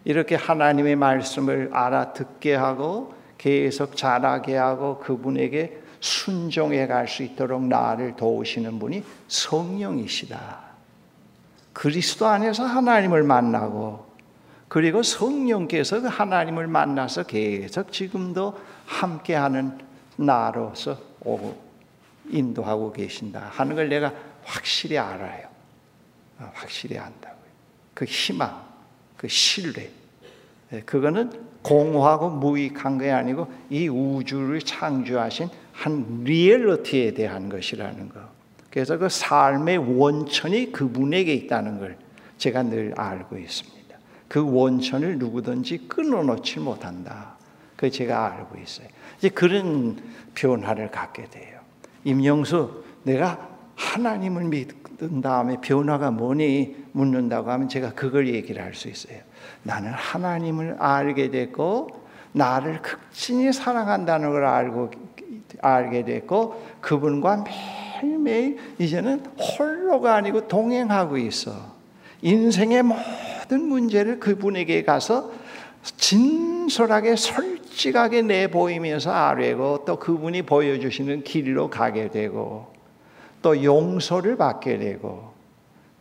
이렇게 0.04 0.36
하나님의 0.36 0.96
말씀을 0.96 1.70
알아듣게 1.72 2.54
하고 2.54 3.14
계속 3.38 3.96
자라게 3.96 4.56
하고 4.56 4.98
그분에게 4.98 5.82
순종해 6.00 6.86
갈 6.86 7.08
수 7.08 7.22
있도록 7.22 7.64
나를 7.64 8.16
도우시는 8.16 8.78
분이 8.78 9.02
성령이시다. 9.28 10.60
그리스도 11.72 12.26
안에서 12.26 12.64
하나님을 12.64 13.22
만나고 13.22 14.05
그리고 14.68 15.02
성령께서 15.02 16.00
그 16.00 16.08
하나님을 16.08 16.66
만나서 16.66 17.24
계속 17.24 17.92
지금도 17.92 18.58
함께하는 18.86 19.78
나로서 20.16 20.98
인도하고 22.28 22.92
계신다 22.92 23.50
하는 23.52 23.76
걸 23.76 23.88
내가 23.88 24.12
확실히 24.44 24.98
알아요. 24.98 25.46
어, 26.38 26.50
확실히 26.54 26.98
안다고요. 26.98 27.36
그 27.94 28.04
희망, 28.04 28.62
그 29.16 29.28
신뢰, 29.28 29.90
예, 30.72 30.80
그거는 30.80 31.32
공허하고 31.62 32.30
무익한 32.30 32.98
게 32.98 33.10
아니고 33.10 33.50
이 33.70 33.88
우주를 33.88 34.60
창조하신 34.60 35.48
한 35.72 36.22
리얼리티에 36.24 37.14
대한 37.14 37.48
것이라는 37.48 38.08
거. 38.08 38.20
그래서 38.70 38.98
그 38.98 39.08
삶의 39.08 39.98
원천이 39.98 40.72
그분에게 40.72 41.32
있다는 41.32 41.78
걸 41.78 41.96
제가 42.38 42.62
늘 42.64 42.92
알고 42.96 43.38
있습니다. 43.38 43.75
그 44.28 44.44
원천을 44.52 45.18
누구든지 45.18 45.88
끊어놓지 45.88 46.60
못한다. 46.60 47.36
그 47.76 47.90
제가 47.90 48.32
알고 48.32 48.58
있어요. 48.58 48.88
이제 49.18 49.28
그런 49.28 49.96
변화를 50.34 50.90
갖게 50.90 51.24
돼요. 51.24 51.60
임영수, 52.04 52.84
내가 53.02 53.48
하나님을 53.76 54.44
믿은 54.44 55.20
다음에 55.20 55.58
변화가 55.60 56.10
뭐니 56.10 56.86
묻는다고 56.92 57.50
하면 57.50 57.68
제가 57.68 57.92
그걸 57.92 58.28
얘기를 58.28 58.62
할 58.62 58.74
수 58.74 58.88
있어요. 58.88 59.18
나는 59.62 59.90
하나님을 59.92 60.76
알게 60.78 61.30
됐고 61.30 62.06
나를 62.32 62.82
극진히 62.82 63.52
사랑한다는 63.52 64.30
걸 64.30 64.44
알고 64.44 64.90
알게 65.60 66.04
됐고 66.04 66.62
그분과 66.80 67.44
매일매일 68.02 68.58
이제는 68.78 69.24
홀로가 69.58 70.16
아니고 70.16 70.48
동행하고 70.48 71.16
있어. 71.18 71.52
인생의 72.22 72.82
모든 73.46 73.68
문제를 73.68 74.20
그분에게 74.20 74.82
가서 74.82 75.30
진솔하게 75.82 77.16
솔직하게 77.16 78.22
내보이면서 78.22 79.12
아뢰고 79.12 79.84
또 79.86 79.98
그분이 79.98 80.42
보여주시는 80.42 81.24
길로 81.24 81.70
가게 81.70 82.10
되고 82.10 82.72
또 83.42 83.62
용서를 83.62 84.36
받게 84.36 84.78
되고 84.78 85.34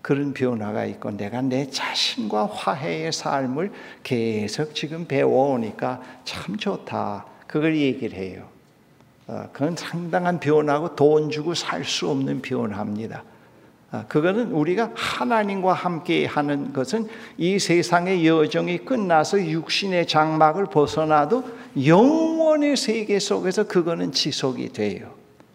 그런 0.01 0.33
변화가 0.33 0.85
있고 0.85 1.11
내가 1.11 1.41
내 1.41 1.69
자신과 1.69 2.47
화해의 2.47 3.11
삶을 3.11 3.71
계속 4.03 4.75
지금 4.75 5.05
배워오니까 5.05 6.01
참 6.23 6.57
좋다. 6.57 7.25
그걸 7.47 7.75
얘기를 7.77 8.17
해요. 8.17 8.47
어, 9.27 9.49
그건 9.51 9.75
상당한 9.75 10.39
변화고 10.39 10.95
돈 10.95 11.31
주고 11.31 11.55
살 11.55 11.83
수 11.83 12.09
없는 12.09 12.41
변화입니다. 12.41 13.23
어, 13.95 14.05
그거는 14.09 14.51
우리가 14.51 14.91
하나님과 14.93 15.71
함께 15.73 16.25
하는 16.25 16.73
것은 16.73 17.07
이 17.37 17.59
세상의 17.59 18.27
여정이 18.27 18.79
끝나서 18.79 19.41
육신의 19.41 20.07
장막을 20.07 20.65
벗어나도 20.65 21.43
영원의 21.85 22.75
세계 22.75 23.19
속에서 23.19 23.67
그거는 23.67 24.11
지속이 24.11 24.73
돼요. 24.73 25.13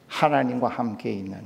하나님과 0.08 0.68
함께 0.68 1.12
있는 1.12 1.42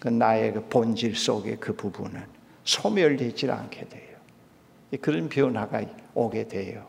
그 0.00 0.08
나의 0.08 0.54
그 0.54 0.64
본질 0.68 1.16
속의 1.16 1.58
그 1.60 1.74
부분은 1.74 2.22
소멸되지 2.64 3.50
않게 3.50 3.88
돼요. 3.88 4.16
그런 5.00 5.28
변화가 5.28 5.82
오게 6.14 6.48
돼요. 6.48 6.86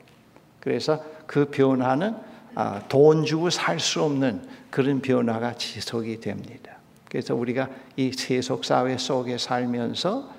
그래서 0.62 1.04
그 1.26 1.46
변화는 1.46 2.16
아, 2.56 2.82
돈 2.88 3.26
주고 3.26 3.50
살 3.50 3.80
수 3.80 4.02
없는 4.04 4.42
그런 4.72 5.02
변화가 5.02 5.56
지속이 5.56 6.22
됩니다. 6.22 6.67
그래서 7.10 7.36
우리가 7.36 7.70
이 7.96 8.12
세속 8.12 8.66
사회 8.66 8.98
속에 8.98 9.38
살면서 9.38 10.30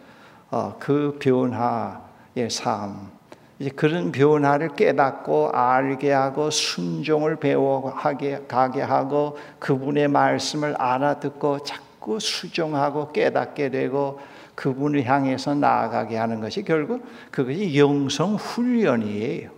어, 0.51 0.77
그 0.79 1.19
변화의 1.21 2.51
삶, 2.51 3.11
이제 3.59 3.71
그런 3.71 4.13
변화를 4.13 4.75
깨닫고 4.77 5.51
알게 5.51 6.13
하고 6.13 6.51
순종을 6.51 7.37
배워가게 7.37 8.45
가게 8.47 8.81
하고 8.81 9.37
그분의 9.59 10.09
말씀을 10.09 10.75
알아듣고 10.77 11.65
자꾸 11.65 12.21
수종하고 12.21 13.13
깨닫게 13.13 13.71
되고 13.71 14.21
그분을 14.55 15.05
향해서 15.05 15.55
나아가게 15.55 16.17
하는 16.17 16.41
것이 16.41 16.63
결국 16.63 17.05
그것이 17.31 17.79
영성 17.79 18.35
훈련이에요. 18.35 19.51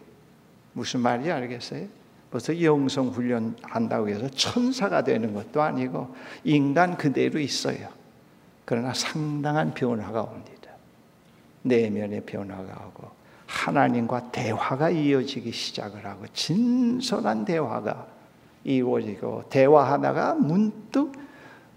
무슨 0.73 1.01
말인지 1.01 1.31
알겠어요? 1.31 1.99
벌써 2.31 2.61
영성 2.62 3.09
훈련 3.09 3.57
한다고 3.62 4.09
해서 4.09 4.28
천사가 4.28 5.03
되는 5.03 5.35
것도 5.35 5.61
아니고 5.61 6.14
인간 6.45 6.97
그대로 6.97 7.41
있어요. 7.41 7.89
그러나 8.64 8.95
상당한 8.95 9.74
변화가 9.74 10.22
옵니다. 10.22 10.70
내면의 11.62 12.22
변화가 12.24 12.87
오고 12.87 13.09
하나님과 13.47 14.31
대화가 14.31 14.91
이어지기 14.91 15.51
시작을 15.51 16.07
하고 16.07 16.24
진솔한 16.33 17.45
대화가 17.45 18.07
이루어지고 18.62 19.45
대화하다가 19.51 20.35
문득 20.35 21.12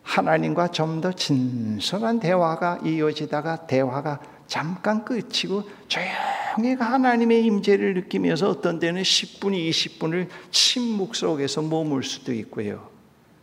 하나님과 0.03 0.67
좀 0.67 1.01
더 1.01 1.11
진솔한 1.11 2.19
대화가 2.19 2.79
이어지다가 2.83 3.65
대화가 3.65 4.19
잠깐 4.53 5.03
끝이고 5.03 5.63
조용히 5.87 6.75
하나님의 6.75 7.43
임재를 7.43 7.95
느끼면서 7.95 8.51
어떤 8.51 8.77
때는 8.77 9.01
10분, 9.01 9.53
20분을 9.69 10.27
침묵 10.51 11.15
속에서 11.15 11.63
머물 11.63 12.03
수도 12.03 12.31
있고요. 12.33 12.87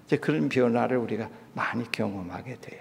이제 0.06 0.18
그런 0.18 0.48
변화를 0.48 0.98
우리가 0.98 1.28
많이 1.52 1.90
경험하게 1.90 2.58
돼요. 2.61 2.80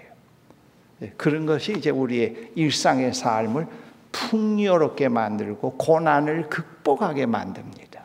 예, 1.02 1.12
그런 1.16 1.44
것이 1.44 1.72
이제 1.72 1.90
우리의 1.90 2.52
일상의 2.54 3.14
삶을 3.14 3.66
풍요롭게 4.12 5.08
만들고 5.08 5.72
고난을 5.72 6.50
극복하게 6.50 7.26
만듭니다. 7.26 8.04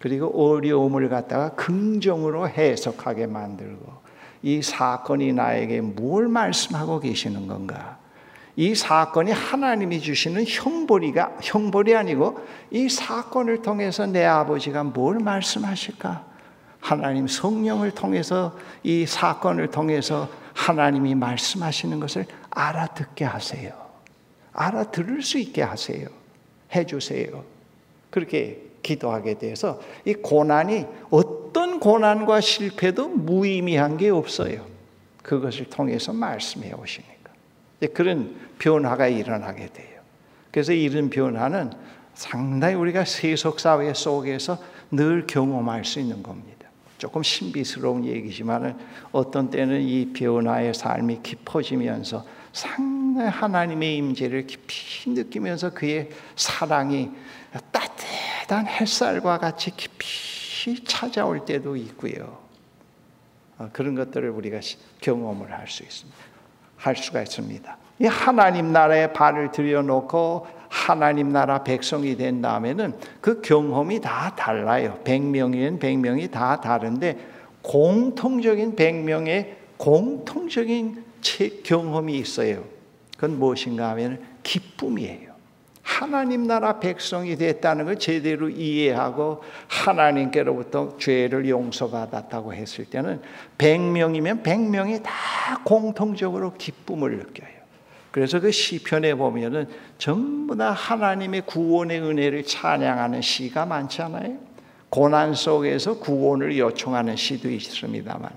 그리고 0.00 0.26
어려움을 0.26 1.08
갖다가 1.08 1.50
긍정으로 1.50 2.48
해석하게 2.48 3.28
만들고 3.28 3.92
이 4.42 4.60
사건이 4.60 5.34
나에게 5.34 5.82
뭘 5.82 6.26
말씀하고 6.26 6.98
계시는 6.98 7.46
건가? 7.46 8.04
이 8.56 8.74
사건이 8.74 9.32
하나님이 9.32 10.00
주시는 10.00 10.44
형벌이가 10.46 11.38
형벌이 11.42 11.94
아니고 11.94 12.40
이 12.70 12.88
사건을 12.88 13.60
통해서 13.60 14.06
내 14.06 14.24
아버지가 14.24 14.82
뭘 14.82 15.18
말씀하실까? 15.18 16.24
하나님 16.80 17.26
성령을 17.26 17.90
통해서 17.90 18.56
이 18.82 19.04
사건을 19.06 19.70
통해서 19.70 20.28
하나님이 20.54 21.14
말씀하시는 21.14 22.00
것을 22.00 22.26
알아듣게 22.50 23.24
하세요. 23.24 23.72
알아들을 24.52 25.20
수 25.22 25.38
있게 25.38 25.62
하세요. 25.62 26.06
해 26.74 26.86
주세요. 26.86 27.44
그렇게 28.10 28.62
기도하게 28.82 29.38
돼서 29.38 29.80
이 30.06 30.14
고난이 30.14 30.86
어떤 31.10 31.78
고난과 31.78 32.40
실패도 32.40 33.08
무의미한 33.08 33.98
게 33.98 34.08
없어요. 34.08 34.64
그것을 35.22 35.68
통해서 35.68 36.12
말씀해 36.12 36.72
오시니까. 36.72 37.16
그런 37.92 38.34
변화가 38.58 39.08
일어나게 39.08 39.68
돼요. 39.68 40.00
그래서 40.50 40.72
이런 40.72 41.10
변화는 41.10 41.72
상당히 42.14 42.74
우리가 42.74 43.04
세속 43.04 43.60
사회 43.60 43.92
속에서 43.92 44.58
늘 44.90 45.26
경험할 45.26 45.84
수 45.84 46.00
있는 46.00 46.22
겁니다. 46.22 46.56
조금 46.98 47.22
신비스러운 47.22 48.06
얘기지만 48.06 48.78
어떤 49.12 49.50
때는 49.50 49.82
이 49.82 50.12
변화의 50.12 50.72
삶이 50.72 51.20
깊어지면서 51.22 52.24
상당히 52.52 53.28
하나님의 53.28 53.96
임재를 53.98 54.46
깊이 54.46 55.10
느끼면서 55.10 55.74
그의 55.74 56.08
사랑이 56.36 57.10
따뜻한 57.70 58.66
햇살과 58.66 59.38
같이 59.38 59.76
깊이 59.76 60.82
찾아올 60.84 61.44
때도 61.44 61.76
있고요. 61.76 62.38
어, 63.58 63.68
그런 63.72 63.94
것들을 63.94 64.30
우리가 64.30 64.60
경험을 65.00 65.52
할 65.52 65.68
수 65.68 65.82
있습니다. 65.82 66.35
할 66.76 66.96
수가 66.96 67.22
있습니다. 67.22 67.76
이 67.98 68.06
하나님 68.06 68.72
나라에 68.72 69.12
발을 69.12 69.52
들여놓고 69.52 70.46
하나님 70.68 71.32
나라 71.32 71.64
백성이 71.64 72.16
된 72.16 72.42
다음에는 72.42 72.94
그 73.20 73.40
경험이 73.40 74.00
다 74.00 74.34
달라요. 74.36 74.98
100명이면 75.04 75.78
100명이 75.80 76.30
다 76.30 76.60
다른데 76.60 77.18
공통적인 77.62 78.76
100명의 78.76 79.54
공통적인 79.76 81.04
경험이 81.64 82.18
있어요. 82.18 82.64
그건 83.14 83.38
무엇인가 83.38 83.90
하면 83.90 84.20
기쁨이에요. 84.42 85.25
하나님 85.86 86.48
나라 86.48 86.80
백성이 86.80 87.36
됐다는 87.36 87.84
걸 87.84 87.96
제대로 87.96 88.48
이해하고 88.48 89.44
하나님께로부터 89.68 90.98
죄를 90.98 91.48
용서받았다고 91.48 92.52
했을 92.54 92.86
때는 92.86 93.22
100명이면 93.56 94.42
100명이 94.42 95.04
다 95.04 95.12
공통적으로 95.64 96.54
기쁨을 96.54 97.18
느껴요. 97.18 97.56
그래서 98.10 98.40
그 98.40 98.50
시편에 98.50 99.14
보면은 99.14 99.68
전부 99.96 100.56
다 100.56 100.72
하나님의 100.72 101.42
구원의 101.42 102.00
은혜를 102.00 102.44
찬양하는 102.44 103.22
시가 103.22 103.64
많잖아요. 103.66 104.38
고난 104.90 105.34
속에서 105.34 106.00
구원을 106.00 106.58
요청하는 106.58 107.14
시도 107.14 107.48
있습니다만 107.48 108.28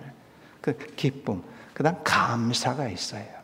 그 0.61 0.77
기쁨, 0.95 1.41
그다음 1.73 1.95
감사가 2.03 2.89
있어요. 2.89 3.38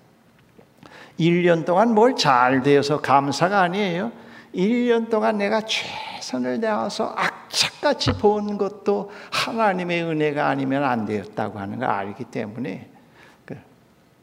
1년 1.20 1.66
동안 1.66 1.94
뭘 1.94 2.16
잘 2.16 2.62
되어서 2.64 3.02
감사가 3.02 3.62
아니에요. 3.62 4.12
1년 4.54 5.10
동안 5.10 5.38
내가 5.38 5.62
최선을 5.62 6.62
다해서 6.62 7.14
악착같이 7.18 8.14
본 8.14 8.58
것도 8.58 9.12
하나님의 9.32 10.04
은혜가 10.04 10.48
아니면 10.48 10.84
안 10.84 11.06
되었다고 11.06 11.60
하는 11.60 11.80
걸 11.80 11.90
알기 11.90 12.26
때문에 12.26 12.92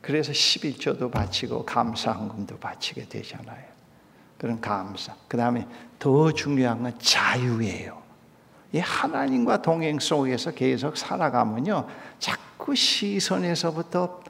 그래서 0.02 0.32
11조도 0.32 1.12
바치고 1.12 1.64
감사헌금도 1.64 2.58
바치게 2.58 3.08
되잖아요. 3.08 3.64
그런 4.36 4.60
감사. 4.60 5.14
그 5.28 5.36
다음에 5.36 5.64
더 6.00 6.32
중요한 6.32 6.82
건 6.82 6.92
자유예요. 6.98 8.02
이 8.72 8.78
하나님과 8.78 9.62
동행 9.62 10.00
속에서 10.00 10.50
계속 10.50 10.96
살아가면요, 10.96 11.86
자꾸 12.18 12.74
시선에서부터 12.74 14.21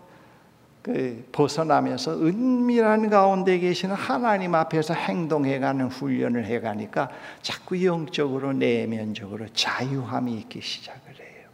그 0.82 1.24
벗어나면서 1.30 2.20
은밀한 2.20 3.08
가운데 3.08 3.58
계시는 3.58 3.94
하나님 3.94 4.54
앞에서 4.56 4.94
행동해가는 4.94 5.86
훈련을 5.86 6.44
해가니까 6.46 7.08
자꾸 7.40 7.84
영적으로 7.84 8.52
내면적으로 8.52 9.46
자유함이 9.54 10.34
있기 10.38 10.60
시작을 10.60 11.14
해요. 11.20 11.48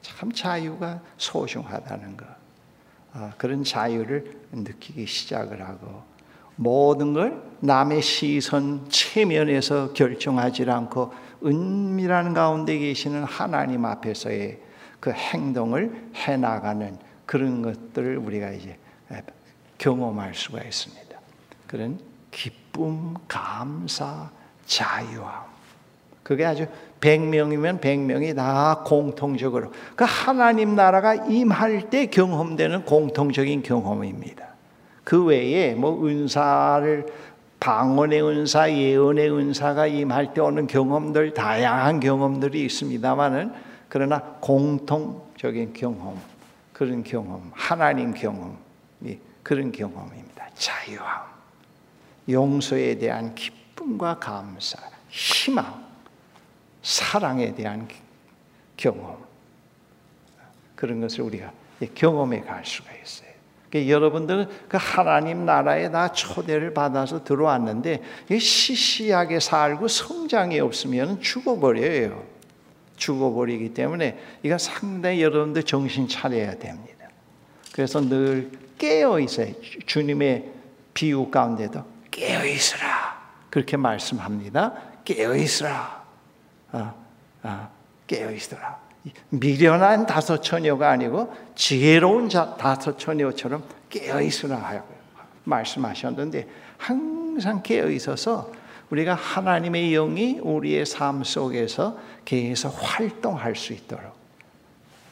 참 0.00 0.32
자유가 0.32 1.00
소중하다는 1.18 2.16
것. 2.16 2.26
아, 3.12 3.32
그런 3.36 3.64
자유를 3.64 4.32
느끼기 4.52 5.04
시작을 5.04 5.60
하고 5.62 6.02
모든 6.56 7.12
걸 7.12 7.42
남의 7.60 8.00
시선 8.00 8.88
체면에서 8.88 9.92
결정하지 9.92 10.70
않고 10.70 11.12
은밀한 11.44 12.32
가운데 12.32 12.78
계시는 12.78 13.24
하나님 13.24 13.84
앞에서의 13.84 14.58
그 15.00 15.10
행동을 15.10 16.10
해 16.14 16.36
나가는 16.36 16.98
그런 17.30 17.62
것들을 17.62 18.16
우리가 18.16 18.50
이제 18.50 18.76
경험할 19.78 20.34
수가 20.34 20.64
있습니다. 20.64 21.16
그런 21.68 22.00
기쁨, 22.32 23.14
감사, 23.28 24.28
자유함. 24.66 25.44
그게 26.24 26.44
아주 26.44 26.66
100명이면 27.00 27.80
100명이 27.80 28.34
다 28.34 28.82
공통적으로 28.84 29.70
그 29.94 30.04
하나님 30.08 30.74
나라가 30.74 31.14
임할 31.14 31.88
때 31.88 32.06
경험되는 32.06 32.84
공통적인 32.84 33.62
경험입니다. 33.62 34.48
그 35.04 35.24
외에 35.24 35.76
뭐 35.76 36.04
은사를 36.04 37.06
방언의 37.60 38.24
은사, 38.24 38.72
예언의 38.72 39.30
은사가 39.30 39.86
임할 39.86 40.34
때 40.34 40.40
오는 40.40 40.66
경험들 40.66 41.34
다양한 41.34 42.00
경험들이 42.00 42.64
있습니다만은 42.64 43.52
그러나 43.88 44.18
공통적인 44.40 45.74
경험 45.74 46.29
그런 46.80 47.04
경험 47.04 47.52
하나님 47.54 48.14
경험이 48.14 49.18
그런 49.42 49.70
경험입니다. 49.70 50.48
자유함, 50.54 51.26
용서에 52.26 52.96
대한 52.96 53.34
기쁨과 53.34 54.18
감사, 54.18 54.78
희망 55.10 55.84
사랑에 56.82 57.54
대한 57.54 57.86
경험 58.78 59.22
그런 60.74 61.02
것을 61.02 61.20
우리가 61.20 61.52
경험해 61.94 62.40
갈 62.40 62.64
수가 62.64 62.90
있어요. 62.94 63.28
그러니까 63.68 63.92
여러분들은 63.92 64.48
그 64.66 64.78
하나님 64.80 65.44
나라에 65.44 65.90
다 65.90 66.10
초대를 66.10 66.72
받아서 66.72 67.24
들어왔는데 67.24 68.02
시시하게 68.30 69.38
살고 69.38 69.86
성장이 69.86 70.58
없으면 70.60 71.20
죽어버려요. 71.20 72.24
죽어버리기 73.00 73.74
때문에 73.74 74.18
이거 74.44 74.58
상당히 74.58 75.22
여러분들 75.22 75.64
정신 75.64 76.06
차려야 76.06 76.58
됩니다. 76.58 77.08
그래서 77.72 78.00
늘 78.00 78.52
깨어 78.78 79.18
있어요. 79.18 79.52
주님의 79.86 80.50
비유 80.94 81.30
가운데도 81.30 81.84
깨어 82.10 82.44
있으라 82.44 83.20
그렇게 83.50 83.76
말씀합니다. 83.76 84.74
깨어 85.04 85.34
있으라. 85.34 86.04
아, 86.72 86.94
아, 87.42 87.68
깨어 88.06 88.30
있더라. 88.32 88.78
미련한 89.30 90.06
다섯 90.06 90.42
처녀가 90.42 90.90
아니고 90.90 91.34
지혜로운 91.54 92.28
자, 92.28 92.54
다섯 92.56 92.98
처녀처럼 92.98 93.64
깨어 93.88 94.20
있으라 94.20 94.56
하고 94.56 94.86
말씀하셨는데 95.44 96.46
항상 96.76 97.62
깨어 97.62 97.90
있어서 97.90 98.52
우리가 98.90 99.14
하나님의 99.14 99.90
영이 99.92 100.40
우리의 100.40 100.84
삶 100.84 101.22
속에서 101.22 101.98
계속 102.24 102.70
활동할 102.70 103.54
수 103.56 103.72
있도록 103.72 104.14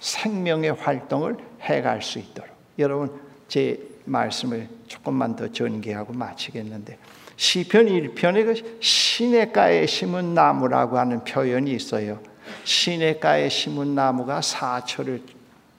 생명의 0.00 0.72
활동을 0.72 1.36
해갈 1.62 2.02
수 2.02 2.18
있도록 2.18 2.50
여러분 2.78 3.20
제 3.48 3.80
말씀을 4.04 4.68
조금만 4.86 5.36
더 5.36 5.50
전개하고 5.50 6.12
마치겠는데 6.12 6.98
시편 7.36 7.86
1편에 7.86 8.44
그 8.44 8.80
시냇가에 8.80 9.86
심은 9.86 10.34
나무라고 10.34 10.98
하는 10.98 11.22
표현이 11.22 11.70
있어요. 11.70 12.20
시냇가에 12.64 13.48
심은 13.48 13.94
나무가 13.94 14.42
사철을 14.42 15.22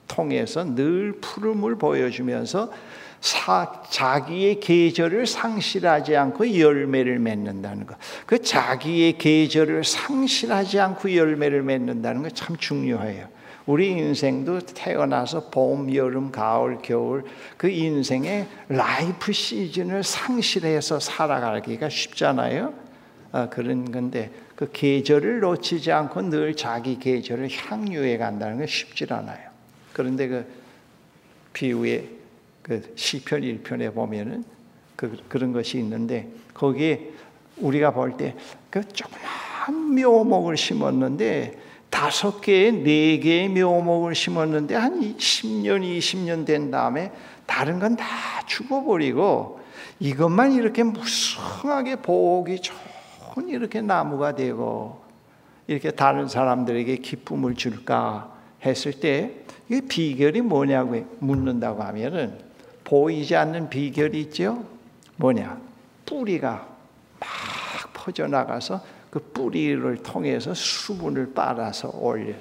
통해서 0.08 0.64
늘 0.64 1.20
푸름을 1.20 1.76
보여주면서 1.76 2.72
사, 3.22 3.84
자기의 3.90 4.60
계절을 4.60 5.28
상실하지 5.28 6.16
않고 6.16 6.58
열매를 6.58 7.20
맺는다는 7.20 7.86
것. 7.86 7.98
그 8.26 8.42
자기의 8.42 9.18
계절을 9.18 9.84
상실하지 9.84 10.80
않고 10.80 11.16
열매를 11.16 11.64
맺는다는 11.64 12.24
것 12.24 12.34
참 12.34 12.56
중요해요. 12.56 13.28
우리 13.66 13.90
인생도 13.90 14.62
태어나서 14.62 15.50
봄, 15.50 15.94
여름, 15.94 16.32
가을, 16.32 16.80
겨울 16.82 17.24
그 17.58 17.70
인생의 17.70 18.48
라이프 18.70 19.32
시즌을 19.32 20.04
상실해서 20.04 21.00
살아가기가 21.00 21.90
쉽잖아요. 21.90 22.74
아, 23.32 23.48
그런 23.50 23.92
건데 23.92 24.32
그 24.56 24.72
계절을 24.72 25.42
놓치지 25.42 25.92
않고 25.92 26.22
늘 26.30 26.56
자기 26.56 26.98
계절을 26.98 27.50
향유해 27.52 28.18
간다는 28.18 28.58
건 28.58 28.66
쉽지 28.68 29.06
않아요. 29.10 29.50
그런데 29.94 30.28
그 30.28 30.46
비유의 31.54 32.19
그 32.62 32.94
시편 32.96 33.42
1편에 33.42 33.94
보면은 33.94 34.44
그, 34.96 35.18
그런 35.28 35.54
것이 35.54 35.78
있는데 35.80 36.30
거기에 36.54 37.12
우리가 37.58 37.92
볼 37.94 38.18
때 38.18 38.36
그 38.70 38.88
조그만 38.90 39.96
묘목을 39.96 40.56
심었는데 40.58 41.60
다섯 41.90 42.40
개, 42.42 42.72
네 42.72 43.18
개의 43.20 43.50
묘목을 43.50 44.14
심었는데 44.14 44.76
한 44.76 45.00
10년, 45.18 45.82
20년 45.82 46.46
된 46.46 46.70
다음에 46.70 47.12
다른 47.48 47.80
건 47.80 47.96
다 47.96 48.06
죽어버리고 48.46 49.60
이것만 50.00 50.52
이렇게 50.54 50.84
무성하게 50.84 51.98
보기 51.98 52.62
좋은 52.62 53.50
이렇게 53.50 53.82
나무가 53.82 54.36
되고 54.36 55.02
이렇게 55.68 55.92
다른 55.92 56.28
사람들에게 56.28 56.98
기쁨을 56.98 57.56
줄까 57.56 58.36
했을 58.64 58.94
때 58.94 59.44
이 59.72 59.82
비결이 59.82 60.42
뭐냐고 60.42 61.06
묻는다고 61.20 61.84
하면은 61.84 62.40
보이지 62.90 63.36
않는 63.36 63.70
비결이 63.70 64.20
있죠. 64.22 64.64
뭐냐? 65.18 65.60
뿌리가 66.08 66.68
막 67.20 67.30
퍼져 67.94 68.26
나가서 68.26 68.82
그 69.12 69.20
뿌리를 69.20 69.96
통해서 69.98 70.56
수분을 70.56 71.34
빨아서 71.34 71.92
올려 71.94 72.34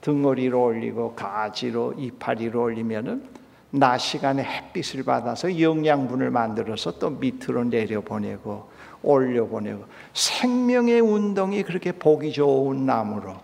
등어리로 0.00 0.60
올리고 0.60 1.14
가지로 1.14 1.92
이파리로 1.92 2.62
올리면은 2.62 3.28
낮 3.70 3.98
시간에 3.98 4.42
햇빛을 4.42 5.04
받아서 5.04 5.60
영양분을 5.60 6.30
만들어서 6.30 6.98
또 6.98 7.10
밑으로 7.10 7.64
내려보내고 7.64 8.68
올려보내고 9.04 9.84
생명의 10.12 11.00
운동이 11.00 11.62
그렇게 11.62 11.92
보기 11.92 12.32
좋은 12.32 12.86
나무로 12.86 13.36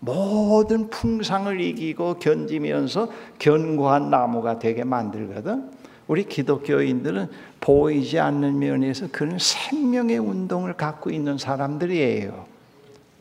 모든 0.00 0.90
풍상을 0.90 1.60
이기고 1.60 2.18
견디면서 2.18 3.08
견고한 3.38 4.10
나무가 4.10 4.58
되게 4.58 4.84
만들거든. 4.84 5.70
우리 6.06 6.24
기독교인들은 6.24 7.28
보이지 7.60 8.20
않는 8.20 8.58
면에서 8.58 9.08
그런 9.10 9.38
생명의 9.38 10.18
운동을 10.18 10.74
갖고 10.74 11.10
있는 11.10 11.36
사람들이에요. 11.38 12.44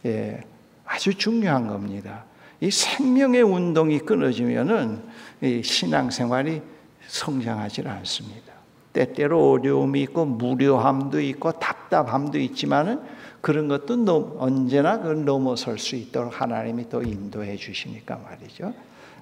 예, 0.05 0.41
아주 0.85 1.15
중요한 1.15 1.67
겁니다. 1.67 2.25
이 2.61 2.69
생명의 2.69 3.41
운동이 3.41 3.99
끊어지면은 3.99 5.01
이 5.41 5.63
신앙생활이 5.63 6.61
성장하지 7.07 7.81
않습니다. 7.85 8.53
때때로 8.93 9.51
어려움이 9.51 10.01
있고 10.03 10.25
무료함도 10.25 11.19
있고 11.19 11.51
답답함도 11.53 12.39
있지만은 12.39 13.01
그런 13.45 13.67
것도 13.67 14.37
언제나 14.39 14.97
그걸 14.97 15.23
넘어설 15.23 15.77
수 15.77 15.95
있도록 15.95 16.41
하나님이 16.41 16.89
또 16.89 17.03
인도해 17.03 17.55
주시니까 17.55 18.17
말이죠. 18.17 18.73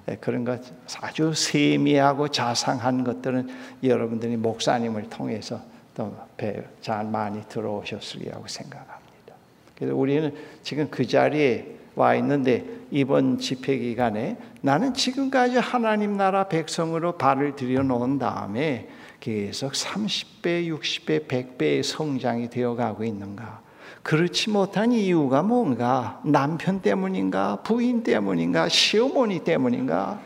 예, 0.08 0.16
그런 0.16 0.46
것 0.46 0.62
아주 1.02 1.34
세미하고 1.34 2.28
자상한 2.28 3.04
것들은 3.04 3.50
여러분들이 3.82 4.38
목사님을 4.38 5.10
통해서 5.10 5.60
또잘 5.94 7.04
많이 7.04 7.42
들어오셨으리라고 7.50 8.48
생각합니다. 8.48 9.34
그래서 9.76 9.94
우리는 9.94 10.34
지금 10.62 10.88
그 10.90 11.06
자리에 11.06 11.76
와 11.94 12.14
있는데 12.14 12.64
이번 12.90 13.36
집회 13.36 13.76
기간에 13.76 14.38
나는 14.62 14.94
지금까지 14.94 15.58
하나님 15.58 16.16
나라 16.16 16.48
백성으로 16.48 17.18
발을 17.18 17.56
들여 17.56 17.82
놓은 17.82 18.18
다음에 18.18 18.88
계속 19.20 19.72
30배, 19.72 20.66
60배, 20.74 21.28
100배의 21.28 21.82
성장이 21.82 22.48
되어 22.48 22.74
가고 22.74 23.04
있는가? 23.04 23.63
그렇지 24.04 24.50
못한 24.50 24.92
이유가 24.92 25.42
뭔가? 25.42 26.20
남편 26.24 26.80
때문인가? 26.82 27.56
부인 27.64 28.02
때문인가? 28.02 28.68
시어머니 28.68 29.40
때문인가? 29.40 30.20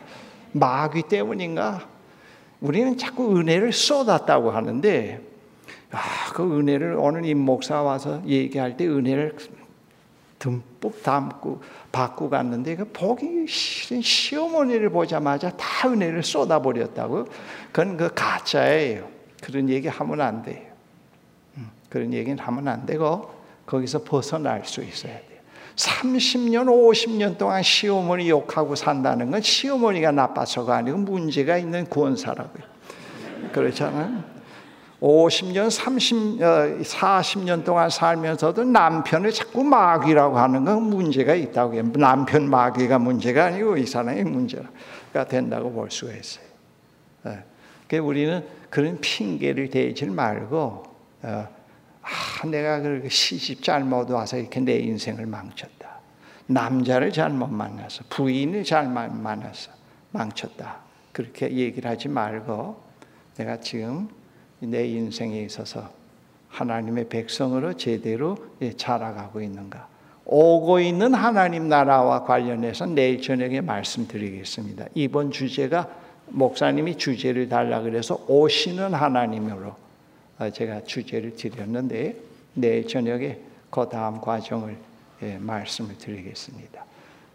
마귀 0.51 1.03
때문인가? 1.03 1.87
우리는 2.59 2.97
자꾸 2.97 3.37
은혜를 3.37 3.71
쏟았다고 3.71 4.51
하는데, 4.51 5.21
아, 5.91 5.99
그 6.33 6.59
은혜를 6.59 6.97
오늘 6.99 7.23
임 7.23 7.39
목사 7.39 7.81
와서 7.81 8.21
얘기할 8.27 8.75
때 8.75 8.85
은혜를 8.85 9.37
듬뿍 10.39 11.01
담고 11.01 11.61
받고 11.93 12.29
갔는데 12.29 12.75
그 12.75 12.85
보기 12.91 13.47
싫은 13.47 14.01
시어머니를 14.01 14.89
보자마자 14.89 15.51
다 15.51 15.89
은혜를 15.89 16.23
쏟아버렸다고. 16.23 17.27
그건 17.71 17.95
그 17.95 18.13
가짜예요. 18.13 19.07
그런 19.41 19.69
얘기 19.69 19.87
하면 19.87 20.19
안 20.19 20.43
돼요. 20.43 20.67
음, 21.57 21.69
그런 21.89 22.13
얘기는 22.13 22.37
하면 22.37 22.67
안 22.67 22.85
되고 22.85 23.38
거기서 23.69 24.03
벗어날 24.03 24.65
수 24.65 24.83
있어야 24.83 25.13
돼요. 25.13 25.39
30년, 25.75 26.65
50년 26.65 27.37
동안 27.37 27.61
시어머니 27.61 28.29
욕하고 28.29 28.75
산다는 28.75 29.29
건 29.31 29.41
시어머니가 29.41 30.11
나빠서가 30.11 30.77
아니고 30.77 30.97
문제가 30.97 31.57
있는 31.57 31.87
권사라고요. 31.87 32.63
그렇잖아요. 33.53 34.23
50년, 34.99 35.69
30, 35.69 36.39
40년 36.39 37.63
동안 37.63 37.89
살면서도 37.89 38.65
남편을 38.65 39.31
자꾸 39.31 39.63
마귀라고 39.63 40.37
하는 40.37 40.65
건 40.65 40.83
문제가 40.83 41.35
있다고 41.35 41.75
해요. 41.75 41.83
남편 41.93 42.49
마귀가 42.49 42.99
문제가 42.99 43.45
아니고 43.45 43.77
이 43.77 43.85
사람이 43.85 44.23
문제가 44.23 45.25
된다고 45.29 45.71
볼 45.71 45.89
수가 45.89 46.13
있어요. 46.13 46.45
예. 47.27 47.43
그러니까 47.87 48.07
우리는 48.07 48.45
그런 48.69 48.99
핑계를 48.99 49.69
대지 49.69 50.05
말고 50.05 50.83
어, 51.21 51.58
아, 52.09 52.47
내가 52.47 52.81
그 52.81 53.07
시집 53.09 53.63
잘못 53.63 54.09
와서 54.09 54.37
이렇게 54.37 54.59
내 54.59 54.77
인생을 54.79 55.25
망쳤다. 55.25 55.99
남자를 56.47 57.11
잘못 57.11 57.47
만나서 57.47 58.05
부인을 58.09 58.63
잘못 58.63 59.13
만나서 59.13 59.71
망쳤다. 60.11 60.77
그렇게 61.11 61.51
얘기를 61.51 61.89
하지 61.89 62.07
말고 62.07 62.81
내가 63.37 63.59
지금 63.59 64.09
내 64.59 64.87
인생에 64.87 65.41
있어서 65.43 65.89
하나님의 66.49 67.09
백성으로 67.09 67.73
제대로 67.73 68.37
예, 68.61 68.73
자라가고 68.73 69.41
있는가. 69.41 69.87
오고 70.25 70.79
있는 70.79 71.13
하나님 71.13 71.69
나라와 71.69 72.23
관련해서 72.23 72.85
내일 72.87 73.21
저녁에 73.21 73.61
말씀드리겠습니다. 73.61 74.85
이번 74.95 75.31
주제가 75.31 75.89
목사님이 76.27 76.97
주제를 76.97 77.49
달라 77.49 77.81
그래서 77.81 78.23
오시는 78.27 78.93
하나님으로 78.93 79.67
어, 79.67 79.88
제가 80.53 80.83
주제를 80.85 81.35
드렸는데 81.35 82.15
내일 82.53 82.87
저녁에 82.87 83.39
그 83.69 83.87
다음 83.91 84.21
과정을 84.21 84.77
예, 85.21 85.37
말씀을 85.37 85.97
드리겠습니다. 85.97 86.85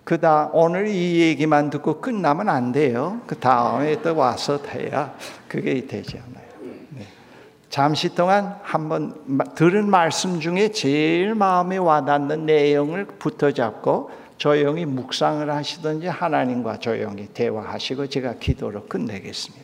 그 0.05 0.20
다음 0.20 0.50
오늘 0.52 0.88
이 0.88 1.20
얘기만 1.20 1.70
듣고 1.70 2.00
끝나면 2.00 2.48
안 2.48 2.72
돼요. 2.72 3.20
그 3.26 3.38
다음에 3.38 4.00
또 4.02 4.16
와서 4.16 4.59
해야 4.68 5.14
그게 5.48 5.86
되지 5.86 6.18
않아요. 6.18 6.46
네. 6.90 7.07
잠시 7.70 8.14
동안 8.14 8.59
한번 8.62 9.14
들은 9.55 9.88
말씀 9.88 10.40
중에 10.40 10.70
제일 10.70 11.34
마음에 11.34 11.76
와닿는 11.76 12.46
내용을 12.46 13.07
붙어잡고 13.07 14.11
조용히 14.36 14.84
묵상을 14.84 15.48
하시든지 15.50 16.07
하나님과 16.07 16.78
조용히 16.78 17.26
대화하시고 17.28 18.09
제가 18.09 18.34
기도로 18.34 18.86
끝내겠습니다. 18.86 19.63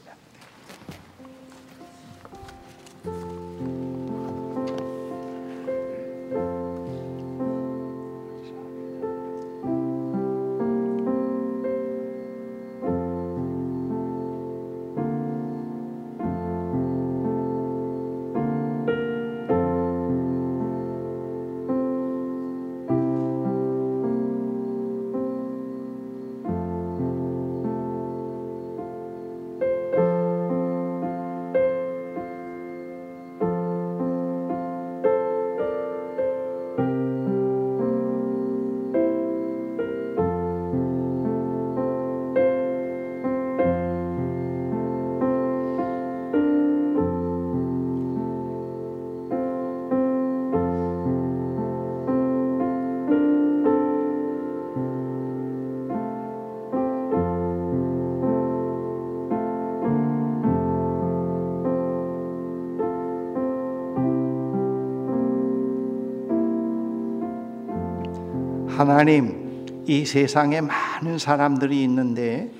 하나님, 68.81 69.85
이 69.87 70.07
세상에 70.07 70.62
많은 70.62 71.18
사람들이 71.18 71.83
있는데 71.83 72.51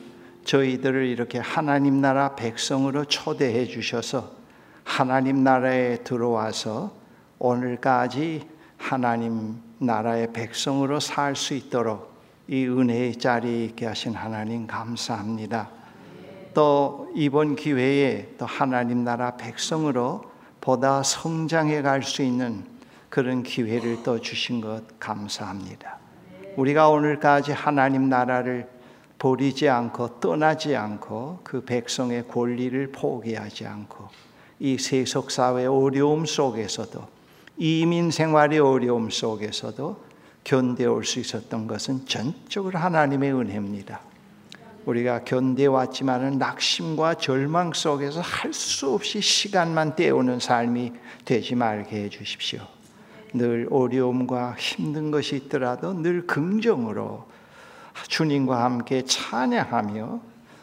저희들을 0.45 1.07
이렇게 1.07 1.39
하나님 1.39 2.03
나라 2.03 2.37
백성으로 2.37 3.07
초대해 3.07 3.65
주셔서 3.65 4.31
하나님 4.85 5.43
나라에 5.43 6.05
들어와서 6.05 6.93
오늘까지 7.39 8.47
하나님 8.77 9.63
나라의 9.79 10.35
백성으로 10.35 11.01
살 11.01 11.35
수 11.37 11.55
있도록 11.55 12.13
이 12.49 12.67
은혜의 12.67 13.17
자리에 13.17 13.65
있게 13.65 13.87
하신 13.87 14.13
하나님 14.13 14.67
감사합니다. 14.67 15.71
또 16.53 17.11
이번 17.15 17.57
기회에 17.57 18.35
또 18.37 18.45
하나님 18.45 19.05
나라 19.05 19.39
백성으로 19.39 20.25
보다 20.61 21.03
성장해 21.03 21.81
갈 21.81 22.03
수 22.03 22.21
있는 22.21 22.63
그런 23.09 23.43
기회를 23.43 24.03
또 24.03 24.21
주신 24.21 24.61
것 24.61 24.83
감사합니다. 25.01 26.10
우리가 26.57 26.89
오늘까지 26.89 27.53
하나님 27.53 28.09
나라를 28.09 28.69
버리지 29.19 29.69
않고 29.69 30.21
떠나지 30.21 30.75
않고 30.75 31.41
그 31.45 31.65
백성의 31.65 32.29
권리를 32.29 32.91
포기하지 32.93 33.67
않고 33.67 34.09
이 34.59 34.79
세속 34.79 35.31
사회 35.31 35.67
어려움 35.67 36.27
속에서도 36.27 37.07
이민 37.59 38.11
생활의 38.11 38.59
어려움 38.59 39.11
속에서도 39.11 40.11
견뎌올 40.45 41.05
수 41.05 41.21
있었던 41.21 41.67
것은 41.67 42.07
전적으로 42.07 42.79
하나님의 42.79 43.33
은혜입니다. 43.35 44.01
우리가 44.87 45.25
견뎌왔지만은 45.25 46.39
낙심과 46.39 47.15
절망 47.15 47.73
속에서 47.75 48.21
할 48.23 48.55
수 48.55 48.95
없이 48.95 49.21
시간만 49.21 49.95
때우는 49.95 50.41
삶이 50.41 50.93
되지 51.27 51.55
말게 51.55 52.05
해 52.05 52.09
주십시오. 52.09 52.61
늘 53.33 53.69
어려움과 53.71 54.57
힘든 54.59 55.11
것이 55.11 55.37
있더라도 55.37 55.93
늘 55.93 56.27
긍정으로 56.27 57.29
주님과 58.09 58.65
함께 58.65 59.05
찬양하며 59.05 60.21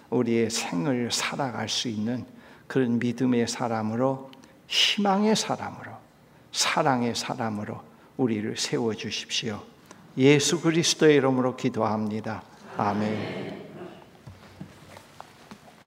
우리의 0.10 0.50
생을 0.50 1.12
살아갈 1.12 1.70
수 1.70 1.88
있는 1.88 2.26
그런 2.68 3.00
믿음의 3.00 3.48
사람으로 3.48 4.32
희망의 4.68 5.36
사람으로 5.36 5.92
사랑의 6.52 7.16
사람으로 7.16 7.82
우리를 8.18 8.58
세워 8.58 8.94
주십시오. 8.94 9.62
예수 10.18 10.60
그리스도의 10.60 11.18
이름으로 11.18 11.56
기도합니다. 11.56 12.42
아멘. 12.78 13.67